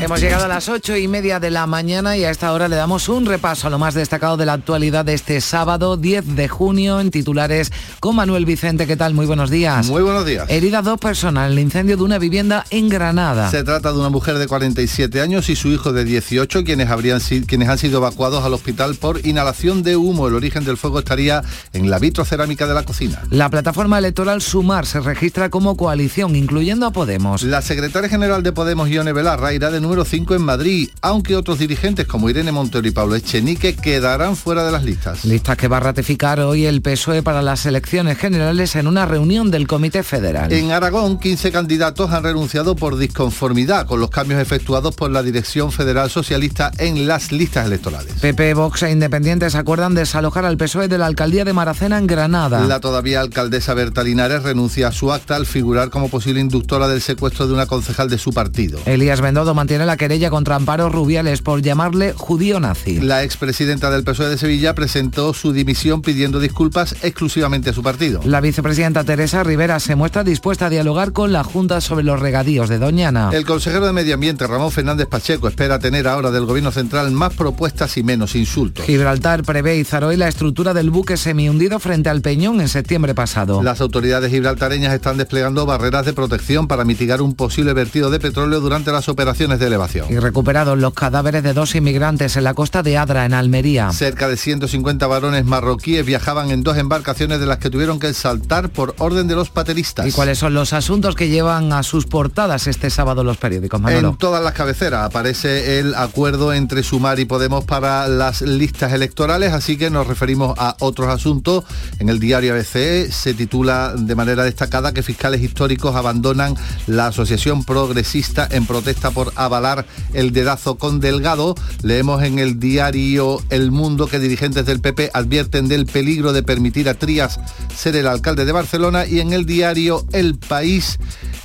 Hemos 0.00 0.18
llegado 0.22 0.46
a 0.46 0.48
las 0.48 0.70
ocho 0.70 0.96
y 0.96 1.08
media 1.08 1.38
de 1.40 1.50
la 1.50 1.66
mañana 1.66 2.16
y 2.16 2.24
a 2.24 2.30
esta 2.30 2.54
hora 2.54 2.68
le 2.68 2.76
damos 2.76 3.10
un 3.10 3.26
repaso 3.26 3.66
a 3.66 3.70
lo 3.70 3.78
más 3.78 3.92
destacado 3.92 4.38
de 4.38 4.46
la 4.46 4.54
actualidad 4.54 5.04
de 5.04 5.12
este 5.12 5.42
sábado 5.42 5.98
10 5.98 6.36
de 6.36 6.48
junio 6.48 7.00
en 7.00 7.10
titulares 7.10 7.70
con 8.00 8.16
Manuel 8.16 8.46
Vicente. 8.46 8.86
¿Qué 8.86 8.96
tal? 8.96 9.12
Muy 9.12 9.26
buenos 9.26 9.50
días. 9.50 9.88
Muy 9.88 10.00
buenos 10.00 10.24
días. 10.24 10.46
Herida 10.48 10.80
dos 10.80 10.98
personas 10.98 11.46
en 11.46 11.52
el 11.52 11.58
incendio 11.58 11.98
de 11.98 12.02
una 12.02 12.18
vivienda 12.18 12.64
en 12.70 12.88
Granada. 12.88 13.50
Se 13.50 13.62
trata 13.62 13.92
de 13.92 13.98
una 13.98 14.08
mujer 14.08 14.38
de 14.38 14.46
47 14.46 15.20
años 15.20 15.50
y 15.50 15.56
su 15.56 15.68
hijo 15.68 15.92
de 15.92 16.04
18 16.04 16.64
quienes, 16.64 16.88
habrían, 16.88 17.20
quienes 17.46 17.68
han 17.68 17.76
sido 17.76 17.98
evacuados 17.98 18.42
al 18.42 18.54
hospital 18.54 18.94
por 18.94 19.26
inhalación 19.26 19.82
de 19.82 19.96
humo. 19.96 20.28
El 20.28 20.34
origen 20.34 20.64
del 20.64 20.78
fuego 20.78 21.00
estaría 21.00 21.42
en 21.74 21.90
la 21.90 21.98
vitrocerámica 21.98 22.66
de 22.66 22.72
la 22.72 22.84
cocina. 22.84 23.20
La 23.28 23.50
plataforma 23.50 23.98
electoral 23.98 24.40
Sumar 24.40 24.86
se 24.86 25.00
registra 25.00 25.50
como 25.50 25.76
coalición, 25.76 26.36
incluyendo 26.36 26.86
a 26.86 26.90
Podemos. 26.90 27.42
La 27.42 27.60
secretaria 27.60 28.08
general 28.08 28.42
de 28.42 28.52
Podemos, 28.52 28.88
Ione 28.88 29.12
Belarra, 29.12 29.52
irá 29.52 29.70
de 29.70 29.89
número 29.90 30.04
5 30.04 30.36
en 30.36 30.42
Madrid, 30.42 30.88
aunque 31.02 31.34
otros 31.34 31.58
dirigentes 31.58 32.06
como 32.06 32.30
Irene 32.30 32.52
Montero 32.52 32.86
y 32.86 32.92
Pablo 32.92 33.16
Echenique 33.16 33.74
quedarán 33.74 34.36
fuera 34.36 34.62
de 34.64 34.70
las 34.70 34.84
listas. 34.84 35.24
Listas 35.24 35.56
que 35.56 35.66
va 35.66 35.78
a 35.78 35.80
ratificar 35.80 36.38
hoy 36.38 36.64
el 36.64 36.80
PSOE 36.80 37.24
para 37.24 37.42
las 37.42 37.66
elecciones 37.66 38.16
generales 38.16 38.76
en 38.76 38.86
una 38.86 39.04
reunión 39.04 39.50
del 39.50 39.66
Comité 39.66 40.04
Federal. 40.04 40.52
En 40.52 40.70
Aragón, 40.70 41.18
15 41.18 41.50
candidatos 41.50 42.12
han 42.12 42.22
renunciado 42.22 42.76
por 42.76 42.98
disconformidad 42.98 43.84
con 43.86 43.98
los 43.98 44.10
cambios 44.10 44.40
efectuados 44.40 44.94
por 44.94 45.10
la 45.10 45.24
Dirección 45.24 45.72
Federal 45.72 46.08
Socialista 46.08 46.70
en 46.78 47.08
las 47.08 47.32
listas 47.32 47.66
electorales. 47.66 48.12
PP, 48.20 48.54
Vox 48.54 48.84
e 48.84 48.92
Independientes 48.92 49.56
acuerdan 49.56 49.96
desalojar 49.96 50.44
al 50.44 50.56
PSOE 50.56 50.86
de 50.86 50.98
la 50.98 51.06
alcaldía 51.06 51.44
de 51.44 51.52
Maracena 51.52 51.98
en 51.98 52.06
Granada. 52.06 52.60
La 52.60 52.78
todavía 52.78 53.22
alcaldesa 53.22 53.74
Berta 53.74 54.04
Linares 54.04 54.44
renuncia 54.44 54.86
a 54.86 54.92
su 54.92 55.12
acta 55.12 55.34
al 55.34 55.46
figurar 55.46 55.90
como 55.90 56.08
posible 56.08 56.40
inductora 56.40 56.86
del 56.86 57.02
secuestro 57.02 57.48
de 57.48 57.54
una 57.54 57.66
concejal 57.66 58.08
de 58.08 58.18
su 58.18 58.32
partido. 58.32 58.78
Elías 58.86 59.20
Bendodo 59.20 59.52
mantiene 59.52 59.79
la 59.86 59.96
querella 59.96 60.30
contra 60.30 60.56
Amparo 60.56 60.88
Rubiales 60.88 61.42
por 61.42 61.62
llamarle 61.62 62.12
judío 62.12 62.60
nazi. 62.60 63.00
La 63.00 63.22
expresidenta 63.22 63.90
del 63.90 64.04
PSOE 64.04 64.28
de 64.28 64.38
Sevilla 64.38 64.74
presentó 64.74 65.34
su 65.34 65.52
dimisión 65.52 66.02
pidiendo 66.02 66.40
disculpas 66.40 66.96
exclusivamente 67.02 67.70
a 67.70 67.72
su 67.72 67.82
partido. 67.82 68.20
La 68.24 68.40
vicepresidenta 68.40 69.04
Teresa 69.04 69.42
Rivera 69.42 69.80
se 69.80 69.96
muestra 69.96 70.24
dispuesta 70.24 70.66
a 70.66 70.70
dialogar 70.70 71.12
con 71.12 71.32
la 71.32 71.44
Junta 71.44 71.80
sobre 71.80 72.04
los 72.04 72.20
regadíos 72.20 72.68
de 72.68 72.78
Doñana. 72.78 73.30
El 73.32 73.44
consejero 73.44 73.86
de 73.86 73.92
Medio 73.92 74.14
Ambiente, 74.14 74.46
Ramón 74.46 74.70
Fernández 74.70 75.06
Pacheco, 75.06 75.48
espera 75.48 75.78
tener 75.78 76.06
ahora 76.06 76.30
del 76.30 76.46
Gobierno 76.46 76.70
Central 76.70 77.10
más 77.10 77.34
propuestas 77.34 77.96
y 77.96 78.02
menos 78.02 78.34
insultos. 78.34 78.84
Gibraltar 78.84 79.42
prevé 79.42 79.76
izar 79.76 80.04
hoy 80.04 80.16
la 80.16 80.28
estructura 80.28 80.74
del 80.74 80.90
buque 80.90 81.16
semihundido 81.16 81.78
frente 81.78 82.08
al 82.08 82.20
Peñón 82.20 82.60
en 82.60 82.68
septiembre 82.68 83.14
pasado. 83.14 83.62
Las 83.62 83.80
autoridades 83.80 84.30
gibraltareñas 84.30 84.92
están 84.92 85.16
desplegando 85.16 85.66
barreras 85.66 86.06
de 86.06 86.12
protección 86.12 86.68
para 86.68 86.84
mitigar 86.84 87.22
un 87.22 87.34
posible 87.34 87.72
vertido 87.72 88.10
de 88.10 88.20
petróleo 88.20 88.60
durante 88.60 88.92
las 88.92 89.08
operaciones 89.08 89.58
de 89.58 89.69
elevación. 89.70 90.06
Y 90.10 90.18
recuperados 90.18 90.78
los 90.78 90.94
cadáveres 90.94 91.42
de 91.42 91.54
dos 91.54 91.74
inmigrantes 91.74 92.36
en 92.36 92.44
la 92.44 92.54
costa 92.54 92.82
de 92.82 92.98
Adra, 92.98 93.24
en 93.24 93.34
Almería. 93.34 93.90
Cerca 93.92 94.28
de 94.28 94.36
150 94.36 95.06
varones 95.06 95.44
marroquíes 95.44 96.04
viajaban 96.04 96.50
en 96.50 96.62
dos 96.62 96.76
embarcaciones 96.76 97.40
de 97.40 97.46
las 97.46 97.58
que 97.58 97.70
tuvieron 97.70 97.98
que 97.98 98.12
saltar 98.12 98.70
por 98.70 98.94
orden 98.98 99.26
de 99.28 99.34
los 99.34 99.50
pateristas. 99.50 100.06
¿Y 100.06 100.12
cuáles 100.12 100.38
son 100.38 100.54
los 100.54 100.72
asuntos 100.72 101.14
que 101.14 101.28
llevan 101.28 101.72
a 101.72 101.82
sus 101.82 102.06
portadas 102.06 102.66
este 102.66 102.90
sábado 102.90 103.24
los 103.24 103.36
periódicos, 103.36 103.80
En 103.88 104.16
todas 104.16 104.42
las 104.42 104.52
cabeceras 104.52 105.04
aparece 105.04 105.78
el 105.78 105.94
acuerdo 105.94 106.52
entre 106.52 106.82
Sumar 106.82 107.18
y 107.20 107.24
Podemos 107.24 107.64
para 107.64 108.08
las 108.08 108.42
listas 108.42 108.92
electorales, 108.92 109.52
así 109.52 109.76
que 109.76 109.90
nos 109.90 110.06
referimos 110.06 110.54
a 110.58 110.76
otros 110.80 111.08
asuntos. 111.08 111.64
En 111.98 112.08
el 112.08 112.18
diario 112.18 112.54
ABC 112.54 113.10
se 113.10 113.34
titula 113.34 113.94
de 113.96 114.14
manera 114.14 114.44
destacada 114.44 114.92
que 114.92 115.02
fiscales 115.02 115.40
históricos 115.42 115.94
abandonan 115.94 116.54
la 116.86 117.08
Asociación 117.08 117.64
Progresista 117.64 118.48
en 118.50 118.66
protesta 118.66 119.10
por 119.10 119.32
avalar 119.50 119.86
el 120.14 120.32
dedazo 120.32 120.76
con 120.76 121.00
Delgado. 121.00 121.54
Leemos 121.82 122.22
en 122.22 122.38
el 122.38 122.58
diario 122.58 123.42
El 123.50 123.70
Mundo 123.70 124.06
que 124.06 124.18
dirigentes 124.18 124.64
del 124.64 124.80
PP 124.80 125.10
advierten 125.12 125.68
del 125.68 125.86
peligro 125.86 126.32
de 126.32 126.42
permitir 126.42 126.88
a 126.88 126.94
Trías 126.94 127.40
ser 127.74 127.96
el 127.96 128.06
alcalde 128.06 128.44
de 128.44 128.52
Barcelona 128.52 129.06
y 129.06 129.20
en 129.20 129.32
el 129.32 129.46
diario 129.46 130.04
El 130.12 130.38
País 130.38 130.98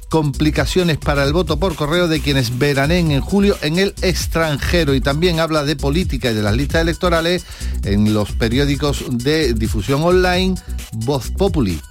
complicaciones 0.10 0.98
para 0.98 1.24
el 1.24 1.34
voto 1.34 1.60
por 1.60 1.76
correo 1.76 2.08
de 2.08 2.22
quienes 2.22 2.58
veraneen 2.58 3.12
en 3.12 3.22
julio 3.22 3.58
en 3.62 3.80
el 3.80 3.94
extranjero 4.02 4.94
y 4.94 5.02
también 5.02 5.40
habla 5.40 5.66
de 5.66 5.76
política 5.76 6.32
y 6.32 6.34
de 6.34 6.42
las 6.42 6.56
listas 6.56 6.84
electorales 6.84 7.46
en 7.84 8.14
los 8.14 8.32
periódicos 8.32 9.04
de 9.10 9.54
difusión 9.54 10.04
online 10.04 10.56
Voz 10.94 11.32
Populi. 11.32 11.82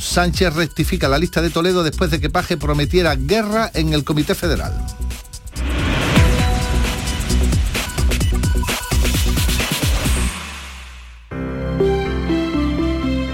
Sánchez 0.00 0.54
rectifica 0.54 1.08
la 1.08 1.18
lista 1.18 1.40
de 1.40 1.50
Toledo 1.50 1.84
después 1.84 2.10
de 2.10 2.20
que 2.20 2.30
Paje 2.30 2.56
prometiera 2.56 3.14
guerra 3.14 3.70
en 3.74 3.92
el 3.94 4.04
Comité 4.04 4.34
Federal. 4.34 4.72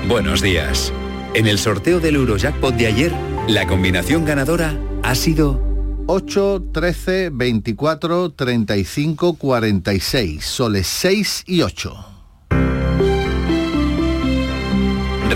Buenos 0.09 0.41
días. 0.41 0.93
En 1.35 1.47
el 1.47 1.59
sorteo 1.59 1.99
del 1.99 2.17
Eurojackpot 2.17 2.75
de 2.75 2.87
ayer, 2.87 3.13
la 3.49 3.67
combinación 3.67 4.25
ganadora 4.25 4.79
ha 5.03 5.15
sido 5.15 5.61
8, 6.07 6.71
13, 6.73 7.31
24, 7.33 8.31
35, 8.33 9.35
46, 9.35 10.45
soles 10.45 10.87
6 10.87 11.45
y 11.47 11.63
8. 11.63 12.16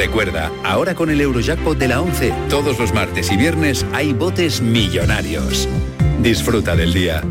Recuerda, 0.00 0.50
ahora 0.64 0.94
con 0.94 1.10
el 1.10 1.20
Eurojackpot 1.20 1.76
de 1.76 1.86
la 1.86 2.00
11, 2.00 2.32
todos 2.48 2.78
los 2.78 2.94
martes 2.94 3.30
y 3.30 3.36
viernes 3.36 3.84
hay 3.92 4.14
botes 4.14 4.62
millonarios. 4.62 5.68
Disfruta 6.22 6.74
del 6.74 6.94
día. 6.94 7.22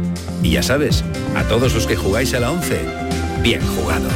Y 0.43 0.51
ya 0.51 0.61
sabes, 0.61 1.03
a 1.35 1.43
todos 1.45 1.73
los 1.73 1.87
que 1.87 1.95
jugáis 1.95 2.35
a 2.35 2.39
la 2.39 2.51
11, 2.51 2.79
bien 3.41 3.59
jugado. 3.75 4.07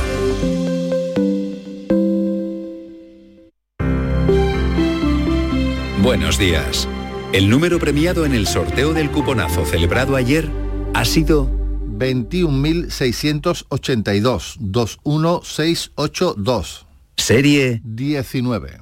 Buenos 6.04 6.38
días. 6.38 6.88
El 7.32 7.50
número 7.50 7.80
premiado 7.80 8.24
en 8.24 8.36
el 8.36 8.46
sorteo 8.46 8.94
del 8.94 9.10
cuponazo 9.10 9.66
celebrado 9.66 10.16
ayer 10.16 10.48
ha 10.94 11.06
sido 11.06 11.50
21.682 11.98 14.58
21682. 14.60 16.93
Serie 17.18 17.82
19. 17.84 18.80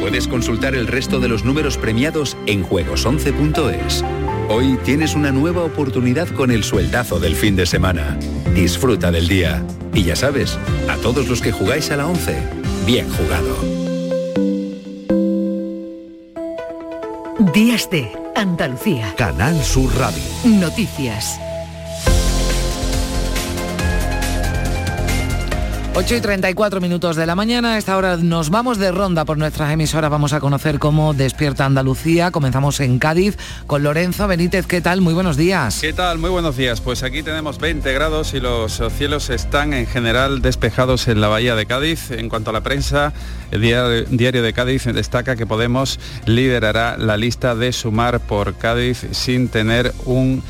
Puedes 0.00 0.28
consultar 0.28 0.74
el 0.74 0.86
resto 0.86 1.20
de 1.20 1.28
los 1.28 1.44
números 1.44 1.78
premiados 1.78 2.36
en 2.46 2.64
juegos11.es. 2.64 4.04
Hoy 4.48 4.78
tienes 4.84 5.14
una 5.14 5.32
nueva 5.32 5.64
oportunidad 5.64 6.28
con 6.28 6.50
el 6.50 6.62
sueldazo 6.64 7.18
del 7.18 7.34
fin 7.34 7.56
de 7.56 7.66
semana. 7.66 8.18
Disfruta 8.54 9.10
del 9.10 9.26
día. 9.26 9.64
Y 9.94 10.04
ya 10.04 10.14
sabes, 10.14 10.58
a 10.88 10.96
todos 10.96 11.28
los 11.28 11.40
que 11.40 11.52
jugáis 11.52 11.90
a 11.90 11.96
la 11.96 12.06
11, 12.06 12.36
bien 12.86 13.08
jugado. 13.10 13.56
Días 17.52 17.88
de 17.90 18.12
Andalucía. 18.36 19.14
Canal 19.16 19.62
Sur 19.62 19.90
Radio. 19.96 20.22
Noticias. 20.44 21.40
8 25.98 26.14
y 26.14 26.20
34 26.20 26.82
minutos 26.82 27.16
de 27.16 27.24
la 27.24 27.34
mañana. 27.34 27.72
A 27.72 27.78
esta 27.78 27.96
hora 27.96 28.18
nos 28.18 28.50
vamos 28.50 28.76
de 28.76 28.92
ronda 28.92 29.24
por 29.24 29.38
nuestras 29.38 29.72
emisoras. 29.72 30.10
Vamos 30.10 30.34
a 30.34 30.40
conocer 30.40 30.78
cómo 30.78 31.14
despierta 31.14 31.64
Andalucía. 31.64 32.30
Comenzamos 32.30 32.80
en 32.80 32.98
Cádiz 32.98 33.38
con 33.66 33.82
Lorenzo 33.82 34.28
Benítez. 34.28 34.66
¿Qué 34.66 34.82
tal? 34.82 35.00
Muy 35.00 35.14
buenos 35.14 35.38
días. 35.38 35.78
¿Qué 35.80 35.94
tal? 35.94 36.18
Muy 36.18 36.28
buenos 36.28 36.54
días. 36.58 36.82
Pues 36.82 37.02
aquí 37.02 37.22
tenemos 37.22 37.58
20 37.58 37.90
grados 37.94 38.34
y 38.34 38.40
los 38.40 38.82
cielos 38.98 39.30
están 39.30 39.72
en 39.72 39.86
general 39.86 40.42
despejados 40.42 41.08
en 41.08 41.22
la 41.22 41.28
bahía 41.28 41.54
de 41.54 41.64
Cádiz. 41.64 42.10
En 42.10 42.28
cuanto 42.28 42.50
a 42.50 42.52
la 42.52 42.60
prensa, 42.60 43.14
el 43.50 43.62
diario 43.62 44.42
de 44.42 44.52
Cádiz 44.52 44.84
destaca 44.84 45.34
que 45.34 45.46
Podemos 45.46 45.98
liderará 46.26 46.98
la 46.98 47.16
lista 47.16 47.54
de 47.54 47.72
sumar 47.72 48.20
por 48.20 48.54
Cádiz 48.56 49.06
sin 49.12 49.48
tener 49.48 49.94
un 50.04 50.42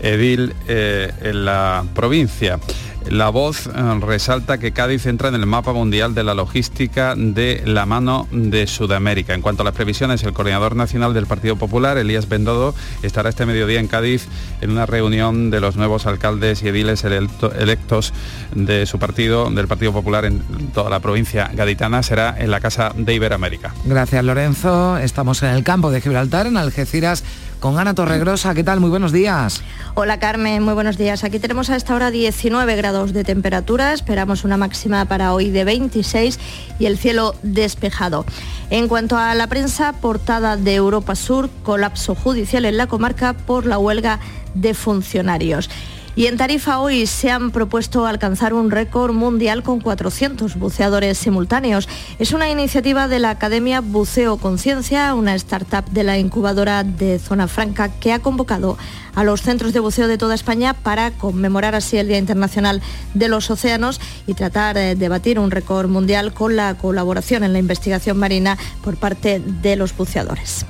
edil 0.00 0.54
eh, 0.68 1.10
en 1.22 1.44
la 1.44 1.84
provincia. 1.92 2.60
La 3.08 3.28
voz 3.28 3.66
eh, 3.66 3.70
resalta 4.00 4.58
que 4.58 4.72
Cádiz 4.72 5.06
entra 5.06 5.28
en 5.28 5.34
el 5.34 5.46
mapa 5.46 5.72
mundial 5.72 6.14
de 6.14 6.24
la 6.24 6.34
logística 6.34 7.14
de 7.16 7.62
la 7.66 7.86
mano 7.86 8.28
de 8.30 8.66
Sudamérica. 8.66 9.34
En 9.34 9.42
cuanto 9.42 9.62
a 9.62 9.64
las 9.64 9.74
previsiones, 9.74 10.22
el 10.22 10.32
coordinador 10.32 10.76
nacional 10.76 11.14
del 11.14 11.26
Partido 11.26 11.56
Popular, 11.56 11.98
Elías 11.98 12.28
Bendodo, 12.28 12.74
estará 13.02 13.28
este 13.28 13.46
mediodía 13.46 13.80
en 13.80 13.88
Cádiz 13.88 14.26
en 14.60 14.70
una 14.70 14.86
reunión 14.86 15.50
de 15.50 15.60
los 15.60 15.76
nuevos 15.76 16.06
alcaldes 16.06 16.62
y 16.62 16.68
ediles 16.68 17.04
electos 17.04 18.12
de 18.54 18.86
su 18.86 18.98
partido, 18.98 19.50
del 19.50 19.68
Partido 19.68 19.92
Popular 19.92 20.24
en 20.24 20.40
toda 20.72 20.90
la 20.90 21.00
provincia 21.00 21.50
gaditana. 21.52 22.02
Será 22.02 22.34
en 22.38 22.50
la 22.50 22.60
Casa 22.60 22.92
de 22.96 23.14
Iberoamérica. 23.14 23.74
Gracias, 23.84 24.24
Lorenzo. 24.24 24.96
Estamos 24.98 25.42
en 25.42 25.50
el 25.50 25.64
campo 25.64 25.90
de 25.90 26.00
Gibraltar, 26.00 26.46
en 26.46 26.56
Algeciras 26.56 27.24
con 27.62 27.78
Ana 27.78 27.94
Torregrosa. 27.94 28.54
¿Qué 28.54 28.64
tal? 28.64 28.80
Muy 28.80 28.90
buenos 28.90 29.12
días. 29.12 29.62
Hola 29.94 30.18
Carmen, 30.18 30.64
muy 30.64 30.74
buenos 30.74 30.98
días. 30.98 31.22
Aquí 31.22 31.38
tenemos 31.38 31.70
a 31.70 31.76
esta 31.76 31.94
hora 31.94 32.10
19 32.10 32.74
grados 32.74 33.12
de 33.12 33.22
temperatura, 33.22 33.92
esperamos 33.92 34.42
una 34.42 34.56
máxima 34.56 35.04
para 35.04 35.32
hoy 35.32 35.50
de 35.50 35.62
26 35.64 36.40
y 36.80 36.86
el 36.86 36.98
cielo 36.98 37.36
despejado. 37.42 38.26
En 38.68 38.88
cuanto 38.88 39.16
a 39.16 39.32
la 39.34 39.46
prensa, 39.46 39.92
portada 39.92 40.56
de 40.56 40.74
Europa 40.74 41.14
Sur, 41.14 41.50
colapso 41.62 42.16
judicial 42.16 42.64
en 42.64 42.76
la 42.76 42.88
comarca 42.88 43.32
por 43.32 43.64
la 43.64 43.78
huelga 43.78 44.18
de 44.54 44.74
funcionarios. 44.74 45.70
Y 46.14 46.26
en 46.26 46.36
Tarifa 46.36 46.78
hoy 46.78 47.06
se 47.06 47.30
han 47.30 47.50
propuesto 47.52 48.04
alcanzar 48.04 48.52
un 48.52 48.70
récord 48.70 49.14
mundial 49.14 49.62
con 49.62 49.80
400 49.80 50.56
buceadores 50.56 51.16
simultáneos. 51.16 51.88
Es 52.18 52.32
una 52.32 52.50
iniciativa 52.50 53.08
de 53.08 53.18
la 53.18 53.30
Academia 53.30 53.80
Buceo 53.80 54.36
Conciencia, 54.36 55.14
una 55.14 55.34
startup 55.36 55.90
de 55.90 56.04
la 56.04 56.18
incubadora 56.18 56.84
de 56.84 57.18
Zona 57.18 57.48
Franca 57.48 57.88
que 57.88 58.12
ha 58.12 58.18
convocado 58.18 58.76
a 59.14 59.24
los 59.24 59.40
centros 59.40 59.72
de 59.72 59.80
buceo 59.80 60.06
de 60.06 60.18
toda 60.18 60.34
España 60.34 60.74
para 60.74 61.12
conmemorar 61.12 61.74
así 61.74 61.96
el 61.96 62.08
Día 62.08 62.18
Internacional 62.18 62.82
de 63.14 63.28
los 63.28 63.50
Océanos 63.50 63.98
y 64.26 64.34
tratar 64.34 64.76
de 64.76 65.08
batir 65.08 65.38
un 65.38 65.50
récord 65.50 65.88
mundial 65.88 66.34
con 66.34 66.56
la 66.56 66.74
colaboración 66.74 67.42
en 67.42 67.54
la 67.54 67.58
investigación 67.58 68.18
marina 68.18 68.58
por 68.84 68.96
parte 68.96 69.40
de 69.40 69.76
los 69.76 69.96
buceadores. 69.96 70.66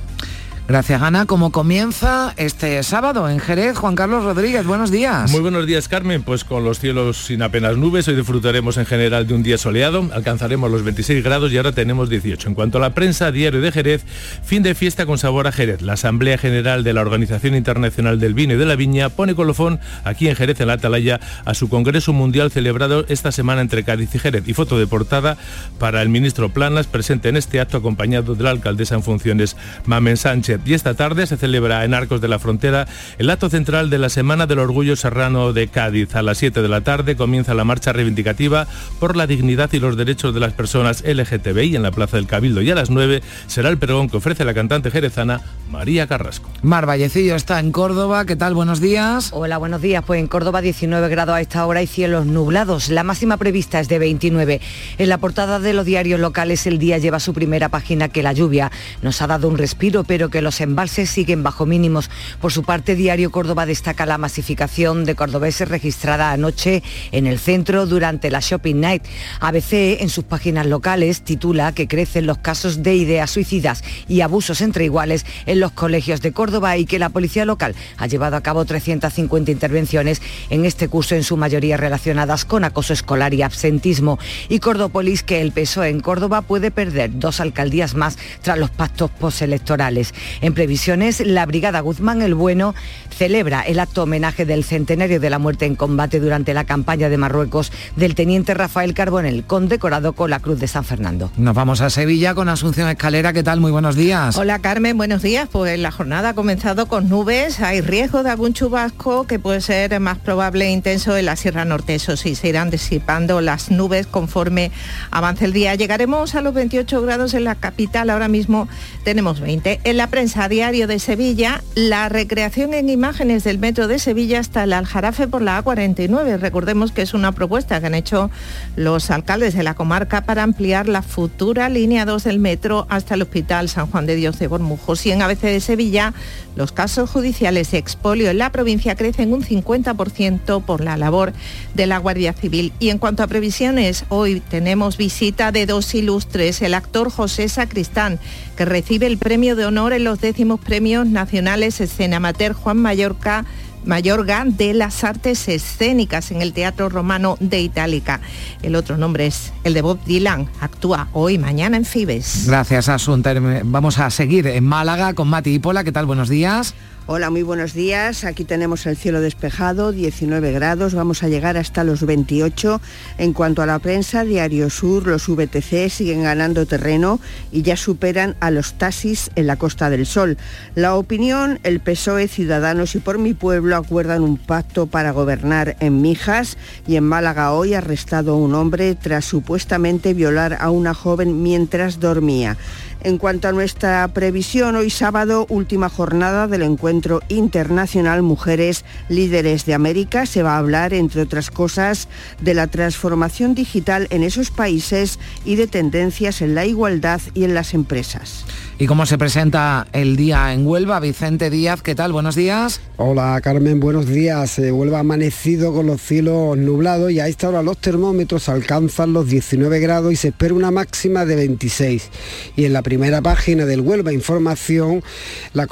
Gracias, 0.69 1.03
Ana. 1.03 1.27
Como 1.27 1.51
comienza 1.51 2.33
este 2.37 2.81
sábado 2.85 3.29
en 3.29 3.41
Jerez, 3.41 3.77
Juan 3.77 3.97
Carlos 3.97 4.23
Rodríguez, 4.23 4.65
buenos 4.65 4.93
días. 4.93 5.29
Muy 5.33 5.41
buenos 5.41 5.67
días, 5.67 5.89
Carmen. 5.89 6.23
Pues 6.23 6.45
con 6.45 6.63
los 6.63 6.79
cielos 6.79 7.17
sin 7.17 7.43
apenas 7.43 7.77
nubes, 7.77 8.07
hoy 8.07 8.15
disfrutaremos 8.15 8.77
en 8.77 8.87
general 8.87 9.27
de 9.27 9.35
un 9.35 9.43
día 9.43 9.59
soleado, 9.59 10.09
alcanzaremos 10.13 10.71
los 10.71 10.85
26 10.85 11.25
grados 11.25 11.53
y 11.53 11.57
ahora 11.57 11.73
tenemos 11.73 12.09
18. 12.09 12.49
En 12.49 12.55
cuanto 12.55 12.79
a 12.79 12.81
la 12.81 12.95
prensa, 12.95 13.33
diario 13.33 13.61
de 13.61 13.73
Jerez, 13.73 14.05
fin 14.45 14.63
de 14.63 14.77
fiesta 14.77 15.05
con 15.05 15.19
sabor 15.19 15.49
a 15.49 15.53
Jerez. 15.53 15.83
La 15.83 15.95
Asamblea 15.95 16.39
General 16.39 16.85
de 16.85 16.93
la 16.93 17.01
Organización 17.01 17.57
Internacional 17.57 18.21
del 18.21 18.33
Vino 18.33 18.55
y 18.55 18.57
de 18.57 18.65
la 18.65 18.77
Viña 18.77 19.09
pone 19.09 19.35
colofón 19.35 19.81
aquí 20.05 20.29
en 20.29 20.37
Jerez, 20.37 20.61
en 20.61 20.69
la 20.69 20.75
Atalaya, 20.75 21.19
a 21.45 21.55
su 21.55 21.69
Congreso 21.69 22.13
Mundial 22.13 22.53
celebrado 22.53 23.05
esta 23.09 23.33
semana 23.33 23.63
entre 23.63 23.83
Cádiz 23.83 24.15
y 24.15 24.21
Jerez. 24.21 24.47
Y 24.47 24.55
foto 24.55 24.79
de 24.79 24.87
portada 24.87 25.37
para 25.81 26.03
el 26.03 26.09
ministro 26.09 26.51
Planas, 26.51 26.87
presente 26.87 27.29
en 27.29 27.37
este 27.37 27.61
acto 27.61 27.79
acompañado 27.79 28.37
de 28.37 28.45
la 28.45 28.51
alcaldesa 28.51 28.95
en 28.95 29.03
funciones, 29.03 29.57
Mamen 29.87 30.17
Sánchez 30.17 30.52
y 30.65 30.75
esta 30.75 30.95
tarde 30.95 31.27
se 31.27 31.37
celebra 31.37 31.85
en 31.85 31.95
Arcos 31.95 32.21
de 32.21 32.29
la 32.29 32.39
Frontera 32.39 32.87
el 33.19 33.31
acto 33.31 33.49
central 33.49 33.91
de 33.91 33.99
la 33.99 34.09
Semana 34.09 34.47
del 34.47 34.59
Orgullo 34.59 34.97
Serrano 34.97 35.53
de 35.53 35.69
Cádiz. 35.69 36.15
A 36.15 36.23
las 36.23 36.39
7 36.39 36.63
de 36.63 36.69
la 36.69 36.83
tarde 36.83 37.17
comienza 37.17 37.55
la 37.55 37.65
marcha 37.65 37.93
reivindicativa 37.93 38.67
por 38.99 39.17
la 39.17 39.27
dignidad 39.27 39.71
y 39.73 39.79
los 39.79 39.97
derechos 39.97 40.35
de 40.35 40.41
las 40.41 40.53
personas 40.53 41.03
LGTBI 41.07 41.77
en 41.77 41.83
la 41.83 41.91
Plaza 41.91 42.17
del 42.17 42.27
Cabildo 42.27 42.63
y 42.63 42.71
a 42.71 42.75
las 42.75 42.91
9 42.91 43.23
será 43.47 43.69
el 43.69 43.79
pregón 43.79 44.09
que 44.09 44.17
ofrece 44.17 44.45
la 44.45 44.55
cantante 44.55 44.91
jerezana 44.91 45.41
María 45.71 46.07
Carrasco. 46.07 46.51
Mar 46.63 46.87
Vallecillo 46.87 47.35
está 47.35 47.59
en 47.59 47.73
Córdoba. 47.73 48.27
¿Qué 48.27 48.37
tal? 48.37 48.55
Buenos 48.55 48.81
días. 48.81 49.31
Hola, 49.33 49.59
buenos 49.59 49.81
días. 49.81 50.05
Pues 50.07 50.21
en 50.21 50.27
Córdoba 50.27 50.61
19 50.61 51.09
grados 51.09 51.35
a 51.35 51.41
esta 51.41 51.65
hora 51.67 51.83
y 51.83 51.87
cielos 51.87 52.27
nublados. 52.27 52.91
La 52.91 53.05
máxima 53.05 53.39
prevista 53.39 53.81
es 53.81 53.89
de 53.89 53.99
29. 53.99 54.61
En 54.99 55.09
la 55.09 55.19
portada 55.19 55.61
de 55.61 55.73
los 55.73 55.87
diarios 55.87 56.21
locales 56.21 56.67
el 56.67 56.79
día 56.79 56.99
lleva 56.99 57.21
su 57.21 57.33
primera 57.33 57.71
página 57.71 58.09
que 58.09 58.23
la 58.23 58.33
lluvia 58.33 58.71
nos 59.01 59.23
ha 59.23 59.27
dado 59.27 59.49
un 59.49 59.57
respiro, 59.57 60.05
pero 60.05 60.29
que 60.29 60.42
los 60.43 60.61
embalses 60.61 61.11
siguen 61.11 61.43
bajo 61.43 61.67
mínimos. 61.67 62.11
Por 62.41 62.53
su 62.53 62.63
parte, 62.63 62.95
Diario 62.95 63.31
Córdoba 63.31 63.67
destaca 63.67 64.07
la 64.07 64.19
masificación 64.19 65.05
de 65.05 65.15
cordobeses 65.15 65.69
registrada 65.69 66.33
anoche 66.33 66.83
en 67.13 67.27
el 67.27 67.39
centro 67.39 67.87
durante 67.87 68.31
la 68.31 68.41
Shopping 68.41 68.81
Night. 68.81 69.05
ABC, 69.41 70.01
en 70.01 70.09
sus 70.09 70.25
páginas 70.25 70.67
locales, 70.67 71.23
titula 71.23 71.73
que 71.73 71.89
crecen 71.89 72.27
los 72.27 72.39
casos 72.39 72.83
de 72.83 72.95
ideas 72.95 73.31
suicidas 73.31 73.85
y 74.09 74.21
abusos 74.21 74.61
entre 74.61 74.85
iguales 74.85 75.25
en 75.47 75.61
los 75.61 75.73
colegios 75.73 76.21
de 76.21 76.33
Córdoba 76.33 76.77
y 76.77 76.85
que 76.85 76.99
la 76.99 77.09
policía 77.09 77.45
local 77.45 77.75
ha 77.97 78.07
llevado 78.07 78.37
a 78.37 78.43
cabo 78.43 78.65
350 78.65 79.51
intervenciones 79.51 80.23
en 80.51 80.65
este 80.65 80.89
curso, 80.89 81.15
en 81.15 81.25
su 81.25 81.37
mayoría 81.37 81.77
relacionadas 81.77 82.45
con 82.45 82.65
acoso 82.65 82.93
escolar 82.93 83.35
y 83.35 83.43
absentismo. 83.43 84.19
Y 84.49 84.59
Cordópolis, 84.59 85.23
que 85.23 85.41
el 85.41 85.53
PSOE 85.53 85.89
en 85.89 86.01
Córdoba 86.01 86.43
puede 86.43 86.71
perder 86.71 87.19
dos 87.19 87.41
alcaldías 87.41 87.95
más 87.95 88.19
tras 88.43 88.59
los 88.59 88.71
pactos 88.71 89.11
postelectorales. 89.11 90.15
En 90.41 90.55
previsiones, 90.55 91.21
la 91.21 91.47
Brigada 91.47 91.81
Guzmán 91.81 92.23
el 92.23 92.35
Bueno 92.35 92.75
celebra 93.17 93.63
el 93.63 93.79
acto 93.81 94.05
homenaje 94.05 94.45
del 94.45 94.65
centenario 94.65 95.21
de 95.21 95.31
la 95.31 95.39
muerte 95.39 95.67
en 95.67 95.77
combate 95.77 96.21
durante 96.21 96.55
la 96.55 96.65
campaña 96.65 97.09
de 97.09 97.17
Marruecos 97.17 97.73
del 97.97 98.15
teniente 98.15 98.55
Rafael 98.55 98.95
Carbonel, 98.95 99.45
condecorado 99.45 100.13
con 100.15 100.31
la 100.31 100.41
Cruz 100.41 100.59
de 100.59 100.69
San 100.69 100.85
Fernando. 100.85 101.31
Nos 101.37 101.55
vamos 101.55 101.81
a 101.81 101.91
Sevilla 101.91 102.35
con 102.35 102.49
Asunción 102.49 102.89
Escalera. 102.89 103.33
¿Qué 103.33 103.43
tal? 103.43 103.61
Muy 103.61 103.71
buenos 103.71 103.97
días. 103.97 104.37
Hola 104.37 104.59
Carmen, 104.59 104.97
buenos 104.97 105.23
días. 105.23 105.49
Pues 105.51 105.79
la 105.79 105.91
jornada 105.91 106.31
ha 106.31 106.35
comenzado 106.35 106.87
con 106.87 107.09
nubes. 107.09 107.61
Hay 107.61 107.81
riesgo 107.81 108.23
de 108.23 108.31
algún 108.31 108.53
chubasco 108.53 109.27
que 109.27 109.39
puede 109.39 109.61
ser 109.61 109.99
más 110.01 110.19
probable 110.19 110.67
e 110.67 110.71
intenso 110.71 111.17
en 111.17 111.27
la 111.27 111.37
Sierra 111.37 111.65
Norte. 111.65 111.95
Eso 111.95 112.17
sí, 112.17 112.35
se 112.35 112.49
irán 112.49 112.71
disipando 112.71 113.41
las 113.41 113.71
nubes 113.71 114.07
conforme 114.07 114.71
avance 115.11 115.45
el 115.45 115.53
día. 115.53 115.75
Llegaremos 115.75 116.35
a 116.35 116.41
los 116.41 116.55
28 116.55 117.03
grados 117.03 117.35
en 117.35 117.45
la 117.45 117.55
capital. 117.55 118.11
Ahora 118.11 118.29
mismo 118.29 118.69
tenemos 119.05 119.41
20. 119.41 119.81
En 119.85 119.97
la 119.97 120.09
prensa 120.23 120.49
diario 120.49 120.87
de 120.87 121.01
Sevilla, 121.01 121.65
la 121.75 122.09
recreación 122.09 122.75
en 122.75 122.89
imágenes 122.89 123.43
del 123.43 123.59
metro 123.59 123.89
de 123.89 123.99
Sevilla 123.99 124.39
hasta 124.39 124.63
el 124.63 124.73
Aljarafe 124.73 125.27
por 125.27 125.43
la 125.43 125.65
A49. 125.65 126.39
Recordemos 126.39 126.93
que 126.93 127.03
es 127.03 127.13
una 127.13 127.33
propuesta 127.33 127.81
que 127.81 127.89
han 127.89 127.97
hecho 127.97 128.31
los 128.77 129.11
alcaldes 129.11 129.55
de 129.55 129.65
la 129.65 129.75
comarca 129.75 130.21
para 130.21 130.45
ampliar 130.45 130.87
la 130.87 131.03
futura 131.03 131.69
línea 131.69 132.05
2 132.05 132.23
del 132.23 132.39
metro 132.39 132.87
hasta 132.89 133.15
el 133.15 133.23
Hospital 133.23 133.69
San 133.69 133.89
Juan 133.89 134.07
de 134.07 134.15
Dios 134.15 134.39
de 134.39 134.47
Bormujos. 134.47 135.05
Y 135.07 135.11
en 135.11 135.23
ABC 135.23 135.41
de 135.41 135.59
Sevilla, 135.59 136.15
los 136.55 136.71
casos 136.71 137.11
judiciales 137.11 137.73
de 137.73 137.79
expolio 137.79 138.31
en 138.31 138.39
la 138.39 138.53
provincia 138.53 138.95
crecen 138.95 139.33
un 139.33 139.43
50% 139.43 140.63
por 140.63 140.85
la 140.85 140.97
labor 140.97 141.33
de 141.75 141.87
la 141.89 141.99
Guardia 141.99 142.33
Civil. 142.33 142.73
Y 142.79 142.91
en 142.91 142.99
cuanto 142.99 143.25
a 143.25 143.27
previsiones, 143.27 144.05
hoy 144.09 144.39
tenemos 144.39 144.99
visita 144.99 145.51
de 145.51 145.67
dos 145.67 145.93
ilustres, 145.97 146.63
el 146.63 146.75
actor 146.75 147.11
José 147.11 147.49
Sacristán, 147.49 148.21
que 148.57 148.65
recibe 148.65 149.07
el 149.07 149.19
premio 149.19 149.57
de 149.57 149.67
honor 149.67 149.93
en 149.93 150.05
los 150.05 150.21
décimos 150.21 150.61
premios 150.61 151.07
nacionales 151.07 151.81
Escena 151.81 152.19
Amateur 152.19 152.53
Juan 152.53 152.79
Mallorca 152.79 153.45
Mayorga 153.85 154.45
de 154.47 154.75
las 154.75 155.03
Artes 155.05 155.49
Escénicas 155.49 156.31
en 156.31 156.43
el 156.43 156.53
Teatro 156.53 156.89
Romano 156.89 157.37
de 157.41 157.61
Itálica. 157.61 158.21
El 158.63 158.77
otro 158.77 158.97
nombre 158.97 159.27
es 159.27 159.53
el 159.65 159.75
de 159.75 159.83
Bob 159.83 159.99
Dylan. 160.05 160.49
Actúa 160.61 161.09
hoy, 161.13 161.39
mañana 161.39 161.77
en 161.77 161.85
Fibes. 161.85 162.47
Gracias, 162.47 162.89
Asunta. 162.89 163.35
Vamos 163.65 163.99
a 163.99 164.11
seguir 164.11 164.47
en 164.47 164.65
Málaga 164.65 165.15
con 165.15 165.29
Mati 165.29 165.55
y 165.55 165.59
Pola. 165.59 165.85
¿Qué 165.85 165.93
tal? 165.93 166.07
Buenos 166.07 166.29
días. 166.29 166.75
Hola, 167.09 167.31
muy 167.31 167.43
buenos 167.43 167.75
días. 167.75 168.23
Aquí 168.23 168.45
tenemos 168.45 168.87
el 168.87 168.97
cielo 168.97 169.21
despejado, 169.21 169.91
19 169.91 170.53
grados, 170.53 170.95
vamos 170.95 171.25
a 171.25 171.29
llegar 171.29 171.57
hasta 171.57 171.83
los 171.83 172.07
28. 172.07 172.81
En 173.19 173.33
cuanto 173.33 173.61
a 173.61 173.67
la 173.67 173.81
prensa, 173.81 174.23
Diario 174.23 174.71
Sur, 174.71 175.09
los 175.09 175.27
VTC 175.27 175.91
siguen 175.91 176.23
ganando 176.23 176.65
terreno 176.65 177.19
y 177.51 177.63
ya 177.63 177.77
superan 177.77 178.37
a 178.39 178.53
los 178.53 178.75
taxis 178.75 179.33
en 179.35 179.49
la 179.49 179.57
Costa 179.57 179.91
del 179.91 180.07
Sol. 180.07 180.39
La 180.77 180.95
opinión, 180.95 181.59
el 181.65 181.81
PSOE, 181.81 182.29
Ciudadanos 182.29 182.95
y 182.95 183.01
por 183.01 183.19
mi 183.19 183.35
pueblo 183.35 183.75
acuerdan 183.75 184.23
un 184.23 184.37
pacto 184.37 184.87
para 184.87 185.11
gobernar 185.11 185.77
en 185.81 186.03
Mijas 186.03 186.57
y 186.87 186.95
en 186.95 187.03
Málaga 187.03 187.53
hoy 187.53 187.75
arrestado 187.75 188.37
un 188.37 188.55
hombre 188.55 188.95
tras 188.95 189.25
supuestamente 189.25 190.15
violar 190.15 190.57
a 190.61 190.71
una 190.71 190.95
joven 190.95 191.43
mientras 191.43 191.99
dormía. 191.99 192.57
En 193.05 193.19
cuanto 193.19 193.49
a 193.49 193.53
nuestra 193.53 194.07
previsión, 194.15 194.77
hoy 194.77 194.89
sábado, 194.89 195.47
última 195.49 195.89
jornada 195.89 196.47
del 196.47 196.63
encuentro 196.63 197.21
internacional 197.29 198.23
Mujeres 198.23 198.85
Líderes 199.09 199.67
de 199.67 199.75
América, 199.75 200.25
se 200.25 200.45
va 200.45 200.55
a 200.55 200.59
hablar, 200.59 200.95
entre 200.95 201.23
otras 201.23 201.51
cosas, 201.51 202.07
de 202.41 202.55
la 202.55 202.69
transformación 202.69 203.57
digital 203.57 204.07
en 204.11 204.23
esos 204.23 204.53
países 204.53 205.19
y 205.45 205.57
de 205.57 205.67
tendencias 205.67 206.43
en 206.43 206.55
la 206.55 206.65
igualdad 206.65 207.21
y 207.35 207.43
en 207.43 207.55
las 207.55 207.75
empresas. 207.75 208.45
¿Y 208.79 208.87
cómo 208.87 209.07
se 209.07 209.19
presenta 209.19 209.87
el 209.93 210.17
día 210.17 210.53
en 210.53 210.67
Huelva? 210.67 210.99
Vicente 210.99 211.51
Díaz, 211.51 211.83
¿qué 211.83 211.95
tal? 211.95 212.13
Buenos 212.13 212.35
días. 212.35 212.81
Hola 212.97 213.39
Carmen, 213.43 213.81
buenos 213.81 214.07
días. 214.07 214.59
Eh, 214.59 214.73
Huelva 214.73 215.01
amanecido 215.01 215.73
con 215.73 215.87
los 215.87 216.01
cielos 216.01 216.57
nublados 216.57 217.13
y 217.13 217.21
a 217.21 217.29
esta 217.29 217.49
hora 217.49 217.63
los 217.63 217.79
termómetros 217.79 218.49
alcanzan 218.49 219.13
los 219.13 219.29
19 219.29 219.79
grados 219.79 220.13
y 220.13 220.17
se 220.17 220.29
espera 220.29 220.55
una 220.55 220.71
máxima 220.71 221.25
de 221.25 221.37
26. 221.37 222.09
Y 222.57 222.65
en 222.65 222.73
la 222.73 222.83
primera 222.83 223.21
página 223.21 223.67
del 223.67 223.83
Huelva 223.83 224.13
Información, 224.13 225.05
la, 225.53 225.69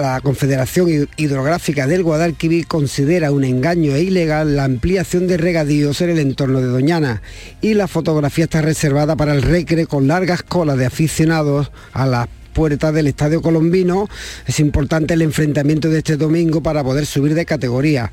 la 0.00 0.20
Confederación 0.22 1.08
Hidrográfica 1.16 1.86
del 1.86 2.02
Guadalquivir 2.02 2.66
considera 2.66 3.32
un 3.32 3.44
engaño 3.44 3.94
e 3.94 4.02
ilegal 4.02 4.56
la 4.56 4.64
ampliación 4.64 5.26
de 5.26 5.36
regadíos 5.36 6.00
en 6.00 6.10
el 6.10 6.18
entorno 6.18 6.60
de 6.60 6.68
Doñana 6.68 7.22
y 7.60 7.74
la 7.74 7.88
fotografía 7.88 8.44
está 8.44 8.62
reservada 8.62 9.16
para 9.16 9.34
el 9.34 9.42
recre 9.42 9.86
con 9.86 10.08
largas 10.08 10.42
colas 10.42 10.78
de 10.78 10.86
aficionados 10.86 11.70
a 11.92 12.06
las 12.06 12.29
puertas 12.50 12.92
del 12.92 13.06
Estadio 13.06 13.40
Colombino. 13.40 14.08
Es 14.46 14.60
importante 14.60 15.14
el 15.14 15.22
enfrentamiento 15.22 15.88
de 15.88 15.98
este 15.98 16.16
domingo 16.16 16.62
para 16.62 16.84
poder 16.84 17.06
subir 17.06 17.34
de 17.34 17.46
categoría. 17.46 18.12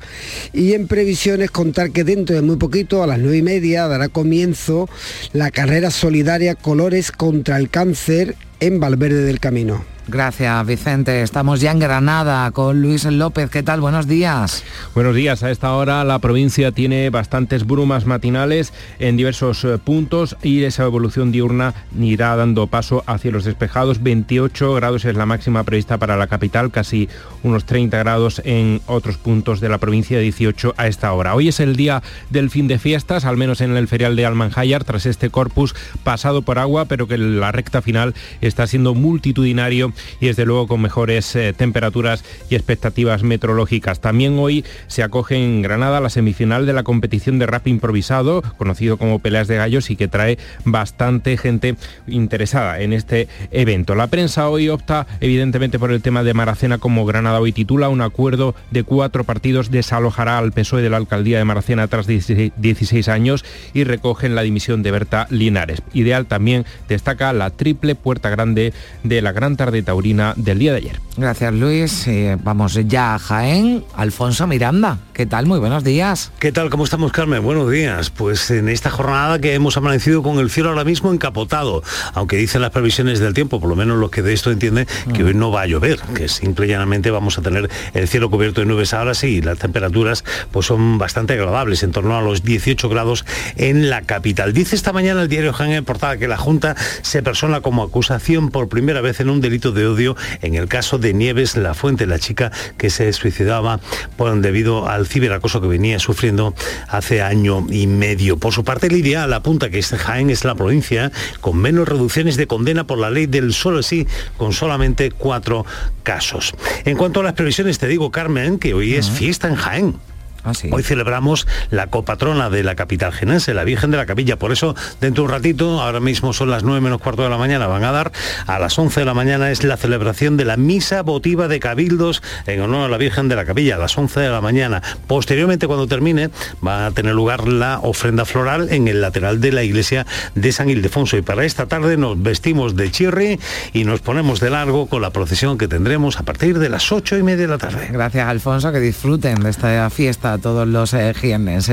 Y 0.52 0.72
en 0.72 0.86
previsiones 0.86 1.50
contar 1.50 1.90
que 1.90 2.04
dentro 2.04 2.34
de 2.34 2.42
muy 2.42 2.56
poquito, 2.56 3.02
a 3.02 3.06
las 3.06 3.18
nueve 3.18 3.38
y 3.38 3.42
media, 3.42 3.88
dará 3.88 4.08
comienzo 4.08 4.88
la 5.32 5.50
carrera 5.50 5.90
solidaria 5.90 6.54
Colores 6.54 7.12
contra 7.12 7.58
el 7.58 7.68
Cáncer 7.68 8.36
en 8.60 8.80
Valverde 8.80 9.24
del 9.24 9.40
Camino. 9.40 9.97
Gracias, 10.10 10.66
Vicente. 10.66 11.20
Estamos 11.20 11.60
ya 11.60 11.70
en 11.70 11.80
Granada 11.80 12.50
con 12.52 12.80
Luis 12.80 13.04
López. 13.04 13.50
¿Qué 13.50 13.62
tal? 13.62 13.82
Buenos 13.82 14.06
días. 14.06 14.64
Buenos 14.94 15.14
días. 15.14 15.42
A 15.42 15.50
esta 15.50 15.74
hora 15.74 16.02
la 16.02 16.18
provincia 16.18 16.72
tiene 16.72 17.10
bastantes 17.10 17.66
brumas 17.66 18.06
matinales 18.06 18.72
en 19.00 19.18
diversos 19.18 19.62
eh, 19.64 19.76
puntos 19.76 20.38
y 20.42 20.62
esa 20.62 20.84
evolución 20.84 21.30
diurna 21.30 21.74
irá 22.00 22.34
dando 22.36 22.68
paso 22.68 23.04
a 23.04 23.18
cielos 23.18 23.44
despejados. 23.44 24.02
28 24.02 24.72
grados 24.72 25.04
es 25.04 25.14
la 25.14 25.26
máxima 25.26 25.62
prevista 25.64 25.98
para 25.98 26.16
la 26.16 26.26
capital, 26.26 26.70
casi 26.70 27.10
unos 27.42 27.66
30 27.66 27.98
grados 27.98 28.40
en 28.46 28.80
otros 28.86 29.18
puntos 29.18 29.60
de 29.60 29.68
la 29.68 29.76
provincia, 29.76 30.18
18 30.18 30.72
a 30.78 30.86
esta 30.86 31.12
hora. 31.12 31.34
Hoy 31.34 31.48
es 31.48 31.60
el 31.60 31.76
día 31.76 32.02
del 32.30 32.48
fin 32.48 32.66
de 32.66 32.78
fiestas, 32.78 33.26
al 33.26 33.36
menos 33.36 33.60
en 33.60 33.76
el 33.76 33.88
ferial 33.88 34.16
de 34.16 34.24
Almanjayar, 34.24 34.84
tras 34.84 35.04
este 35.04 35.28
corpus 35.28 35.74
pasado 36.02 36.40
por 36.40 36.58
agua, 36.58 36.86
pero 36.86 37.06
que 37.06 37.18
la 37.18 37.52
recta 37.52 37.82
final 37.82 38.14
está 38.40 38.66
siendo 38.66 38.94
multitudinario 38.94 39.92
y 40.20 40.26
desde 40.26 40.44
luego 40.44 40.66
con 40.66 40.80
mejores 40.80 41.34
eh, 41.36 41.52
temperaturas 41.52 42.24
y 42.50 42.54
expectativas 42.54 43.22
meteorológicas. 43.22 44.00
También 44.00 44.38
hoy 44.38 44.64
se 44.86 45.02
acoge 45.02 45.36
en 45.36 45.62
Granada 45.62 46.00
la 46.00 46.10
semifinal 46.10 46.66
de 46.66 46.72
la 46.72 46.82
competición 46.82 47.38
de 47.38 47.46
rap 47.46 47.66
improvisado, 47.66 48.42
conocido 48.56 48.96
como 48.96 49.18
Peleas 49.18 49.48
de 49.48 49.56
Gallos 49.56 49.90
y 49.90 49.96
que 49.96 50.08
trae 50.08 50.38
bastante 50.64 51.36
gente 51.36 51.76
interesada 52.06 52.80
en 52.80 52.92
este 52.92 53.28
evento. 53.50 53.94
La 53.94 54.06
prensa 54.08 54.48
hoy 54.48 54.68
opta 54.68 55.06
evidentemente 55.20 55.78
por 55.78 55.92
el 55.92 56.02
tema 56.02 56.22
de 56.22 56.34
Maracena 56.34 56.78
como 56.78 57.06
Granada 57.06 57.40
hoy 57.40 57.52
titula 57.52 57.88
un 57.88 58.00
acuerdo 58.00 58.54
de 58.70 58.84
cuatro 58.84 59.24
partidos 59.24 59.70
desalojará 59.70 60.38
al 60.38 60.52
PSOE 60.52 60.82
de 60.82 60.90
la 60.90 60.96
alcaldía 60.96 61.38
de 61.38 61.44
Maracena 61.44 61.88
tras 61.88 62.06
16 62.06 63.08
años 63.08 63.44
y 63.74 63.84
recogen 63.84 64.34
la 64.34 64.42
dimisión 64.42 64.82
de 64.82 64.90
Berta 64.90 65.26
Linares. 65.30 65.82
Ideal 65.92 66.26
también 66.26 66.64
destaca 66.88 67.32
la 67.32 67.50
triple 67.50 67.94
puerta 67.94 68.30
grande 68.30 68.72
de 69.02 69.22
la 69.22 69.32
Gran 69.32 69.56
Tarde 69.56 69.82
taurina 69.88 70.34
del 70.36 70.58
día 70.58 70.72
de 70.72 70.76
ayer. 70.76 71.00
Gracias 71.16 71.54
Luis. 71.54 72.06
Eh, 72.08 72.36
vamos 72.44 72.78
ya 72.86 73.14
a 73.14 73.18
Jaén. 73.18 73.84
Alfonso 73.96 74.46
Miranda, 74.46 74.98
¿qué 75.14 75.24
tal? 75.24 75.46
Muy 75.46 75.58
buenos 75.58 75.82
días. 75.82 76.30
¿Qué 76.38 76.52
tal? 76.52 76.68
¿Cómo 76.68 76.84
estamos 76.84 77.10
Carmen? 77.10 77.42
Buenos 77.42 77.70
días. 77.70 78.10
Pues 78.10 78.50
en 78.50 78.68
esta 78.68 78.90
jornada 78.90 79.38
que 79.38 79.54
hemos 79.54 79.78
amanecido 79.78 80.22
con 80.22 80.40
el 80.40 80.50
cielo 80.50 80.68
ahora 80.68 80.84
mismo 80.84 81.10
encapotado, 81.10 81.82
aunque 82.12 82.36
dicen 82.36 82.60
las 82.60 82.70
previsiones 82.70 83.18
del 83.18 83.32
tiempo, 83.32 83.60
por 83.60 83.70
lo 83.70 83.76
menos 83.76 83.96
los 83.96 84.10
que 84.10 84.20
de 84.20 84.34
esto 84.34 84.50
entienden, 84.50 84.86
que 85.14 85.24
hoy 85.24 85.32
no 85.32 85.50
va 85.50 85.62
a 85.62 85.66
llover, 85.66 86.00
que 86.14 86.28
simple 86.28 86.66
y 86.66 86.68
llanamente 86.68 87.10
vamos 87.10 87.38
a 87.38 87.42
tener 87.42 87.70
el 87.94 88.08
cielo 88.08 88.28
cubierto 88.28 88.60
de 88.60 88.66
nubes 88.66 88.92
ahora 88.92 89.14
sí, 89.14 89.36
y 89.36 89.40
las 89.40 89.58
temperaturas 89.58 90.22
pues 90.52 90.66
son 90.66 90.98
bastante 90.98 91.32
agradables, 91.32 91.82
en 91.82 91.92
torno 91.92 92.14
a 92.14 92.20
los 92.20 92.44
18 92.44 92.90
grados 92.90 93.24
en 93.56 93.88
la 93.88 94.02
capital. 94.02 94.52
Dice 94.52 94.76
esta 94.76 94.92
mañana 94.92 95.22
el 95.22 95.28
diario 95.28 95.54
Jaén 95.54 95.72
en 95.72 95.84
portada 95.86 96.18
que 96.18 96.28
la 96.28 96.36
Junta 96.36 96.76
se 97.00 97.22
persona 97.22 97.62
como 97.62 97.82
acusación 97.82 98.50
por 98.50 98.68
primera 98.68 99.00
vez 99.00 99.20
en 99.20 99.30
un 99.30 99.40
delito 99.40 99.72
de 99.72 99.77
odio 99.86 100.16
en 100.42 100.54
el 100.54 100.68
caso 100.68 100.98
de 100.98 101.14
Nieves 101.14 101.56
La 101.56 101.74
Fuente, 101.74 102.06
la 102.06 102.18
chica 102.18 102.52
que 102.76 102.90
se 102.90 103.12
suicidaba 103.12 103.80
por, 104.16 104.38
debido 104.40 104.88
al 104.88 105.06
ciberacoso 105.06 105.60
que 105.60 105.68
venía 105.68 105.98
sufriendo 105.98 106.54
hace 106.88 107.22
año 107.22 107.66
y 107.70 107.86
medio. 107.86 108.36
Por 108.36 108.52
su 108.52 108.64
parte, 108.64 108.88
Lidia 108.88 109.26
la 109.26 109.36
apunta 109.36 109.70
que 109.70 109.78
este 109.78 109.96
Jaén 109.96 110.30
es 110.30 110.44
la 110.44 110.54
provincia 110.54 111.12
con 111.40 111.56
menos 111.56 111.88
reducciones 111.88 112.36
de 112.36 112.46
condena 112.46 112.84
por 112.84 112.98
la 112.98 113.10
ley 113.10 113.26
del 113.26 113.52
solo 113.52 113.82
sí, 113.82 114.06
con 114.36 114.52
solamente 114.52 115.10
cuatro 115.10 115.64
casos. 116.02 116.54
En 116.84 116.96
cuanto 116.96 117.20
a 117.20 117.22
las 117.24 117.34
previsiones, 117.34 117.78
te 117.78 117.88
digo, 117.88 118.10
Carmen, 118.10 118.58
que 118.58 118.74
hoy 118.74 118.94
es 118.94 119.10
fiesta 119.10 119.48
en 119.48 119.54
Jaén. 119.54 120.08
Ah, 120.48 120.52
Hoy 120.70 120.82
celebramos 120.82 121.46
la 121.70 121.88
copatrona 121.88 122.50
de 122.50 122.62
la 122.62 122.74
capital 122.74 123.12
genense, 123.12 123.54
la 123.54 123.64
Virgen 123.64 123.90
de 123.90 123.96
la 123.96 124.06
Capilla. 124.06 124.38
Por 124.38 124.52
eso, 124.52 124.74
dentro 125.00 125.24
de 125.24 125.26
un 125.26 125.34
ratito, 125.34 125.80
ahora 125.80 126.00
mismo 126.00 126.32
son 126.32 126.50
las 126.50 126.62
9 126.62 126.80
menos 126.80 127.00
cuarto 127.00 127.22
de 127.22 127.28
la 127.28 127.38
mañana, 127.38 127.66
van 127.66 127.84
a 127.84 127.92
dar 127.92 128.12
a 128.46 128.58
las 128.58 128.78
11 128.78 129.00
de 129.00 129.06
la 129.06 129.14
mañana 129.14 129.50
es 129.50 129.64
la 129.64 129.76
celebración 129.76 130.36
de 130.36 130.44
la 130.44 130.56
misa 130.56 131.02
votiva 131.02 131.48
de 131.48 131.60
cabildos 131.60 132.22
en 132.46 132.60
honor 132.60 132.86
a 132.86 132.88
la 132.88 132.96
Virgen 132.96 133.28
de 133.28 133.36
la 133.36 133.44
Capilla, 133.44 133.76
a 133.76 133.78
las 133.78 133.96
11 133.96 134.20
de 134.20 134.30
la 134.30 134.40
mañana. 134.40 134.82
Posteriormente, 135.06 135.66
cuando 135.66 135.86
termine, 135.86 136.30
va 136.66 136.86
a 136.86 136.90
tener 136.90 137.14
lugar 137.14 137.48
la 137.48 137.80
ofrenda 137.80 138.24
floral 138.24 138.68
en 138.70 138.88
el 138.88 139.00
lateral 139.00 139.40
de 139.40 139.52
la 139.52 139.62
iglesia 139.62 140.06
de 140.34 140.52
San 140.52 140.70
Ildefonso. 140.70 141.16
Y 141.16 141.22
para 141.22 141.44
esta 141.44 141.66
tarde 141.66 141.96
nos 141.96 142.20
vestimos 142.20 142.76
de 142.76 142.90
chirri 142.90 143.38
y 143.72 143.84
nos 143.84 144.00
ponemos 144.00 144.40
de 144.40 144.50
largo 144.50 144.86
con 144.86 145.02
la 145.02 145.10
procesión 145.10 145.58
que 145.58 145.68
tendremos 145.68 146.18
a 146.18 146.22
partir 146.22 146.58
de 146.58 146.68
las 146.68 146.90
8 146.92 147.18
y 147.18 147.22
media 147.22 147.42
de 147.42 147.48
la 147.48 147.58
tarde. 147.58 147.88
Gracias, 147.90 148.26
Alfonso, 148.26 148.72
que 148.72 148.80
disfruten 148.80 149.40
de 149.42 149.50
esta 149.50 149.88
fiesta 149.90 150.37
todos 150.38 150.66
los 150.66 150.94
eh. 150.94 151.12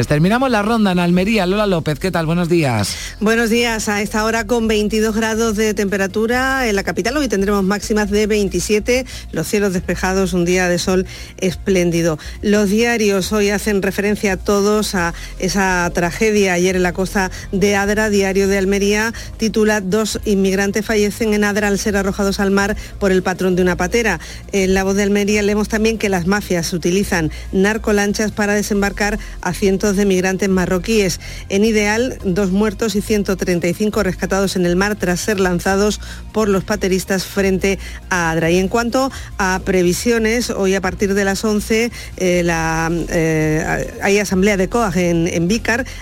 Terminamos 0.08 0.50
la 0.50 0.62
ronda 0.62 0.92
en 0.92 1.00
Almería. 1.00 1.46
Lola 1.46 1.68
López, 1.68 2.00
¿qué 2.00 2.12
tal? 2.12 2.26
Buenos 2.26 2.50
días. 2.50 3.16
Buenos 3.20 3.50
días. 3.50 3.90
A 3.90 4.02
esta 4.02 4.24
hora 4.24 4.48
con 4.48 4.68
22 4.68 5.16
grados 5.16 5.56
de 5.56 5.74
temperatura 5.74 6.68
en 6.68 6.76
la 6.76 6.84
capital. 6.84 7.18
Hoy 7.18 7.28
tendremos 7.28 7.64
máximas 7.64 8.10
de 8.10 8.28
27. 8.28 9.06
Los 9.32 9.48
cielos 9.48 9.74
despejados, 9.74 10.34
un 10.34 10.46
día 10.46 10.68
de 10.68 10.80
sol 10.80 11.06
espléndido. 11.38 12.18
Los 12.42 12.70
diarios 12.70 13.32
hoy 13.32 13.50
hacen 13.50 13.82
referencia 13.82 14.34
a 14.34 14.38
todos 14.38 14.96
a 14.96 15.14
esa 15.40 15.90
tragedia 15.94 16.54
ayer 16.54 16.76
en 16.76 16.84
la 16.84 16.94
costa 16.94 17.32
de 17.52 17.76
Adra. 17.76 18.10
Diario 18.10 18.48
de 18.48 18.58
Almería 18.58 19.14
titula 19.38 19.82
Dos 19.82 20.20
inmigrantes 20.26 20.86
fallecen 20.86 21.34
en 21.34 21.44
Adra 21.44 21.68
al 21.68 21.80
ser 21.80 21.98
arrojados 21.98 22.40
al 22.40 22.52
mar 22.52 22.76
por 23.00 23.12
el 23.12 23.24
patrón 23.24 23.56
de 23.56 23.62
una 23.62 23.78
patera. 23.78 24.20
En 24.52 24.74
la 24.74 24.84
voz 24.84 24.96
de 24.96 25.04
Almería 25.04 25.44
leemos 25.44 25.70
también 25.70 25.98
que 25.98 26.10
las 26.10 26.28
mafias 26.28 26.74
utilizan 26.74 27.32
narcolanchas 27.52 28.32
para 28.32 28.55
desembarcar 28.56 29.20
a 29.42 29.54
cientos 29.54 29.96
de 29.96 30.06
migrantes 30.06 30.50
marroquíes. 30.50 31.20
En 31.50 31.66
ideal, 31.66 32.18
dos 32.24 32.52
muertos 32.52 32.96
y 32.96 33.02
135 33.02 34.04
rescatados 34.04 34.56
en 34.56 34.66
el 34.66 34.76
mar 34.76 34.96
tras 34.96 35.20
ser 35.20 35.40
lanzados 35.40 36.00
por 36.34 36.50
los 36.50 36.64
pateristas 36.64 37.26
frente 37.26 37.80
a 38.10 38.32
Adra. 38.32 38.52
Y 38.52 38.58
en 38.58 38.68
cuanto 38.68 39.12
a 39.38 39.62
previsiones, 39.64 40.50
hoy 40.50 40.76
a 40.76 40.82
partir 40.82 41.14
de 41.14 41.26
las 41.26 41.44
11 41.44 41.92
eh, 42.18 42.44
la, 42.44 42.90
eh, 43.10 43.94
hay 44.02 44.20
asamblea 44.20 44.58
de 44.58 44.70
COAG 44.70 44.98
en, 44.98 45.28
en. 45.28 45.46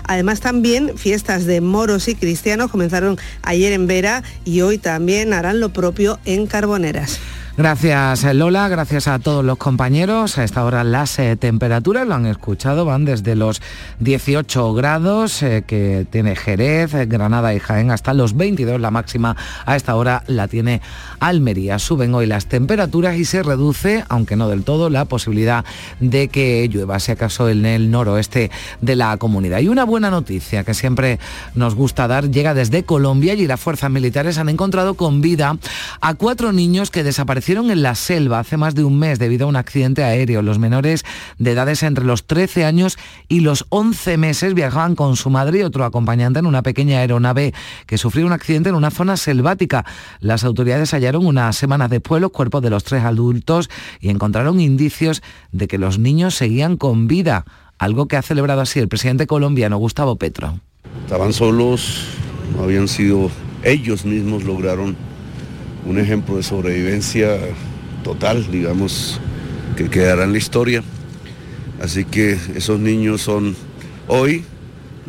Además 0.03 0.39
también 0.39 0.97
fiestas 0.97 1.45
de 1.45 1.61
moros 1.61 2.07
y 2.07 2.15
cristianos 2.15 2.71
comenzaron 2.71 3.17
ayer 3.41 3.73
en 3.73 3.87
Vera 3.87 4.23
y 4.45 4.61
hoy 4.61 4.77
también 4.77 5.33
harán 5.33 5.59
lo 5.59 5.69
propio 5.73 6.19
en 6.25 6.47
Carboneras. 6.47 7.19
Gracias 7.55 8.23
Lola, 8.33 8.67
gracias 8.67 9.07
a 9.07 9.19
todos 9.19 9.45
los 9.45 9.59
compañeros. 9.59 10.39
A 10.39 10.43
esta 10.43 10.65
hora 10.65 10.83
las 10.83 11.19
eh, 11.19 11.35
temperaturas, 11.35 12.07
lo 12.07 12.15
han 12.15 12.25
escuchado, 12.25 12.83
van 12.83 13.05
desde 13.05 13.35
los 13.35 13.61
18 13.99 14.73
grados 14.73 15.43
eh, 15.43 15.63
que 15.67 16.07
tiene 16.09 16.35
Jerez, 16.35 16.93
Granada 17.07 17.53
y 17.53 17.59
Jaén 17.59 17.91
hasta 17.91 18.15
los 18.15 18.35
22. 18.35 18.81
La 18.81 18.89
máxima 18.89 19.37
a 19.67 19.75
esta 19.75 19.95
hora 19.95 20.23
la 20.25 20.47
tiene 20.47 20.81
Almería. 21.19 21.77
Suben 21.77 22.15
hoy 22.15 22.25
las 22.25 22.47
temperaturas 22.47 23.17
y 23.17 23.25
se 23.25 23.43
reduce, 23.43 24.03
aunque 24.09 24.35
no 24.35 24.49
del 24.49 24.63
todo, 24.63 24.89
la 24.89 25.05
posibilidad 25.05 25.63
de 25.99 26.29
que 26.29 26.67
llueva, 26.67 26.99
si 26.99 27.11
acaso 27.11 27.49
en 27.49 27.67
el 27.67 27.91
noroeste 27.91 28.49
de 28.81 28.95
la 28.95 29.15
comunidad. 29.17 29.59
Y 29.59 29.67
una 29.67 29.83
buena 29.83 30.09
noticia 30.09 30.63
que 30.63 30.73
siempre 30.73 31.19
nos 31.53 31.75
gusta 31.75 32.07
dar 32.07 32.31
llega 32.31 32.55
desde 32.55 32.81
Colombia 32.81 33.35
y 33.35 33.45
las 33.45 33.59
fuerzas 33.59 33.91
militares 33.91 34.39
han 34.39 34.49
encontrado 34.49 34.95
con 34.95 35.21
vida 35.21 35.55
a 36.01 36.15
cuatro 36.15 36.51
niños 36.51 36.89
que 36.89 37.03
desaparecieron 37.03 37.42
desaparecieron 37.43 37.71
en 37.71 37.83
la 37.83 37.95
selva 37.95 38.39
hace 38.39 38.55
más 38.55 38.73
de 38.73 38.85
un 38.85 38.97
mes 38.97 39.19
debido 39.19 39.45
a 39.45 39.49
un 39.49 39.57
accidente 39.57 40.01
aéreo. 40.01 40.41
Los 40.41 40.59
menores 40.59 41.03
de 41.37 41.51
edades 41.51 41.83
entre 41.83 42.05
los 42.05 42.25
13 42.25 42.63
años 42.63 42.97
y 43.27 43.41
los 43.41 43.65
11 43.67 44.17
meses 44.17 44.53
viajaban 44.53 44.95
con 44.95 45.17
su 45.17 45.29
madre 45.29 45.59
y 45.59 45.63
otro 45.63 45.83
acompañante 45.83 46.39
en 46.39 46.45
una 46.45 46.61
pequeña 46.61 46.99
aeronave 46.99 47.53
que 47.85 47.97
sufrió 47.97 48.25
un 48.25 48.31
accidente 48.31 48.69
en 48.69 48.75
una 48.75 48.91
zona 48.91 49.17
selvática. 49.17 49.83
Las 50.21 50.45
autoridades 50.45 50.93
hallaron 50.93 51.25
unas 51.25 51.57
semanas 51.57 51.89
después 51.89 52.21
los 52.21 52.31
cuerpos 52.31 52.61
de 52.61 52.69
los 52.69 52.85
tres 52.85 53.03
adultos 53.03 53.69
y 53.99 54.09
encontraron 54.09 54.61
indicios 54.61 55.21
de 55.51 55.67
que 55.67 55.77
los 55.77 55.99
niños 55.99 56.35
seguían 56.35 56.77
con 56.77 57.07
vida, 57.07 57.43
algo 57.77 58.07
que 58.07 58.15
ha 58.15 58.21
celebrado 58.21 58.61
así 58.61 58.79
el 58.79 58.87
presidente 58.87 59.27
colombiano 59.27 59.77
Gustavo 59.77 60.15
Petro. 60.15 60.59
Estaban 61.03 61.33
solos, 61.33 62.05
habían 62.61 62.87
sido 62.87 63.29
ellos 63.63 64.05
mismos 64.05 64.43
lograron 64.45 64.95
un 65.86 65.99
ejemplo 65.99 66.38
de 66.38 66.43
sobrevivencia 66.43 67.38
total, 68.03 68.49
digamos, 68.51 69.19
que 69.75 69.89
quedará 69.89 70.23
en 70.23 70.31
la 70.31 70.38
historia. 70.38 70.84
Así 71.81 72.05
que 72.05 72.38
esos 72.55 72.79
niños 72.79 73.21
son 73.21 73.55
hoy 74.07 74.43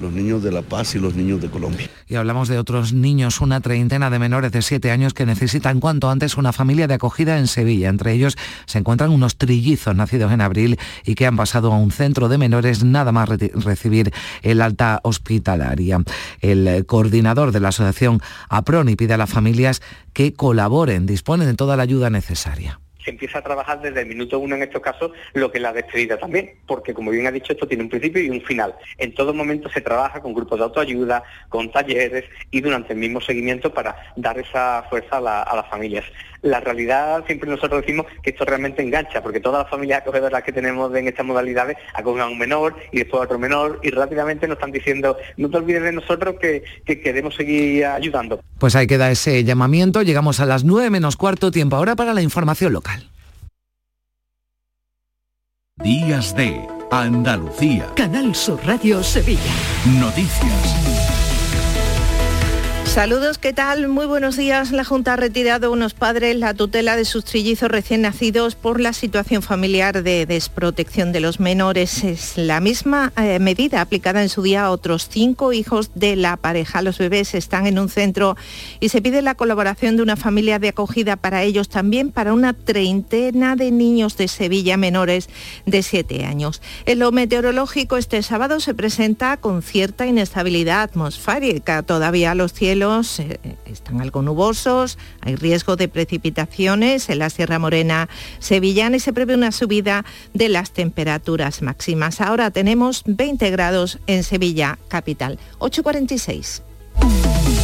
los 0.01 0.13
niños 0.13 0.43
de 0.43 0.53
La 0.53 0.63
Paz 0.63 0.95
y 0.95 0.99
los 0.99 1.15
niños 1.15 1.41
de 1.41 1.49
Colombia. 1.49 1.89
Y 2.07 2.17
hablamos 2.17 2.49
de 2.49 2.59
otros 2.59 2.93
niños, 2.93 3.41
una 3.41 3.61
treintena 3.61 4.11
de 4.11 4.19
menores 4.19 4.53
de 4.53 4.63
7 4.63 4.91
años 4.91 5.15
que 5.15 5.27
necesitan 5.27 5.81
cuanto 5.81 6.11
antes 6.11 6.37
una 6.37 6.53
familia 6.53 6.87
de 6.87 6.95
acogida 6.95 7.39
en 7.39 7.47
Sevilla. 7.47 7.89
Entre 7.89 8.13
ellos 8.13 8.37
se 8.67 8.79
encuentran 8.79 9.11
unos 9.11 9.37
trillizos 9.37 9.95
nacidos 9.95 10.33
en 10.33 10.41
abril 10.41 10.79
y 11.05 11.15
que 11.15 11.27
han 11.27 11.37
pasado 11.37 11.73
a 11.73 11.79
un 11.79 11.91
centro 11.91 12.29
de 12.29 12.39
menores 12.39 12.85
nada 12.85 13.13
más 13.13 13.29
recibir 13.29 14.13
el 14.43 14.61
alta 14.61 15.01
hospitalaria. 15.03 16.03
El 16.41 16.85
coordinador 16.87 17.53
de 17.53 17.61
la 17.61 17.69
asociación 17.69 18.21
APRONI 18.49 18.97
pide 18.97 19.15
a 19.15 19.19
las 19.19 19.31
familias 19.31 19.83
que 20.13 20.33
colaboren, 20.33 21.07
disponen 21.07 21.49
de 21.49 21.55
toda 21.55 21.77
la 21.77 21.83
ayuda 21.83 22.11
necesaria 22.11 22.81
se 23.05 23.11
empieza 23.11 23.39
a 23.39 23.43
trabajar 23.43 23.81
desde 23.81 24.01
el 24.01 24.07
minuto 24.07 24.39
uno 24.39 24.57
en 24.57 24.63
estos 24.63 24.83
casos 24.83 25.13
lo 25.35 25.51
que 25.51 25.59
es 25.59 25.63
la 25.63 25.73
despedida 25.73 26.17
también, 26.17 26.55
porque 26.67 26.95
como 26.95 27.11
bien 27.11 27.27
ha 27.27 27.31
dicho, 27.31 27.53
esto 27.53 27.67
tiene 27.67 27.83
un 27.83 27.91
principio 27.91 28.23
y 28.23 28.31
un 28.31 28.41
final. 28.41 28.75
En 28.99 29.15
todo 29.15 29.35
momento 29.35 29.69
se 29.69 29.81
trabaja 29.81 30.21
con 30.21 30.35
grupos 30.35 30.59
de 30.59 30.65
autoayuda, 30.65 31.23
con 31.49 31.71
talleres 31.71 32.25
y 32.51 32.61
durante 32.61 32.93
el 32.93 32.99
mismo 32.99 33.21
seguimiento 33.21 33.73
para 33.73 33.97
dar 34.17 34.39
esa 34.39 34.85
fuerza 34.89 35.19
a, 35.19 35.57
las 35.57 35.69
familias. 35.69 36.05
La 36.45 36.61
realidad, 36.61 37.25
siempre 37.27 37.49
nosotros 37.49 37.81
decimos 37.81 38.05
que 38.23 38.31
esto 38.31 38.45
realmente 38.45 38.83
engancha, 38.83 39.23
porque 39.23 39.41
todas 39.41 39.63
las 39.63 39.71
familias 39.71 40.03
acogedoras 40.03 40.43
que 40.43 40.53
tenemos 40.53 40.95
en 40.95 41.09
estas 41.09 41.25
modalidades 41.25 41.79
acogen 41.95 42.21
a 42.21 42.27
un 42.27 42.39
menor 42.39 42.77
y 42.93 42.99
después 42.99 43.23
a 43.23 43.25
otro 43.25 43.39
menor 43.39 43.81
y 43.83 43.91
rápidamente 43.91 44.47
nos 44.47 44.57
están 44.57 44.71
diciendo, 44.71 45.17
no 45.39 45.49
te 45.49 45.57
olvides 45.57 45.83
de 45.83 45.93
nosotros 45.93 46.37
que, 46.39 46.63
que 46.85 47.01
queremos 47.01 47.35
seguir 47.35 47.87
ayudando. 47.87 48.41
Pues 48.59 48.77
ahí 48.77 48.87
queda 48.87 49.11
ese 49.11 49.43
llamamiento. 49.43 50.03
Llegamos 50.03 50.39
a 50.39 50.45
las 50.45 50.65
nueve 50.65 50.91
menos 50.91 51.17
cuarto 51.17 51.51
tiempo 51.51 51.77
ahora 51.77 51.97
para 51.97 52.13
la 52.13 52.21
información 52.21 52.75
local. 52.75 53.09
Días 55.77 56.37
de 56.37 56.61
Andalucía. 56.91 57.87
Canal 57.97 58.35
Sur 58.35 58.61
Radio 58.65 59.03
Sevilla. 59.03 59.41
Noticias. 59.99 61.14
Saludos, 62.95 63.39
¿qué 63.39 63.53
tal? 63.53 63.89
Muy 63.89 64.07
buenos 64.07 64.37
días. 64.37 64.71
La 64.71 64.85
Junta 64.85 65.15
ha 65.15 65.17
retirado 65.17 65.73
unos 65.73 65.95
padres 65.95 66.37
la 66.37 66.55
tutela 66.55 66.95
de 66.95 67.05
sus 67.05 67.25
trillizos 67.25 67.69
recién 67.69 68.03
nacidos 68.03 68.55
por 68.55 68.79
la 68.79 68.93
situación 68.93 69.43
familiar 69.43 70.05
de 70.05 70.27
desprotección 70.27 71.11
de 71.11 71.19
los 71.19 71.41
menores. 71.41 72.05
Es 72.05 72.39
la 72.39 72.61
misma 72.61 73.13
eh, 73.17 73.41
medida 73.41 73.81
aplicada 73.81 74.23
en 74.23 74.29
su 74.29 74.43
día 74.43 74.67
a 74.67 74.71
otros 74.71 75.09
cinco 75.11 75.53
hijos 75.53 75.91
de 75.97 76.15
la 76.15 76.37
pareja. 76.37 76.83
Los 76.83 76.99
bebés 76.99 77.35
están 77.35 77.67
en 77.67 77.81
un 77.81 77.89
centro 77.89 78.37
y 78.79 78.91
se 78.91 79.03
pide 79.03 79.23
la 79.23 79.35
colaboración 79.35 79.97
de 79.97 80.03
una 80.05 80.15
familia 80.15 80.61
de 80.61 80.69
acogida 80.69 81.17
para 81.17 81.43
ellos, 81.43 81.69
también 81.69 82.13
para 82.13 82.33
una 82.33 82.53
treintena 82.53 83.57
de 83.57 83.73
niños 83.73 84.17
de 84.17 84.29
Sevilla 84.29 84.77
menores 84.77 85.29
de 85.67 85.83
siete 85.83 86.27
años. 86.27 86.63
En 86.87 87.01
lo 87.01 87.11
meteorológico, 87.11 87.97
este 87.97 88.23
sábado 88.23 88.61
se 88.61 88.73
presenta 88.73 89.37
con 89.37 89.63
cierta 89.63 90.07
inestabilidad 90.07 90.83
atmosférica. 90.83 91.83
Todavía 91.83 92.37
los 92.37 92.53
cielos 92.53 92.84
eh, 92.85 93.57
están 93.65 94.03
algo 94.03 94.21
nubosos, 94.21 94.99
hay 95.23 95.37
riesgo 95.37 95.77
de 95.77 95.89
precipitaciones 95.89 97.09
en 97.09 97.19
la 97.19 97.31
Sierra 97.31 97.59
Morena 97.59 98.11
sevillana 98.41 98.97
y 98.97 99.01
se 99.01 99.13
prevé 99.13 99.35
una 99.35 99.53
subida 99.53 100.05
de 100.35 100.51
las 100.51 100.73
temperaturas 100.73 101.63
máximas. 101.63 102.21
Ahora 102.21 102.51
tenemos 102.51 103.03
20 103.07 103.51
grados 103.51 103.99
en 104.07 104.23
Sevilla 104.23 104.79
capital, 104.89 105.39
8.46. 105.61 107.64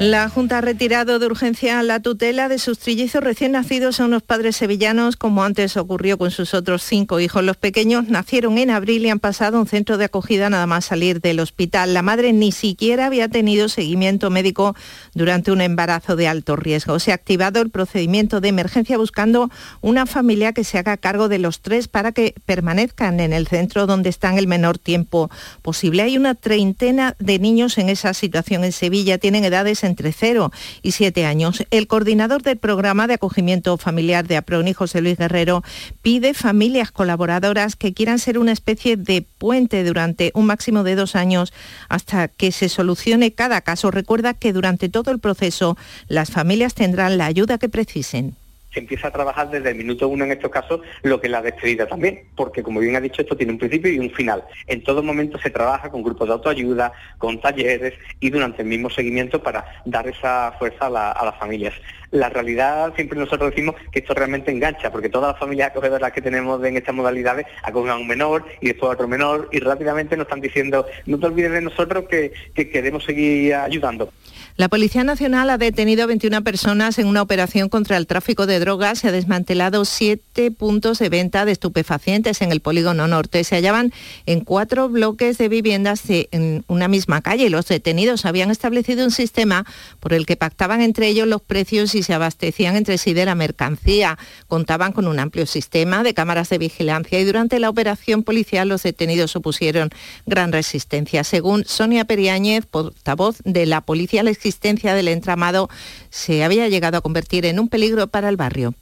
La 0.00 0.30
Junta 0.30 0.56
ha 0.56 0.60
retirado 0.62 1.18
de 1.18 1.26
urgencia 1.26 1.82
la 1.82 2.00
tutela 2.00 2.48
de 2.48 2.58
sus 2.58 2.78
trillizos 2.78 3.22
recién 3.22 3.52
nacidos 3.52 4.00
a 4.00 4.06
unos 4.06 4.22
padres 4.22 4.56
sevillanos, 4.56 5.16
como 5.16 5.44
antes 5.44 5.76
ocurrió 5.76 6.16
con 6.16 6.30
sus 6.30 6.54
otros 6.54 6.82
cinco 6.82 7.20
hijos. 7.20 7.44
Los 7.44 7.58
pequeños 7.58 8.08
nacieron 8.08 8.56
en 8.56 8.70
abril 8.70 9.04
y 9.04 9.10
han 9.10 9.18
pasado 9.18 9.58
a 9.58 9.60
un 9.60 9.66
centro 9.66 9.98
de 9.98 10.06
acogida 10.06 10.48
nada 10.48 10.66
más 10.66 10.86
salir 10.86 11.20
del 11.20 11.38
hospital. 11.38 11.92
La 11.92 12.00
madre 12.00 12.32
ni 12.32 12.50
siquiera 12.50 13.04
había 13.04 13.28
tenido 13.28 13.68
seguimiento 13.68 14.30
médico 14.30 14.74
durante 15.12 15.52
un 15.52 15.60
embarazo 15.60 16.16
de 16.16 16.28
alto 16.28 16.56
riesgo. 16.56 16.98
Se 16.98 17.12
ha 17.12 17.14
activado 17.14 17.60
el 17.60 17.68
procedimiento 17.68 18.40
de 18.40 18.48
emergencia 18.48 18.96
buscando 18.96 19.50
una 19.82 20.06
familia 20.06 20.54
que 20.54 20.64
se 20.64 20.78
haga 20.78 20.96
cargo 20.96 21.28
de 21.28 21.40
los 21.40 21.60
tres 21.60 21.88
para 21.88 22.12
que 22.12 22.34
permanezcan 22.46 23.20
en 23.20 23.34
el 23.34 23.46
centro 23.46 23.86
donde 23.86 24.08
están 24.08 24.38
el 24.38 24.46
menor 24.46 24.78
tiempo 24.78 25.30
posible. 25.60 26.04
Hay 26.04 26.16
una 26.16 26.36
treintena 26.36 27.16
de 27.18 27.38
niños 27.38 27.76
en 27.76 27.90
esa 27.90 28.14
situación 28.14 28.64
en 28.64 28.72
Sevilla. 28.72 29.18
Tienen 29.18 29.44
edades 29.44 29.84
entre 29.90 30.12
0 30.12 30.50
y 30.82 30.92
7 30.92 31.26
años. 31.26 31.62
El 31.70 31.86
coordinador 31.86 32.42
del 32.42 32.56
programa 32.56 33.06
de 33.06 33.14
acogimiento 33.14 33.76
familiar 33.76 34.26
de 34.26 34.38
APRONI, 34.38 34.72
José 34.72 35.02
Luis 35.02 35.18
Guerrero, 35.18 35.62
pide 36.00 36.32
familias 36.32 36.90
colaboradoras 36.90 37.76
que 37.76 37.92
quieran 37.92 38.18
ser 38.18 38.38
una 38.38 38.52
especie 38.52 38.96
de 38.96 39.26
puente 39.38 39.84
durante 39.84 40.30
un 40.34 40.46
máximo 40.46 40.82
de 40.82 40.94
dos 40.94 41.14
años 41.14 41.52
hasta 41.88 42.28
que 42.28 42.52
se 42.52 42.68
solucione 42.68 43.32
cada 43.32 43.60
caso. 43.60 43.90
Recuerda 43.90 44.34
que 44.34 44.52
durante 44.52 44.88
todo 44.88 45.10
el 45.10 45.18
proceso 45.18 45.76
las 46.08 46.30
familias 46.30 46.74
tendrán 46.74 47.18
la 47.18 47.26
ayuda 47.26 47.58
que 47.58 47.68
precisen 47.68 48.39
se 48.72 48.80
empieza 48.80 49.08
a 49.08 49.10
trabajar 49.10 49.50
desde 49.50 49.70
el 49.70 49.76
minuto 49.76 50.08
uno 50.08 50.24
en 50.24 50.32
estos 50.32 50.50
casos 50.50 50.80
lo 51.02 51.20
que 51.20 51.26
es 51.26 51.30
la 51.30 51.42
despedida 51.42 51.86
también, 51.86 52.24
porque 52.36 52.62
como 52.62 52.80
bien 52.80 52.96
ha 52.96 53.00
dicho, 53.00 53.22
esto 53.22 53.36
tiene 53.36 53.52
un 53.52 53.58
principio 53.58 53.92
y 53.92 53.98
un 53.98 54.10
final. 54.10 54.44
En 54.66 54.82
todo 54.82 55.02
momento 55.02 55.38
se 55.38 55.50
trabaja 55.50 55.90
con 55.90 56.02
grupos 56.02 56.28
de 56.28 56.34
autoayuda, 56.34 56.92
con 57.18 57.40
talleres 57.40 57.94
y 58.20 58.30
durante 58.30 58.62
el 58.62 58.68
mismo 58.68 58.90
seguimiento 58.90 59.42
para 59.42 59.64
dar 59.84 60.06
esa 60.06 60.52
fuerza 60.58 60.86
a, 60.86 61.24
las 61.24 61.38
familias. 61.38 61.74
La 62.10 62.28
realidad, 62.28 62.92
siempre 62.96 63.18
nosotros 63.18 63.50
decimos 63.50 63.76
que 63.92 64.00
esto 64.00 64.14
realmente 64.14 64.50
engancha, 64.50 64.90
porque 64.90 65.08
todas 65.08 65.32
las 65.32 65.38
familias 65.38 65.70
acogedoras 65.70 66.12
que 66.12 66.20
tenemos 66.20 66.62
en 66.64 66.76
estas 66.76 66.94
modalidades 66.94 67.46
acogen 67.62 67.90
a 67.90 67.96
un 67.96 68.08
menor 68.08 68.44
y 68.60 68.68
después 68.68 68.90
a 68.90 68.94
otro 68.94 69.06
menor 69.06 69.48
y 69.52 69.60
rápidamente 69.60 70.16
nos 70.16 70.26
están 70.26 70.40
diciendo, 70.40 70.86
no 71.06 71.18
te 71.18 71.26
olvides 71.26 71.52
de 71.52 71.60
nosotros 71.60 72.06
que 72.08 72.32
queremos 72.54 73.04
seguir 73.04 73.54
ayudando. 73.54 74.12
La 74.56 74.68
Policía 74.68 75.04
Nacional 75.04 75.48
ha 75.48 75.58
detenido 75.58 76.04
a 76.04 76.06
21 76.06 76.42
personas 76.42 76.98
en 76.98 77.06
una 77.06 77.22
operación 77.22 77.68
contra 77.68 77.96
el 77.96 78.06
tráfico 78.06 78.46
de 78.46 78.58
drogas 78.58 78.98
se 78.98 79.08
ha 79.08 79.12
desmantelado 79.12 79.84
siete 79.84 80.50
puntos 80.50 80.98
de 80.98 81.08
venta 81.08 81.44
de 81.44 81.52
estupefacientes 81.52 82.42
en 82.42 82.52
el 82.52 82.60
polígono 82.60 83.06
norte. 83.06 83.44
Se 83.44 83.54
hallaban 83.54 83.92
en 84.26 84.40
cuatro 84.40 84.88
bloques 84.88 85.38
de 85.38 85.48
viviendas 85.48 86.02
en 86.08 86.64
una 86.66 86.88
misma 86.88 87.22
calle. 87.22 87.48
Los 87.48 87.66
detenidos 87.66 88.26
habían 88.26 88.50
establecido 88.50 89.04
un 89.04 89.10
sistema 89.10 89.64
por 90.00 90.12
el 90.12 90.26
que 90.26 90.36
pactaban 90.36 90.80
entre 90.80 91.08
ellos 91.08 91.28
los 91.28 91.42
precios 91.42 91.94
y 91.94 92.02
se 92.02 92.12
abastecían 92.12 92.76
entre 92.76 92.98
sí 92.98 93.14
de 93.14 93.24
la 93.24 93.34
mercancía. 93.34 94.18
Contaban 94.48 94.92
con 94.92 95.06
un 95.06 95.18
amplio 95.18 95.46
sistema 95.46 96.02
de 96.02 96.14
cámaras 96.14 96.48
de 96.50 96.58
vigilancia 96.58 97.20
y 97.20 97.24
durante 97.24 97.60
la 97.60 97.70
operación 97.70 98.24
policial 98.24 98.68
los 98.68 98.82
detenidos 98.82 99.36
opusieron 99.36 99.90
gran 100.26 100.52
resistencia. 100.52 101.24
Según 101.24 101.64
Sonia 101.64 102.04
Periáñez, 102.04 102.66
portavoz 102.66 103.38
de 103.44 103.66
la 103.66 103.80
policía, 103.80 104.22
la 104.22 104.30
existencia 104.40 104.94
del 104.94 105.08
entramado 105.08 105.68
se 106.08 106.42
había 106.44 106.66
llegado 106.68 106.96
a 106.96 107.02
convertir 107.02 107.44
en 107.44 107.60
un 107.60 107.68
peligro 107.68 108.06
para 108.06 108.30
el 108.30 108.38
barrio. 108.38 108.74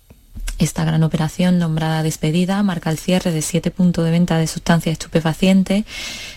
Esta 0.58 0.84
gran 0.84 1.02
operación, 1.02 1.58
nombrada 1.58 2.02
despedida, 2.02 2.62
marca 2.62 2.90
el 2.90 2.98
cierre 2.98 3.32
de 3.32 3.42
siete 3.42 3.70
puntos 3.70 4.04
de 4.04 4.10
venta 4.10 4.38
de 4.38 4.46
sustancias 4.46 4.92
estupefacientes 4.92 5.84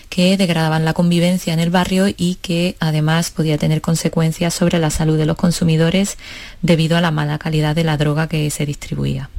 que 0.08 0.36
degradaban 0.36 0.84
la 0.84 0.92
convivencia 0.92 1.52
en 1.52 1.60
el 1.60 1.70
barrio 1.70 2.06
y 2.08 2.36
que 2.36 2.76
además 2.78 3.30
podía 3.30 3.58
tener 3.58 3.80
consecuencias 3.80 4.54
sobre 4.54 4.78
la 4.78 4.90
salud 4.90 5.18
de 5.18 5.26
los 5.26 5.36
consumidores 5.36 6.18
debido 6.60 6.96
a 6.96 7.00
la 7.00 7.10
mala 7.10 7.38
calidad 7.38 7.74
de 7.74 7.84
la 7.84 7.96
droga 7.96 8.28
que 8.28 8.48
se 8.50 8.66
distribuía. 8.66 9.30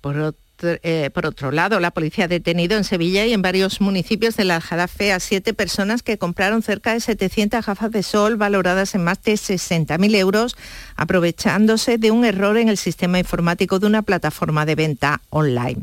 Por 0.00 0.34
eh, 0.62 1.10
por 1.12 1.26
otro 1.26 1.50
lado, 1.50 1.80
la 1.80 1.90
policía 1.90 2.24
ha 2.24 2.28
detenido 2.28 2.76
en 2.76 2.84
Sevilla 2.84 3.26
y 3.26 3.32
en 3.32 3.42
varios 3.42 3.80
municipios 3.80 4.36
de 4.36 4.44
la 4.44 4.60
Jarafe 4.60 5.12
a 5.12 5.20
siete 5.20 5.54
personas 5.54 6.02
que 6.02 6.18
compraron 6.18 6.62
cerca 6.62 6.92
de 6.92 7.00
700 7.00 7.64
gafas 7.64 7.90
de 7.90 8.02
sol 8.02 8.36
valoradas 8.36 8.94
en 8.94 9.04
más 9.04 9.22
de 9.22 9.34
60.000 9.34 10.14
euros, 10.16 10.56
aprovechándose 10.96 11.98
de 11.98 12.10
un 12.10 12.24
error 12.24 12.56
en 12.56 12.68
el 12.68 12.76
sistema 12.76 13.18
informático 13.18 13.78
de 13.78 13.86
una 13.86 14.02
plataforma 14.02 14.66
de 14.66 14.74
venta 14.74 15.20
online. 15.30 15.82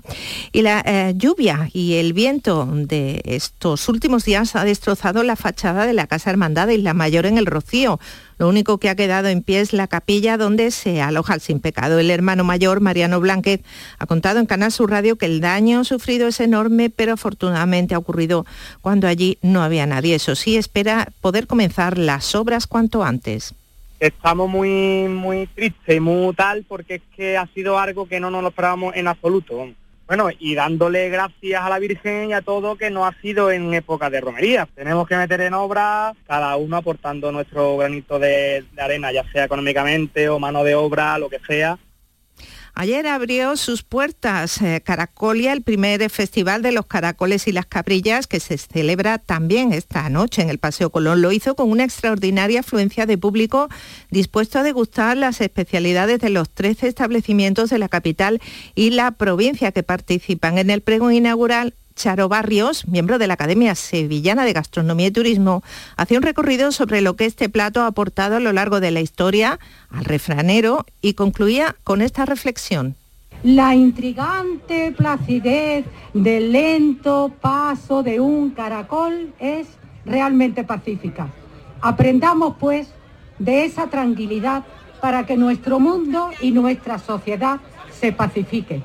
Y 0.52 0.62
la 0.62 0.84
eh, 0.86 1.14
lluvia 1.16 1.70
y 1.74 1.96
el 1.96 2.14
viento 2.14 2.68
de 2.72 3.22
estos 3.26 3.88
últimos 3.90 4.26
días 4.26 4.56
ha 4.56 4.64
destrozado 4.64 5.24
la 5.24 5.36
fachada 5.36 5.86
de 5.86 5.94
la 5.94 6.08
Casa 6.08 6.30
Hermandad 6.30 6.68
de 6.68 6.76
Isla 6.76 6.94
Mayor 6.94 7.26
en 7.26 7.38
el 7.38 7.46
Rocío. 7.46 8.00
Lo 8.44 8.50
único 8.50 8.78
que 8.78 8.90
ha 8.90 8.96
quedado 8.98 9.30
en 9.30 9.42
pie 9.42 9.62
es 9.62 9.72
la 9.72 9.88
capilla 9.88 10.36
donde 10.36 10.70
se 10.72 11.02
aloja 11.02 11.34
el 11.34 11.40
sin 11.40 11.62
pecado. 11.62 11.98
El 11.98 12.12
hermano 12.12 12.44
mayor, 12.44 12.82
Mariano 12.82 13.22
Blanquet, 13.22 13.64
ha 14.00 14.06
contado 14.06 14.42
en 14.42 14.48
Canal 14.48 14.70
Sur 14.70 14.92
Radio 14.92 15.16
que 15.16 15.28
el 15.28 15.40
daño 15.40 15.86
sufrido 15.86 16.28
es 16.28 16.42
enorme, 16.42 16.90
pero 16.90 17.14
afortunadamente 17.14 17.96
ha 17.96 18.00
ocurrido 18.00 18.46
cuando 18.82 19.08
allí 19.08 19.38
no 19.42 19.64
había 19.64 19.86
nadie. 19.86 20.16
Eso 20.16 20.36
sí, 20.36 20.58
espera 20.58 21.08
poder 21.22 21.48
comenzar 21.48 21.98
las 21.98 22.36
obras 22.36 22.68
cuanto 22.68 23.06
antes 23.06 23.56
estamos 24.02 24.50
muy 24.50 25.08
muy 25.08 25.48
tristes 25.48 25.96
y 25.96 26.02
muy 26.02 26.34
tal 26.34 26.66
porque 26.68 26.96
es 26.96 27.02
que 27.16 27.38
ha 27.38 27.48
sido 27.48 27.80
algo 27.80 28.10
que 28.10 28.20
no 28.20 28.30
nos 28.30 28.42
lo 28.42 28.50
esperábamos 28.50 28.94
en 28.98 29.08
absoluto. 29.08 29.70
Bueno, 30.16 30.30
y 30.38 30.54
dándole 30.54 31.10
gracias 31.10 31.60
a 31.64 31.70
la 31.70 31.80
Virgen 31.80 32.30
y 32.30 32.34
a 32.34 32.44
todo 32.44 32.76
que 32.76 32.92
no 32.92 33.08
ha 33.08 33.20
sido 33.20 33.50
en 33.50 33.74
época 33.74 34.12
de 34.12 34.22
romería. 34.22 34.68
Tenemos 34.76 35.08
que 35.08 35.18
meter 35.18 35.42
en 35.42 35.56
obra, 35.56 36.14
cada 36.28 36.56
uno 36.56 36.78
aportando 36.78 37.32
nuestro 37.32 37.78
granito 37.78 38.20
de, 38.20 38.64
de 38.74 38.82
arena, 38.84 39.12
ya 39.12 39.24
sea 39.32 39.46
económicamente 39.46 40.30
o 40.30 40.38
mano 40.38 40.64
de 40.64 40.76
obra, 40.76 41.18
lo 41.18 41.32
que 41.32 41.40
sea, 41.40 41.80
Ayer 42.76 43.06
abrió 43.06 43.56
sus 43.56 43.84
puertas 43.84 44.60
eh, 44.60 44.82
Caracolia, 44.84 45.54
el 45.54 45.62
primer 45.62 46.10
festival 46.10 46.64
de 46.64 46.72
los 46.72 46.88
caracoles 46.88 47.48
y 47.48 47.52
las 47.52 47.68
cabrillas 47.68 48.26
que 48.26 48.40
se 48.40 48.58
celebra 48.58 49.20
también 49.20 49.74
esta 49.74 50.10
noche 50.10 50.42
en 50.42 50.50
el 50.50 50.58
Paseo 50.58 50.90
Colón. 50.90 51.22
Lo 51.22 51.32
hizo 51.32 51.56
con 51.56 51.70
una 51.70 51.84
extraordinaria 51.84 52.62
afluencia 52.62 53.06
de 53.06 53.20
público 53.20 53.70
dispuesto 54.10 54.58
a 54.58 54.64
degustar 54.64 55.18
las 55.18 55.40
especialidades 55.40 56.20
de 56.20 56.32
los 56.32 56.50
13 56.50 56.88
establecimientos 56.88 57.70
de 57.70 57.78
la 57.78 57.90
capital 57.90 58.42
y 58.74 58.90
la 58.90 59.12
provincia 59.12 59.72
que 59.72 59.84
participan 59.84 60.58
en 60.58 60.72
el 60.72 60.82
pregón 60.82 61.14
inaugural 61.14 61.76
Charo 61.96 62.30
Barrios, 62.30 62.88
miembro 62.88 63.18
de 63.18 63.28
la 63.28 63.36
Academia 63.36 63.76
Sevillana 63.76 64.46
de 64.46 64.54
Gastronomía 64.54 65.08
y 65.08 65.12
Turismo, 65.12 65.64
hace 65.96 66.18
un 66.18 66.24
recorrido 66.24 66.72
sobre 66.72 67.02
lo 67.02 67.16
que 67.16 67.26
este 67.26 67.50
plato 67.50 67.82
ha 67.82 67.88
aportado 67.88 68.38
a 68.38 68.40
lo 68.40 68.54
largo 68.54 68.80
de 68.80 68.92
la 68.92 69.02
historia 69.02 69.60
al 69.90 70.06
refranero 70.06 70.86
y 71.02 71.14
concluía 71.14 71.76
con 71.84 72.02
esta 72.02 72.26
reflexión. 72.26 72.96
La 73.44 73.76
intrigante 73.76 74.94
placidez 74.94 75.86
del 76.14 76.52
lento 76.52 77.32
paso 77.42 78.02
de 78.02 78.20
un 78.20 78.52
caracol 78.52 79.34
es 79.40 79.68
realmente 80.06 80.64
pacífica. 80.64 81.28
Aprendamos 81.82 82.56
pues 82.60 82.88
de 83.40 83.66
esa 83.66 83.88
tranquilidad 83.88 84.64
para 85.02 85.26
que 85.26 85.36
nuestro 85.36 85.80
mundo 85.80 86.30
y 86.42 86.52
nuestra 86.52 86.98
sociedad 87.00 87.60
se 88.00 88.14
pacifiquen 88.14 88.84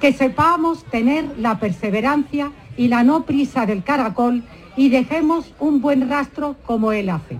que 0.00 0.12
sepamos 0.12 0.84
tener 0.84 1.26
la 1.38 1.58
perseverancia 1.58 2.52
y 2.76 2.88
la 2.88 3.02
no 3.02 3.24
prisa 3.24 3.66
del 3.66 3.84
caracol 3.84 4.42
y 4.76 4.88
dejemos 4.88 5.52
un 5.58 5.80
buen 5.80 6.08
rastro 6.08 6.56
como 6.64 6.92
él 6.92 7.10
hace. 7.10 7.38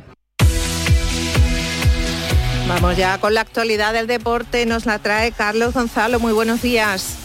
Vamos 2.69 2.97
ya 2.97 3.19
con 3.19 3.35
la 3.35 3.41
actualidad 3.41 3.93
del 3.93 4.07
deporte, 4.07 4.65
nos 4.67 4.87
la 4.87 4.99
trae 4.99 5.33
Carlos 5.33 5.75
Gonzalo, 5.75 6.21
muy 6.21 6.33
buenos 6.33 6.63
días. 6.63 7.20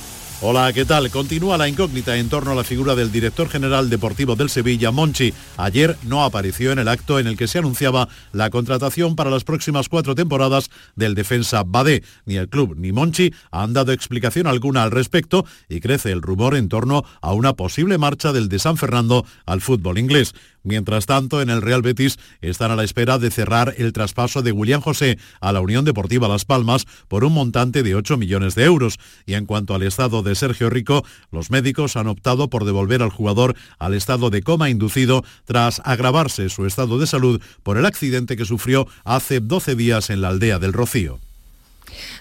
Hola, 0.48 0.72
¿qué 0.74 0.86
tal? 0.86 1.10
Continúa 1.10 1.58
la 1.58 1.68
incógnita 1.68 2.16
en 2.18 2.30
torno 2.30 2.52
a 2.52 2.56
la 2.56 2.64
figura 2.64 2.94
del 2.94 3.12
director 3.12 3.50
general 3.50 3.90
deportivo 3.90 4.36
del 4.36 4.52
Sevilla, 4.52 4.92
Monchi. 4.92 5.34
Ayer 5.58 5.98
no 6.04 6.24
apareció 6.24 6.72
en 6.72 6.78
el 6.78 6.88
acto 6.88 7.18
en 7.18 7.26
el 7.26 7.36
que 7.36 7.48
se 7.48 7.58
anunciaba 7.58 8.10
la 8.32 8.52
contratación 8.52 9.16
para 9.16 9.32
las 9.32 9.44
próximas 9.44 9.90
cuatro 9.90 10.14
temporadas 10.14 10.70
del 10.96 11.16
defensa 11.16 11.64
Badé. 11.66 12.04
Ni 12.26 12.36
el 12.36 12.48
club 12.48 12.76
ni 12.78 12.92
Monchi 12.92 13.34
han 13.50 13.74
dado 13.74 13.92
explicación 13.92 14.46
alguna 14.46 14.84
al 14.84 14.92
respecto 14.92 15.48
y 15.68 15.80
crece 15.80 16.12
el 16.12 16.22
rumor 16.22 16.56
en 16.56 16.70
torno 16.70 17.06
a 17.22 17.34
una 17.34 17.54
posible 17.54 17.98
marcha 17.98 18.32
del 18.32 18.48
de 18.48 18.60
San 18.60 18.78
Fernando 18.78 19.26
al 19.48 19.62
fútbol 19.62 19.98
inglés. 19.98 20.36
Mientras 20.66 21.06
tanto, 21.06 21.44
en 21.44 21.52
el 21.52 21.62
Real 21.62 21.84
Betis 21.84 22.18
están 22.42 22.72
a 22.72 22.76
la 22.76 22.84
espera 22.84 23.20
de 23.20 23.30
cerrar 23.30 23.76
el 23.78 23.94
traspaso 23.94 24.42
de 24.42 24.52
William 24.52 24.82
José 24.82 25.20
a 25.40 25.54
la 25.54 25.62
Unión 25.62 25.86
Deportiva 25.86 26.28
Las 26.28 26.44
Palmas 26.44 26.88
por 27.08 27.24
un 27.24 27.34
montante 27.34 27.84
de 27.84 27.94
8 27.94 28.18
millones 28.18 28.56
de 28.56 28.64
euros. 28.64 28.98
Y 29.28 29.36
en 29.36 29.46
cuanto 29.46 29.76
al 29.76 29.84
estado 29.84 30.24
de 30.24 30.34
Sergio 30.34 30.72
Rico, 30.72 31.06
los 31.32 31.52
médicos 31.52 31.96
han 31.96 32.08
optado 32.08 32.50
por 32.50 32.66
devolver 32.66 33.04
al 33.04 33.12
jugador 33.12 33.56
al 33.78 33.94
estado 33.94 34.32
de 34.32 34.42
coma 34.42 34.72
inducido 34.72 35.24
tras 35.46 35.84
agravarse 35.86 36.50
su 36.50 36.66
estado 36.66 36.98
de 36.98 37.06
salud 37.06 37.40
por 37.62 37.78
el 37.78 37.86
accidente 37.86 38.36
que 38.36 38.46
sufrió 38.46 38.88
hace 39.04 39.42
12 39.42 39.76
días 39.76 40.10
en 40.10 40.22
la 40.22 40.30
aldea 40.30 40.58
del 40.58 40.74
Rocío. 40.74 41.20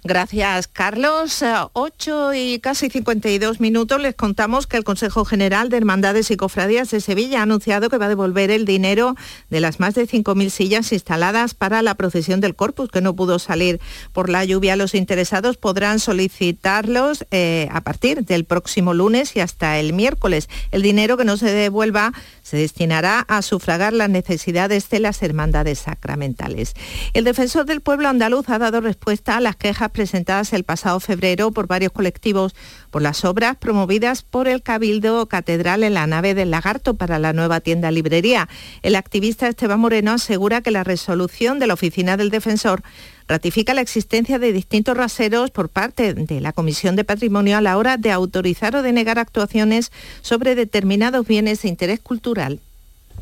Gracias, 0.02 0.68
Carlos. 0.68 1.44
8 1.72 2.32
eh, 2.32 2.38
y 2.38 2.58
casi 2.60 2.90
52 2.90 3.60
minutos 3.60 4.00
les 4.00 4.14
contamos 4.14 4.66
que 4.66 4.76
el 4.76 4.84
Consejo 4.84 5.24
General 5.24 5.68
de 5.68 5.76
Hermandades 5.76 6.30
y 6.30 6.36
Cofradías 6.36 6.90
de 6.90 7.00
Sevilla 7.00 7.40
ha 7.40 7.42
anunciado 7.42 7.88
que 7.88 7.98
va 7.98 8.06
a 8.06 8.08
devolver 8.08 8.50
el 8.50 8.64
dinero 8.64 9.14
de 9.50 9.60
las 9.60 9.80
más 9.80 9.94
de 9.94 10.06
5.000 10.06 10.50
sillas 10.50 10.92
instaladas 10.92 11.54
para 11.54 11.82
la 11.82 11.94
procesión 11.94 12.40
del 12.40 12.54
Corpus, 12.54 12.90
que 12.90 13.00
no 13.00 13.14
pudo 13.14 13.38
salir 13.38 13.80
por 14.12 14.28
la 14.28 14.44
lluvia. 14.44 14.76
Los 14.76 14.94
interesados 14.94 15.56
podrán 15.56 15.98
solicitarlos 15.98 17.26
eh, 17.30 17.68
a 17.72 17.80
partir 17.80 18.24
del 18.24 18.44
próximo 18.44 18.94
lunes 18.94 19.36
y 19.36 19.40
hasta 19.40 19.78
el 19.78 19.92
miércoles. 19.92 20.48
El 20.70 20.82
dinero 20.82 21.16
que 21.16 21.24
no 21.24 21.36
se 21.36 21.50
devuelva 21.50 22.12
se 22.42 22.56
destinará 22.56 23.20
a 23.20 23.42
sufragar 23.42 23.92
las 23.92 24.10
necesidades 24.10 24.88
de 24.90 25.00
las 25.00 25.22
hermandades 25.22 25.80
sacramentales. 25.80 26.74
El 27.12 27.24
defensor 27.24 27.64
del 27.64 27.80
pueblo 27.80 28.08
andaluz 28.08 28.48
ha 28.48 28.58
dado 28.58 28.80
respuesta 28.80 29.36
a 29.36 29.40
las 29.40 29.56
quejas 29.64 29.92
presentadas 29.92 30.52
el 30.52 30.62
pasado 30.62 31.00
febrero 31.00 31.50
por 31.50 31.66
varios 31.66 31.90
colectivos 31.90 32.54
por 32.90 33.00
las 33.00 33.24
obras 33.24 33.56
promovidas 33.56 34.22
por 34.22 34.46
el 34.46 34.62
Cabildo 34.62 35.24
Catedral 35.24 35.84
en 35.84 35.94
la 35.94 36.06
nave 36.06 36.34
del 36.34 36.50
Lagarto 36.50 36.92
para 36.92 37.18
la 37.18 37.32
nueva 37.32 37.60
tienda 37.60 37.90
librería. 37.90 38.46
El 38.82 38.94
activista 38.94 39.48
Esteban 39.48 39.80
Moreno 39.80 40.12
asegura 40.12 40.60
que 40.60 40.70
la 40.70 40.84
resolución 40.84 41.58
de 41.58 41.66
la 41.66 41.72
Oficina 41.72 42.18
del 42.18 42.28
Defensor 42.28 42.82
ratifica 43.26 43.72
la 43.72 43.80
existencia 43.80 44.38
de 44.38 44.52
distintos 44.52 44.98
raseros 44.98 45.50
por 45.50 45.70
parte 45.70 46.12
de 46.12 46.42
la 46.42 46.52
Comisión 46.52 46.94
de 46.94 47.04
Patrimonio 47.04 47.56
a 47.56 47.62
la 47.62 47.78
hora 47.78 47.96
de 47.96 48.10
autorizar 48.10 48.76
o 48.76 48.82
denegar 48.82 49.18
actuaciones 49.18 49.92
sobre 50.20 50.56
determinados 50.56 51.26
bienes 51.26 51.62
de 51.62 51.68
interés 51.70 52.00
cultural 52.00 52.60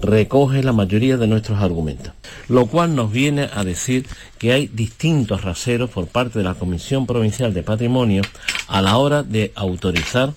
recoge 0.00 0.62
la 0.62 0.72
mayoría 0.72 1.16
de 1.16 1.26
nuestros 1.26 1.60
argumentos, 1.60 2.12
lo 2.48 2.66
cual 2.66 2.94
nos 2.96 3.12
viene 3.12 3.48
a 3.52 3.64
decir 3.64 4.06
que 4.38 4.52
hay 4.52 4.66
distintos 4.66 5.42
raseros 5.42 5.90
por 5.90 6.06
parte 6.06 6.38
de 6.38 6.44
la 6.44 6.54
Comisión 6.54 7.06
Provincial 7.06 7.54
de 7.54 7.62
Patrimonio 7.62 8.22
a 8.68 8.82
la 8.82 8.96
hora 8.96 9.22
de 9.22 9.52
autorizar 9.54 10.32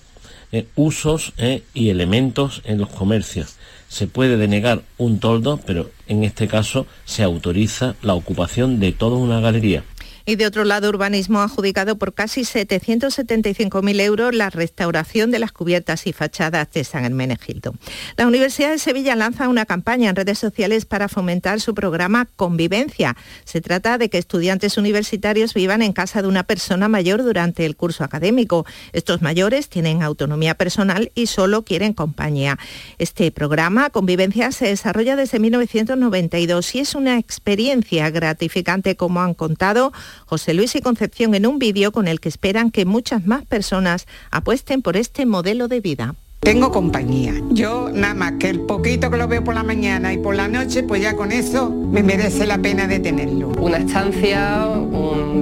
eh, 0.52 0.66
usos 0.76 1.32
eh, 1.38 1.62
y 1.74 1.90
elementos 1.90 2.62
en 2.64 2.78
los 2.78 2.88
comercios. 2.88 3.56
Se 3.88 4.06
puede 4.06 4.36
denegar 4.36 4.82
un 4.98 5.18
toldo, 5.18 5.60
pero 5.66 5.90
en 6.06 6.24
este 6.24 6.48
caso 6.48 6.86
se 7.04 7.22
autoriza 7.22 7.96
la 8.02 8.14
ocupación 8.14 8.78
de 8.78 8.92
toda 8.92 9.16
una 9.16 9.40
galería. 9.40 9.84
Y 10.28 10.34
de 10.34 10.44
otro 10.44 10.64
lado, 10.64 10.88
Urbanismo 10.88 11.38
ha 11.38 11.44
adjudicado 11.44 11.98
por 11.98 12.12
casi 12.12 12.40
775.000 12.40 14.00
euros 14.00 14.34
la 14.34 14.50
restauración 14.50 15.30
de 15.30 15.38
las 15.38 15.52
cubiertas 15.52 16.08
y 16.08 16.12
fachadas 16.12 16.68
de 16.72 16.82
San 16.82 17.04
Hermenegildo. 17.04 17.76
La 18.16 18.26
Universidad 18.26 18.70
de 18.70 18.80
Sevilla 18.80 19.14
lanza 19.14 19.48
una 19.48 19.66
campaña 19.66 20.10
en 20.10 20.16
redes 20.16 20.40
sociales 20.40 20.84
para 20.84 21.08
fomentar 21.08 21.60
su 21.60 21.74
programa 21.76 22.26
Convivencia. 22.34 23.16
Se 23.44 23.60
trata 23.60 23.98
de 23.98 24.10
que 24.10 24.18
estudiantes 24.18 24.78
universitarios 24.78 25.54
vivan 25.54 25.80
en 25.80 25.92
casa 25.92 26.22
de 26.22 26.28
una 26.28 26.42
persona 26.42 26.88
mayor 26.88 27.22
durante 27.22 27.64
el 27.64 27.76
curso 27.76 28.02
académico. 28.02 28.66
Estos 28.92 29.22
mayores 29.22 29.68
tienen 29.68 30.02
autonomía 30.02 30.56
personal 30.56 31.12
y 31.14 31.28
solo 31.28 31.62
quieren 31.62 31.92
compañía. 31.92 32.58
Este 32.98 33.30
programa 33.30 33.90
Convivencia 33.90 34.50
se 34.50 34.66
desarrolla 34.66 35.14
desde 35.14 35.38
1992 35.38 36.74
y 36.74 36.80
es 36.80 36.96
una 36.96 37.16
experiencia 37.16 38.10
gratificante 38.10 38.96
como 38.96 39.20
han 39.20 39.34
contado 39.34 39.92
José 40.24 40.54
Luis 40.54 40.74
y 40.74 40.80
Concepción 40.80 41.34
en 41.34 41.46
un 41.46 41.58
vídeo 41.58 41.92
con 41.92 42.08
el 42.08 42.20
que 42.20 42.28
esperan 42.28 42.70
que 42.70 42.84
muchas 42.84 43.26
más 43.26 43.44
personas 43.44 44.06
apuesten 44.30 44.82
por 44.82 44.96
este 44.96 45.26
modelo 45.26 45.68
de 45.68 45.80
vida. 45.80 46.14
Tengo 46.40 46.70
compañía. 46.70 47.34
Yo 47.50 47.90
nada 47.92 48.14
más 48.14 48.32
que 48.38 48.48
el 48.48 48.60
poquito 48.60 49.10
que 49.10 49.16
lo 49.16 49.26
veo 49.26 49.42
por 49.42 49.54
la 49.56 49.64
mañana 49.64 50.12
y 50.12 50.18
por 50.18 50.36
la 50.36 50.46
noche, 50.46 50.84
pues 50.84 51.02
ya 51.02 51.16
con 51.16 51.32
eso 51.32 51.70
me 51.70 52.04
merece 52.04 52.46
la 52.46 52.58
pena 52.58 52.86
de 52.86 53.00
tenerlo. 53.00 53.48
Una 53.60 53.78
estancia, 53.78 54.68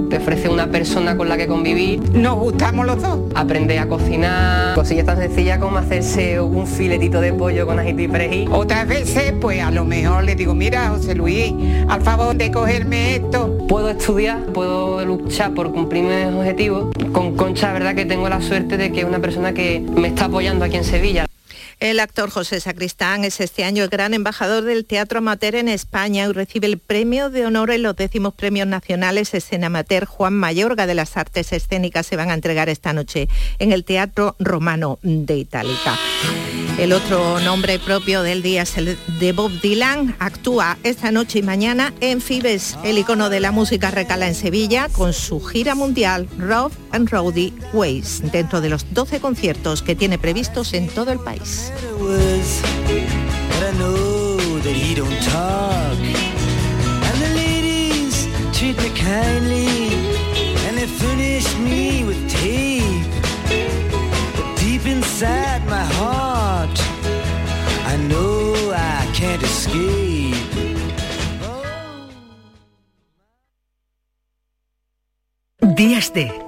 te 0.09 0.17
ofrece 0.17 0.49
una 0.49 0.71
persona 0.71 1.15
con 1.15 1.29
la 1.29 1.37
que 1.37 1.45
convivir. 1.45 2.01
Nos 2.11 2.39
gustamos 2.39 2.87
los 2.87 3.01
dos. 3.01 3.19
Aprender 3.35 3.77
a 3.79 3.87
cocinar, 3.87 4.73
cosillas 4.73 5.05
tan 5.05 5.17
sencillas 5.19 5.59
como 5.59 5.77
hacerse 5.77 6.41
un 6.41 6.65
filetito 6.65 7.21
de 7.21 7.33
pollo 7.33 7.67
con 7.67 7.79
ajito 7.79 8.01
y 8.01 8.07
perejil. 8.07 8.49
Otras 8.51 8.87
veces, 8.87 9.33
pues 9.39 9.61
a 9.61 9.69
lo 9.69 9.85
mejor 9.85 10.23
le 10.23 10.35
digo, 10.35 10.55
mira 10.55 10.89
José 10.89 11.13
Luis, 11.13 11.53
al 11.87 12.01
favor 12.01 12.35
de 12.35 12.51
cogerme 12.51 13.17
esto. 13.17 13.55
Puedo 13.67 13.89
estudiar, 13.89 14.43
puedo 14.53 15.05
luchar 15.05 15.53
por 15.53 15.71
cumplir 15.71 16.03
mis 16.03 16.33
objetivos. 16.33 16.87
Con 17.11 17.35
Concha, 17.35 17.73
verdad 17.73 17.93
que 17.93 18.05
tengo 18.05 18.27
la 18.27 18.41
suerte 18.41 18.77
de 18.77 18.91
que 18.91 19.01
es 19.01 19.05
una 19.05 19.19
persona 19.19 19.53
que 19.53 19.85
me 19.95 20.07
está 20.07 20.25
apoyando 20.25 20.65
aquí 20.65 20.77
en 20.77 20.83
Sevilla. 20.85 21.25
El 21.79 21.99
actor 21.99 22.29
José 22.29 22.61
Sacristán 22.61 23.25
es 23.25 23.41
este 23.41 23.63
año 23.65 23.83
el 23.83 23.89
gran 23.89 24.13
embajador 24.13 24.63
del 24.63 24.85
teatro 24.85 25.19
amateur 25.19 25.55
en 25.55 25.67
España 25.67 26.25
y 26.25 26.31
recibe 26.31 26.67
el 26.67 26.77
premio 26.77 27.29
de 27.29 27.45
honor 27.45 27.71
en 27.71 27.83
los 27.83 27.95
décimos 27.95 28.33
premios 28.33 28.67
nacionales 28.67 29.33
Escena 29.33 29.67
Amateur 29.67 30.05
Juan 30.05 30.33
Mayorga 30.33 30.87
de 30.87 30.95
las 30.95 31.17
Artes 31.17 31.51
Escénicas 31.51 32.05
se 32.05 32.15
van 32.15 32.29
a 32.29 32.33
entregar 32.33 32.69
esta 32.69 32.93
noche 32.93 33.27
en 33.59 33.73
el 33.73 33.83
Teatro 33.83 34.35
Romano 34.39 34.99
de 35.01 35.37
Itálica. 35.37 35.97
El 36.77 36.91
otro 36.91 37.39
nombre 37.39 37.79
propio 37.79 38.21
del 38.21 38.41
día 38.41 38.63
es 38.63 38.77
el 38.77 38.97
de 39.19 39.31
Bob 39.31 39.51
Dylan. 39.61 40.15
Actúa 40.19 40.77
esta 40.83 41.09
noche 41.09 41.39
y 41.39 41.41
mañana 41.41 41.93
en 42.01 42.19
Fibes. 42.19 42.77
El 42.83 42.97
icono 42.97 43.29
de 43.29 43.39
la 43.39 43.51
música 43.51 43.91
recala 43.91 44.27
en 44.27 44.35
Sevilla 44.35 44.89
con 44.89 45.13
su 45.13 45.41
gira 45.41 45.73
mundial 45.73 46.27
Rough 46.37 46.73
and 46.95 47.11
Rowdy 47.11 47.53
Ways, 47.73 48.21
dentro 48.31 48.61
de 48.61 48.69
los 48.69 48.93
12 48.93 49.19
conciertos 49.19 49.81
que 49.81 49.95
tiene 49.95 50.17
previstos 50.17 50.73
en 50.73 50.87
todo 50.87 51.11
el 51.11 51.19
país. 51.19 51.71
Días 75.75 76.13
de 76.13 76.44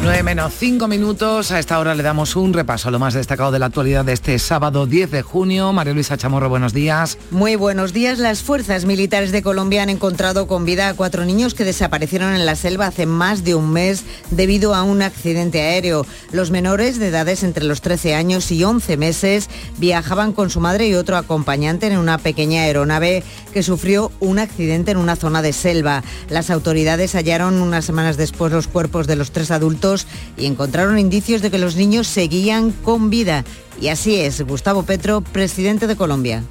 9 0.00 0.22
menos 0.22 0.54
5 0.56 0.86
minutos. 0.86 1.50
A 1.50 1.58
esta 1.58 1.76
hora 1.78 1.94
le 1.96 2.04
damos 2.04 2.36
un 2.36 2.52
repaso 2.52 2.88
a 2.88 2.92
lo 2.92 3.00
más 3.00 3.14
destacado 3.14 3.50
de 3.50 3.58
la 3.58 3.66
actualidad 3.66 4.04
de 4.04 4.12
este 4.12 4.38
sábado 4.38 4.86
10 4.86 5.10
de 5.10 5.22
junio. 5.22 5.72
María 5.72 5.92
Luisa 5.92 6.16
Chamorro, 6.16 6.48
buenos 6.48 6.72
días. 6.72 7.18
Muy 7.32 7.56
buenos 7.56 7.92
días. 7.92 8.20
Las 8.20 8.42
fuerzas 8.42 8.84
militares 8.84 9.32
de 9.32 9.42
Colombia 9.42 9.82
han 9.82 9.90
encontrado 9.90 10.46
con 10.46 10.64
vida 10.64 10.88
a 10.88 10.94
cuatro 10.94 11.24
niños 11.24 11.54
que 11.54 11.64
desaparecieron 11.64 12.32
en 12.32 12.46
la 12.46 12.54
selva 12.54 12.86
hace 12.86 13.06
más 13.06 13.42
de 13.42 13.56
un 13.56 13.72
mes 13.72 14.04
debido 14.30 14.74
a 14.76 14.84
un 14.84 15.02
accidente 15.02 15.60
aéreo. 15.62 16.06
Los 16.30 16.52
menores 16.52 17.00
de 17.00 17.08
edades 17.08 17.42
entre 17.42 17.64
los 17.64 17.80
13 17.80 18.14
años 18.14 18.52
y 18.52 18.62
11 18.62 18.96
meses 18.96 19.50
viajaban 19.78 20.32
con 20.32 20.48
su 20.48 20.60
madre 20.60 20.86
y 20.86 20.94
otro 20.94 21.16
acompañante 21.16 21.88
en 21.88 21.98
una 21.98 22.18
pequeña 22.18 22.62
aeronave 22.62 23.24
que 23.52 23.64
sufrió 23.64 24.12
un 24.20 24.38
accidente 24.38 24.92
en 24.92 24.98
una 24.98 25.16
zona 25.16 25.42
de 25.42 25.52
selva. 25.52 26.04
Las 26.30 26.50
autoridades 26.50 27.14
hallaron 27.14 27.60
unas 27.60 27.84
semanas 27.84 28.16
después 28.16 28.52
los 28.52 28.68
cuerpos 28.68 29.08
de 29.08 29.16
los 29.16 29.32
tres 29.32 29.50
adultos 29.50 29.87
y 30.36 30.46
encontraron 30.46 30.98
indicios 30.98 31.42
de 31.42 31.50
que 31.50 31.58
los 31.58 31.76
niños 31.76 32.06
seguían 32.06 32.70
con 32.70 33.10
vida. 33.10 33.44
Y 33.80 33.88
así 33.88 34.16
es, 34.16 34.40
Gustavo 34.42 34.82
Petro, 34.82 35.20
presidente 35.20 35.86
de 35.86 35.96
Colombia. 35.96 36.42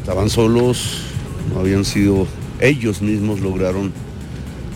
Estaban 0.00 0.30
solos, 0.30 1.00
no 1.52 1.60
habían 1.60 1.84
sido 1.84 2.26
ellos 2.60 3.02
mismos 3.02 3.40
lograron 3.40 3.92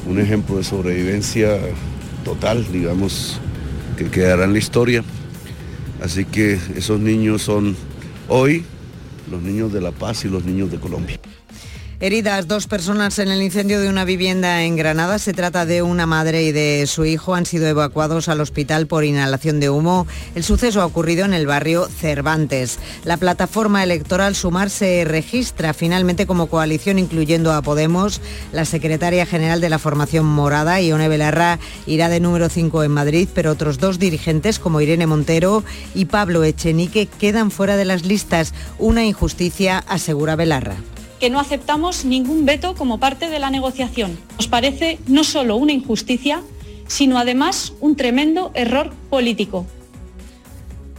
un 0.07 0.21
ejemplo 0.21 0.57
de 0.57 0.65
sobrevivencia 0.65 1.59
total, 2.25 2.67
digamos, 2.73 3.41
que 3.97 4.11
quedará 4.11 4.45
en 4.45 4.53
la 4.53 4.59
historia. 4.59 5.05
Así 6.03 6.25
que 6.25 6.59
esos 6.77 7.01
niños 7.01 7.43
son 7.43 7.77
hoy 8.29 8.65
los 9.31 9.43
niños 9.43 9.73
de 9.73 9.81
La 9.81 9.93
Paz 9.93 10.25
y 10.25 10.29
los 10.29 10.45
niños 10.45 10.71
de 10.71 10.79
Colombia. 10.79 11.19
Heridas 12.01 12.47
dos 12.47 12.69
personas 12.69 13.19
en 13.19 13.27
el 13.27 13.43
incendio 13.43 13.81
de 13.81 13.89
una 13.89 14.05
vivienda 14.05 14.63
en 14.63 14.77
Granada. 14.77 15.19
Se 15.19 15.33
trata 15.33 15.67
de 15.67 15.83
una 15.83 16.07
madre 16.07 16.45
y 16.45 16.53
de 16.53 16.87
su 16.87 17.05
hijo. 17.05 17.35
Han 17.35 17.45
sido 17.45 17.67
evacuados 17.67 18.29
al 18.29 18.41
hospital 18.41 18.87
por 18.87 19.03
inhalación 19.03 19.59
de 19.59 19.69
humo. 19.69 20.07
El 20.37 20.45
suceso 20.45 20.81
ha 20.81 20.87
ocurrido 20.87 21.25
en 21.25 21.35
el 21.35 21.49
barrio 21.49 21.89
Cervantes. 21.89 22.79
La 23.03 23.17
plataforma 23.17 23.83
electoral 23.83 24.37
Sumar 24.37 24.71
se 24.71 25.05
registra 25.05 25.75
finalmente 25.75 26.25
como 26.25 26.47
coalición 26.47 27.01
incluyendo 27.01 27.53
a 27.53 27.63
Podemos. 27.63 28.21
La 28.53 28.65
secretaria 28.65 29.27
general 29.27 29.61
de 29.61 29.69
la 29.69 29.81
formación 29.81 30.25
morada, 30.25 30.81
Ione 30.81 31.09
Belarra, 31.09 31.59
irá 31.85 32.09
de 32.09 32.21
número 32.21 32.49
5 32.49 32.85
en 32.85 32.93
Madrid, 32.93 33.29
pero 33.35 33.51
otros 33.51 33.79
dos 33.79 33.99
dirigentes 33.99 34.61
como 34.61 34.81
Irene 34.81 35.09
Montero 35.09 35.65
y 35.97 36.05
Pablo 36.05 36.45
Echenique 36.45 37.07
quedan 37.07 37.51
fuera 37.51 37.77
de 37.77 37.87
las 37.87 38.05
listas. 38.05 38.55
Una 38.79 39.05
injusticia, 39.05 39.79
asegura 39.89 40.37
Belarra 40.37 40.77
que 41.19 41.31
no 41.31 41.41
aceptamos 41.41 42.05
ningún 42.05 42.45
veto 42.45 42.75
como 42.75 42.99
parte 42.99 43.29
de 43.29 43.39
la 43.39 43.51
negociación. 43.51 44.19
Nos 44.37 44.49
parece 44.49 44.99
no 45.07 45.25
solo 45.25 45.57
una 45.57 45.73
injusticia, 45.73 46.43
sino 46.87 47.19
además 47.19 47.73
un 47.81 47.97
tremendo 47.97 48.51
error 48.55 48.93
político. 49.11 49.67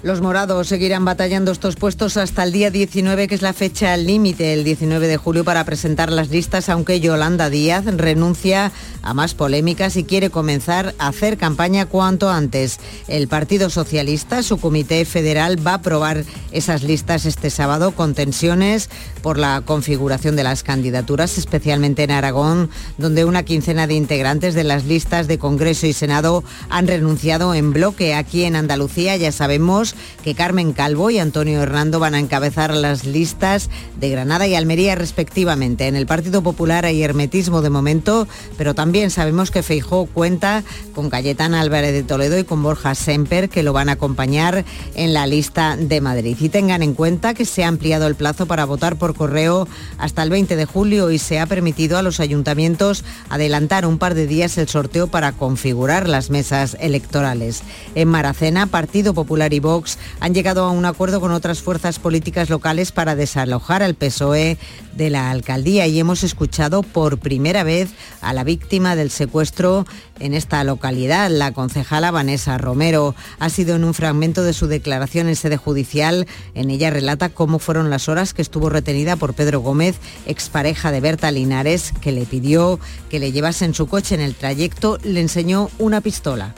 Los 0.02 0.22
morados 0.22 0.70
seguirán 0.70 1.04
batallando 1.04 1.52
estos 1.52 1.76
puestos 1.76 2.16
hasta 2.16 2.44
el 2.44 2.54
día 2.54 2.72
19, 2.72 3.28
que 3.28 3.36
es 3.36 3.42
la 3.42 3.52
fecha 3.52 3.98
límite, 3.98 4.54
el 4.54 4.64
19 4.64 5.10
de 5.10 5.18
julio, 5.18 5.44
para 5.44 5.66
presentar 5.66 6.10
las 6.10 6.30
listas, 6.30 6.70
aunque 6.70 7.02
Yolanda 7.02 7.50
Díaz 7.50 7.84
renuncia 7.84 8.72
a 9.02 9.14
más 9.14 9.34
polémicas 9.34 9.98
y 9.98 10.06
quiere 10.06 10.30
comenzar 10.30 10.96
a 11.00 11.10
hacer 11.10 11.38
campaña 11.38 11.86
cuanto 11.86 12.30
antes. 12.30 12.80
El 13.10 13.28
Partido 13.28 13.70
Socialista, 13.70 14.42
su 14.42 14.58
comité 14.58 15.04
federal, 15.04 15.68
va 15.68 15.72
a 15.72 15.76
aprobar 15.76 16.24
esas 16.54 16.84
listas 16.84 17.26
este 17.26 17.50
sábado 17.50 17.92
con 17.92 18.14
tensiones 18.14 18.90
por 19.22 19.38
la 19.38 19.62
configuración 19.66 20.36
de 20.36 20.44
las 20.44 20.64
candidaturas, 20.64 21.38
especialmente 21.38 22.04
en 22.04 22.12
Aragón, 22.12 22.70
donde 22.98 23.26
una 23.26 23.44
quincena 23.44 23.88
de 23.88 23.94
integrantes 23.94 24.54
de 24.54 24.64
las 24.64 24.86
listas 24.86 25.28
de 25.28 25.38
Congreso 25.38 25.88
y 25.88 25.94
Senado 25.94 26.44
han 26.70 26.88
renunciado 26.88 27.54
en 27.54 27.74
bloque. 27.74 28.14
Aquí 28.14 28.44
en 28.44 28.56
Andalucía 28.56 29.16
ya 29.18 29.32
sabemos 29.32 29.96
que 30.24 30.36
Carmen 30.36 30.74
Calvo 30.74 31.10
y 31.10 31.20
Antonio 31.20 31.62
Hernando 31.62 32.00
van 32.00 32.16
a 32.16 32.20
encabezar 32.20 32.74
las 32.74 33.06
listas 33.06 33.70
de 34.00 34.10
Granada 34.10 34.48
y 34.48 34.56
Almería 34.56 34.96
respectivamente. 34.96 35.88
En 35.88 35.96
el 35.96 36.06
Partido 36.06 36.42
Popular 36.42 36.86
hay 36.86 37.04
hermetismo 37.04 37.62
de 37.62 37.70
momento, 37.70 38.28
pero 38.58 38.76
también 38.76 39.12
sabemos 39.12 39.52
que 39.52 39.64
Feijó 39.64 40.06
cuenta 40.06 40.64
con 40.94 41.10
Cayetana 41.10 41.62
Álvarez 41.62 41.94
de 41.94 42.04
Toledo 42.04 42.38
y 42.38 42.44
con 42.44 42.64
Borja 42.64 42.96
Semper 42.96 43.50
que 43.50 43.64
lo 43.64 43.74
van 43.74 43.90
a 43.90 43.94
acompañar 43.94 44.66
en 44.96 45.14
la 45.14 45.28
lista 45.28 45.76
de 45.78 46.02
Madrid. 46.02 46.38
Y 46.40 46.50
tengan 46.50 46.84
en 46.84 46.94
cuenta 46.94 47.34
que 47.34 47.46
se 47.46 47.64
ha 47.64 47.68
ampliado 47.68 48.08
el 48.08 48.16
plazo 48.16 48.46
para 48.46 48.66
votar 48.66 48.98
por 48.98 49.09
correo 49.14 49.68
hasta 49.98 50.24
el 50.24 50.30
20 50.30 50.56
de 50.56 50.66
julio 50.66 51.12
y 51.12 51.20
se 51.20 51.40
ha 51.40 51.46
permitido 51.46 51.98
a 51.98 52.02
los 52.02 52.20
ayuntamientos 52.20 53.04
adelantar 53.30 53.86
un 53.86 53.98
par 53.98 54.16
de 54.16 54.28
días 54.28 54.58
el 54.58 54.68
sorteo 54.68 55.08
para 55.08 55.32
configurar 55.32 56.08
las 56.08 56.30
mesas 56.30 56.78
electorales. 56.80 57.62
En 57.96 58.08
Maracena, 58.08 58.68
Partido 58.68 59.14
Popular 59.14 59.54
y 59.54 59.60
Vox 59.60 59.98
han 60.20 60.34
llegado 60.34 60.64
a 60.66 60.72
un 60.72 60.86
acuerdo 60.86 61.22
con 61.22 61.32
otras 61.32 61.62
fuerzas 61.62 62.00
políticas 62.00 62.50
locales 62.50 62.92
para 62.92 63.16
desalojar 63.16 63.84
al 63.84 63.96
PSOE 63.96 64.58
de 64.94 65.10
la 65.10 65.30
alcaldía 65.32 65.88
y 65.88 66.00
hemos 66.00 66.24
escuchado 66.24 66.84
por 66.84 67.20
primera 67.20 67.64
vez 67.64 67.90
a 68.22 68.34
la 68.34 68.44
víctima 68.44 68.96
del 68.96 69.12
secuestro 69.12 69.86
en 70.20 70.34
esta 70.34 70.64
localidad, 70.64 71.30
la 71.30 71.52
concejala 71.52 72.12
Vanessa 72.12 72.58
Romero. 72.58 73.16
Ha 73.40 73.50
sido 73.50 73.76
en 73.76 73.84
un 73.84 73.94
fragmento 73.94 74.44
de 74.44 74.54
su 74.54 74.68
declaración 74.68 75.28
en 75.28 75.36
sede 75.36 75.58
judicial. 75.58 76.28
En 76.54 76.70
ella 76.70 76.90
relata 76.90 77.30
cómo 77.30 77.60
fueron 77.60 77.90
las 77.90 78.10
horas 78.10 78.34
que 78.34 78.42
estuvo 78.42 78.70
retenida 78.70 79.16
por 79.16 79.34
Pedro 79.34 79.62
Gómez, 79.62 79.98
expareja 80.26 80.92
de 80.92 81.02
Berta 81.02 81.32
Linares, 81.32 81.94
que 82.02 82.12
le 82.12 82.26
pidió 82.26 82.80
que 83.10 83.20
le 83.20 83.32
llevase 83.32 83.66
en 83.66 83.74
su 83.74 83.88
coche 83.88 84.16
en 84.16 84.22
el 84.22 84.36
trayecto, 84.36 84.98
le 85.04 85.22
enseñó 85.22 85.70
una 85.80 86.02
pistola. 86.02 86.54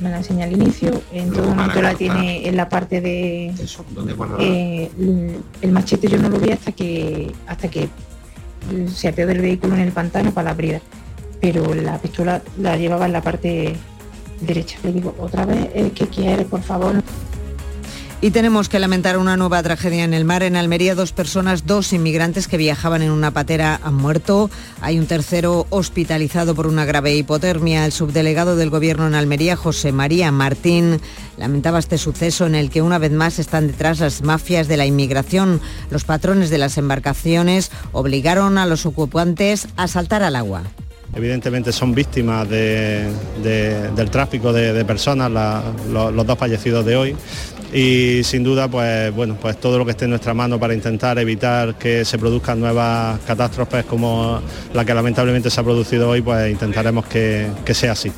me 0.00 0.10
la 0.10 0.18
enseña 0.18 0.44
al 0.44 0.52
inicio, 0.52 1.02
en 1.12 1.32
todo 1.32 1.48
momento 1.48 1.82
la 1.82 1.94
tiene 1.94 2.46
en 2.46 2.56
la 2.56 2.68
parte 2.68 3.00
de 3.00 3.54
eh, 4.38 4.90
el 5.62 5.72
machete 5.72 6.08
yo 6.08 6.18
no 6.18 6.28
lo 6.28 6.38
vi 6.38 6.50
hasta 6.50 6.72
que 6.72 7.32
hasta 7.46 7.68
que 7.68 7.88
se 8.92 9.08
apeó 9.08 9.26
del 9.26 9.40
vehículo 9.40 9.74
en 9.74 9.80
el 9.80 9.92
pantano 9.92 10.32
para 10.32 10.50
la 10.50 10.54
brida 10.54 10.80
pero 11.52 11.74
la 11.74 11.96
pistola 11.98 12.42
la 12.58 12.76
llevaba 12.76 13.06
en 13.06 13.12
la 13.12 13.22
parte 13.22 13.76
derecha. 14.40 14.78
Le 14.82 14.92
digo, 14.92 15.14
otra 15.16 15.46
vez, 15.46 15.70
el 15.76 15.92
que 15.92 16.08
quiere, 16.08 16.44
por 16.44 16.60
favor. 16.60 17.00
Y 18.20 18.32
tenemos 18.32 18.68
que 18.68 18.80
lamentar 18.80 19.16
una 19.16 19.36
nueva 19.36 19.62
tragedia 19.62 20.02
en 20.02 20.12
el 20.12 20.24
mar. 20.24 20.42
En 20.42 20.56
Almería, 20.56 20.96
dos 20.96 21.12
personas, 21.12 21.64
dos 21.64 21.92
inmigrantes 21.92 22.48
que 22.48 22.56
viajaban 22.56 23.02
en 23.02 23.12
una 23.12 23.30
patera 23.30 23.78
han 23.84 23.94
muerto. 23.94 24.50
Hay 24.80 24.98
un 24.98 25.06
tercero 25.06 25.68
hospitalizado 25.70 26.56
por 26.56 26.66
una 26.66 26.84
grave 26.84 27.14
hipotermia. 27.14 27.84
El 27.84 27.92
subdelegado 27.92 28.56
del 28.56 28.70
Gobierno 28.70 29.06
en 29.06 29.14
Almería, 29.14 29.54
José 29.54 29.92
María 29.92 30.32
Martín, 30.32 31.00
lamentaba 31.36 31.78
este 31.78 31.96
suceso 31.96 32.46
en 32.46 32.56
el 32.56 32.70
que 32.70 32.82
una 32.82 32.98
vez 32.98 33.12
más 33.12 33.38
están 33.38 33.68
detrás 33.68 34.00
las 34.00 34.22
mafias 34.22 34.66
de 34.66 34.78
la 34.78 34.86
inmigración. 34.86 35.60
Los 35.92 36.02
patrones 36.02 36.50
de 36.50 36.58
las 36.58 36.76
embarcaciones 36.76 37.70
obligaron 37.92 38.58
a 38.58 38.66
los 38.66 38.84
ocupantes 38.84 39.68
a 39.76 39.86
saltar 39.86 40.24
al 40.24 40.34
agua 40.34 40.64
evidentemente 41.14 41.72
son 41.72 41.94
víctimas 41.94 42.48
del 42.48 44.10
tráfico 44.10 44.52
de, 44.52 44.84
personas, 44.84 45.30
los 45.90 46.26
dos 46.26 46.38
fallecidos 46.38 46.84
de 46.84 46.96
hoy 46.96 47.16
y 47.72 48.22
sin 48.22 48.44
duda 48.44 48.68
pues 48.68 49.12
bueno 49.14 49.36
pues 49.40 49.58
todo 49.58 49.76
lo 49.76 49.84
que 49.84 49.90
esté 49.90 50.04
en 50.04 50.10
nuestra 50.10 50.32
mano 50.32 50.58
para 50.58 50.72
intentar 50.72 51.18
evitar 51.18 51.74
que 51.74 52.04
se 52.04 52.16
produzcan 52.16 52.60
nuevas 52.60 53.18
catástrofes 53.26 53.84
como 53.86 54.40
la 54.72 54.84
que 54.84 54.94
lamentablemente 54.94 55.50
se 55.50 55.60
ha 55.60 55.64
producido 55.64 56.10
hoy 56.10 56.22
pues 56.22 56.50
intentaremos 56.52 57.06
que 57.06 57.74
sea 57.74 57.92
así. 57.92 58.12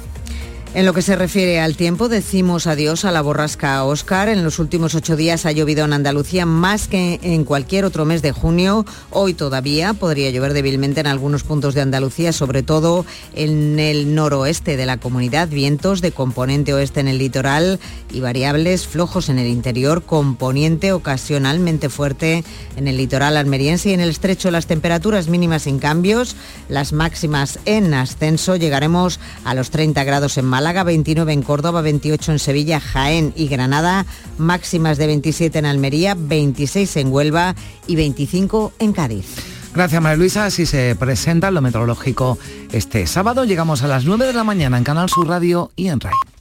En 0.75 0.85
lo 0.85 0.93
que 0.93 1.01
se 1.03 1.17
refiere 1.17 1.61
al 1.61 1.77
tiempo, 1.77 2.11
decimos 2.11 2.67
adiós 2.67 3.07
a 3.07 3.11
la 3.11 3.23
borrasca 3.23 3.83
Oscar. 3.85 4.29
En 4.29 4.45
los 4.45 4.59
últimos 4.59 4.95
ocho 4.95 5.17
días 5.17 5.47
ha 5.47 5.51
llovido 5.51 5.87
en 5.87 5.95
Andalucía 5.95 6.45
más 6.45 6.89
que 6.89 7.19
en 7.23 7.45
cualquier 7.45 7.87
otro 7.87 8.05
mes 8.05 8.21
de 8.21 8.33
junio. 8.33 8.85
Hoy 9.11 9.33
todavía 9.33 9.95
podría 9.95 10.31
llover 10.31 10.53
débilmente 10.53 11.01
en 11.01 11.07
algunos 11.07 11.43
puntos 11.43 11.75
de 11.75 11.81
Andalucía, 11.81 12.35
sobre 12.35 12.63
todo 12.63 13.07
en 13.35 13.81
el 13.81 14.15
noroeste 14.15 14.77
de 14.77 14.85
la 14.85 14.99
comunidad. 14.99 15.49
Vientos 15.49 16.03
de 16.03 16.13
componente 16.13 16.75
oeste 16.75 17.01
en 17.01 17.09
el 17.09 17.19
litoral 17.19 17.81
y 18.13 18.21
variables 18.21 18.87
flojos 18.87 19.31
en 19.31 19.39
el 19.39 19.47
interior, 19.49 20.03
componente 20.03 20.93
ocasionalmente 20.93 21.89
fuerte 21.89 22.45
en 22.77 22.89
el 22.89 22.99
litoral 22.99 23.39
almeriense 23.39 23.89
y 23.89 23.95
en 23.95 24.01
el 24.01 24.11
estrecho 24.11 24.51
las 24.51 24.67
temperaturas 24.67 25.29
mínimas 25.29 25.63
sin 25.63 25.79
cambios, 25.79 26.37
las 26.69 26.93
máximas 26.93 27.59
en 27.65 27.95
ascenso. 27.95 28.55
Llegaremos 28.55 29.19
a 29.45 29.55
los 29.55 29.71
30 29.71 30.05
grados 30.05 30.37
en 30.37 30.45
Málaga, 30.59 30.83
29 30.83 31.33
en 31.33 31.43
Córdoba, 31.43 31.83
28 31.83 32.33
en 32.33 32.39
Sevilla, 32.41 32.81
Jaén 32.81 33.33
y 33.37 33.47
Granada, 33.47 34.07
máximas 34.39 34.99
de 34.99 35.07
27 35.07 35.57
en 35.57 35.67
Almería, 35.67 36.17
26 36.19 36.97
en 36.97 37.13
Huelva 37.13 37.55
y 37.87 37.95
25 37.95 38.73
en 38.81 38.93
Cádiz. 38.93 39.37
Gracias 39.73 40.03
María 40.03 40.17
Luisa, 40.17 40.47
así 40.47 40.67
se 40.67 40.97
presenta 40.97 41.53
lo 41.53 41.61
meteorológico 41.61 42.39
este 42.73 43.07
sábado. 43.07 43.45
Llegamos 43.45 43.85
a 43.85 43.87
las 43.87 44.05
9 44.05 44.27
de 44.27 44.33
la 44.33 44.43
mañana 44.43 44.79
en 44.79 44.83
Canal 44.83 45.09
Sur 45.09 45.29
Radio 45.29 45.71
y 45.77 45.91
en 45.91 46.01
RAI. 46.01 46.38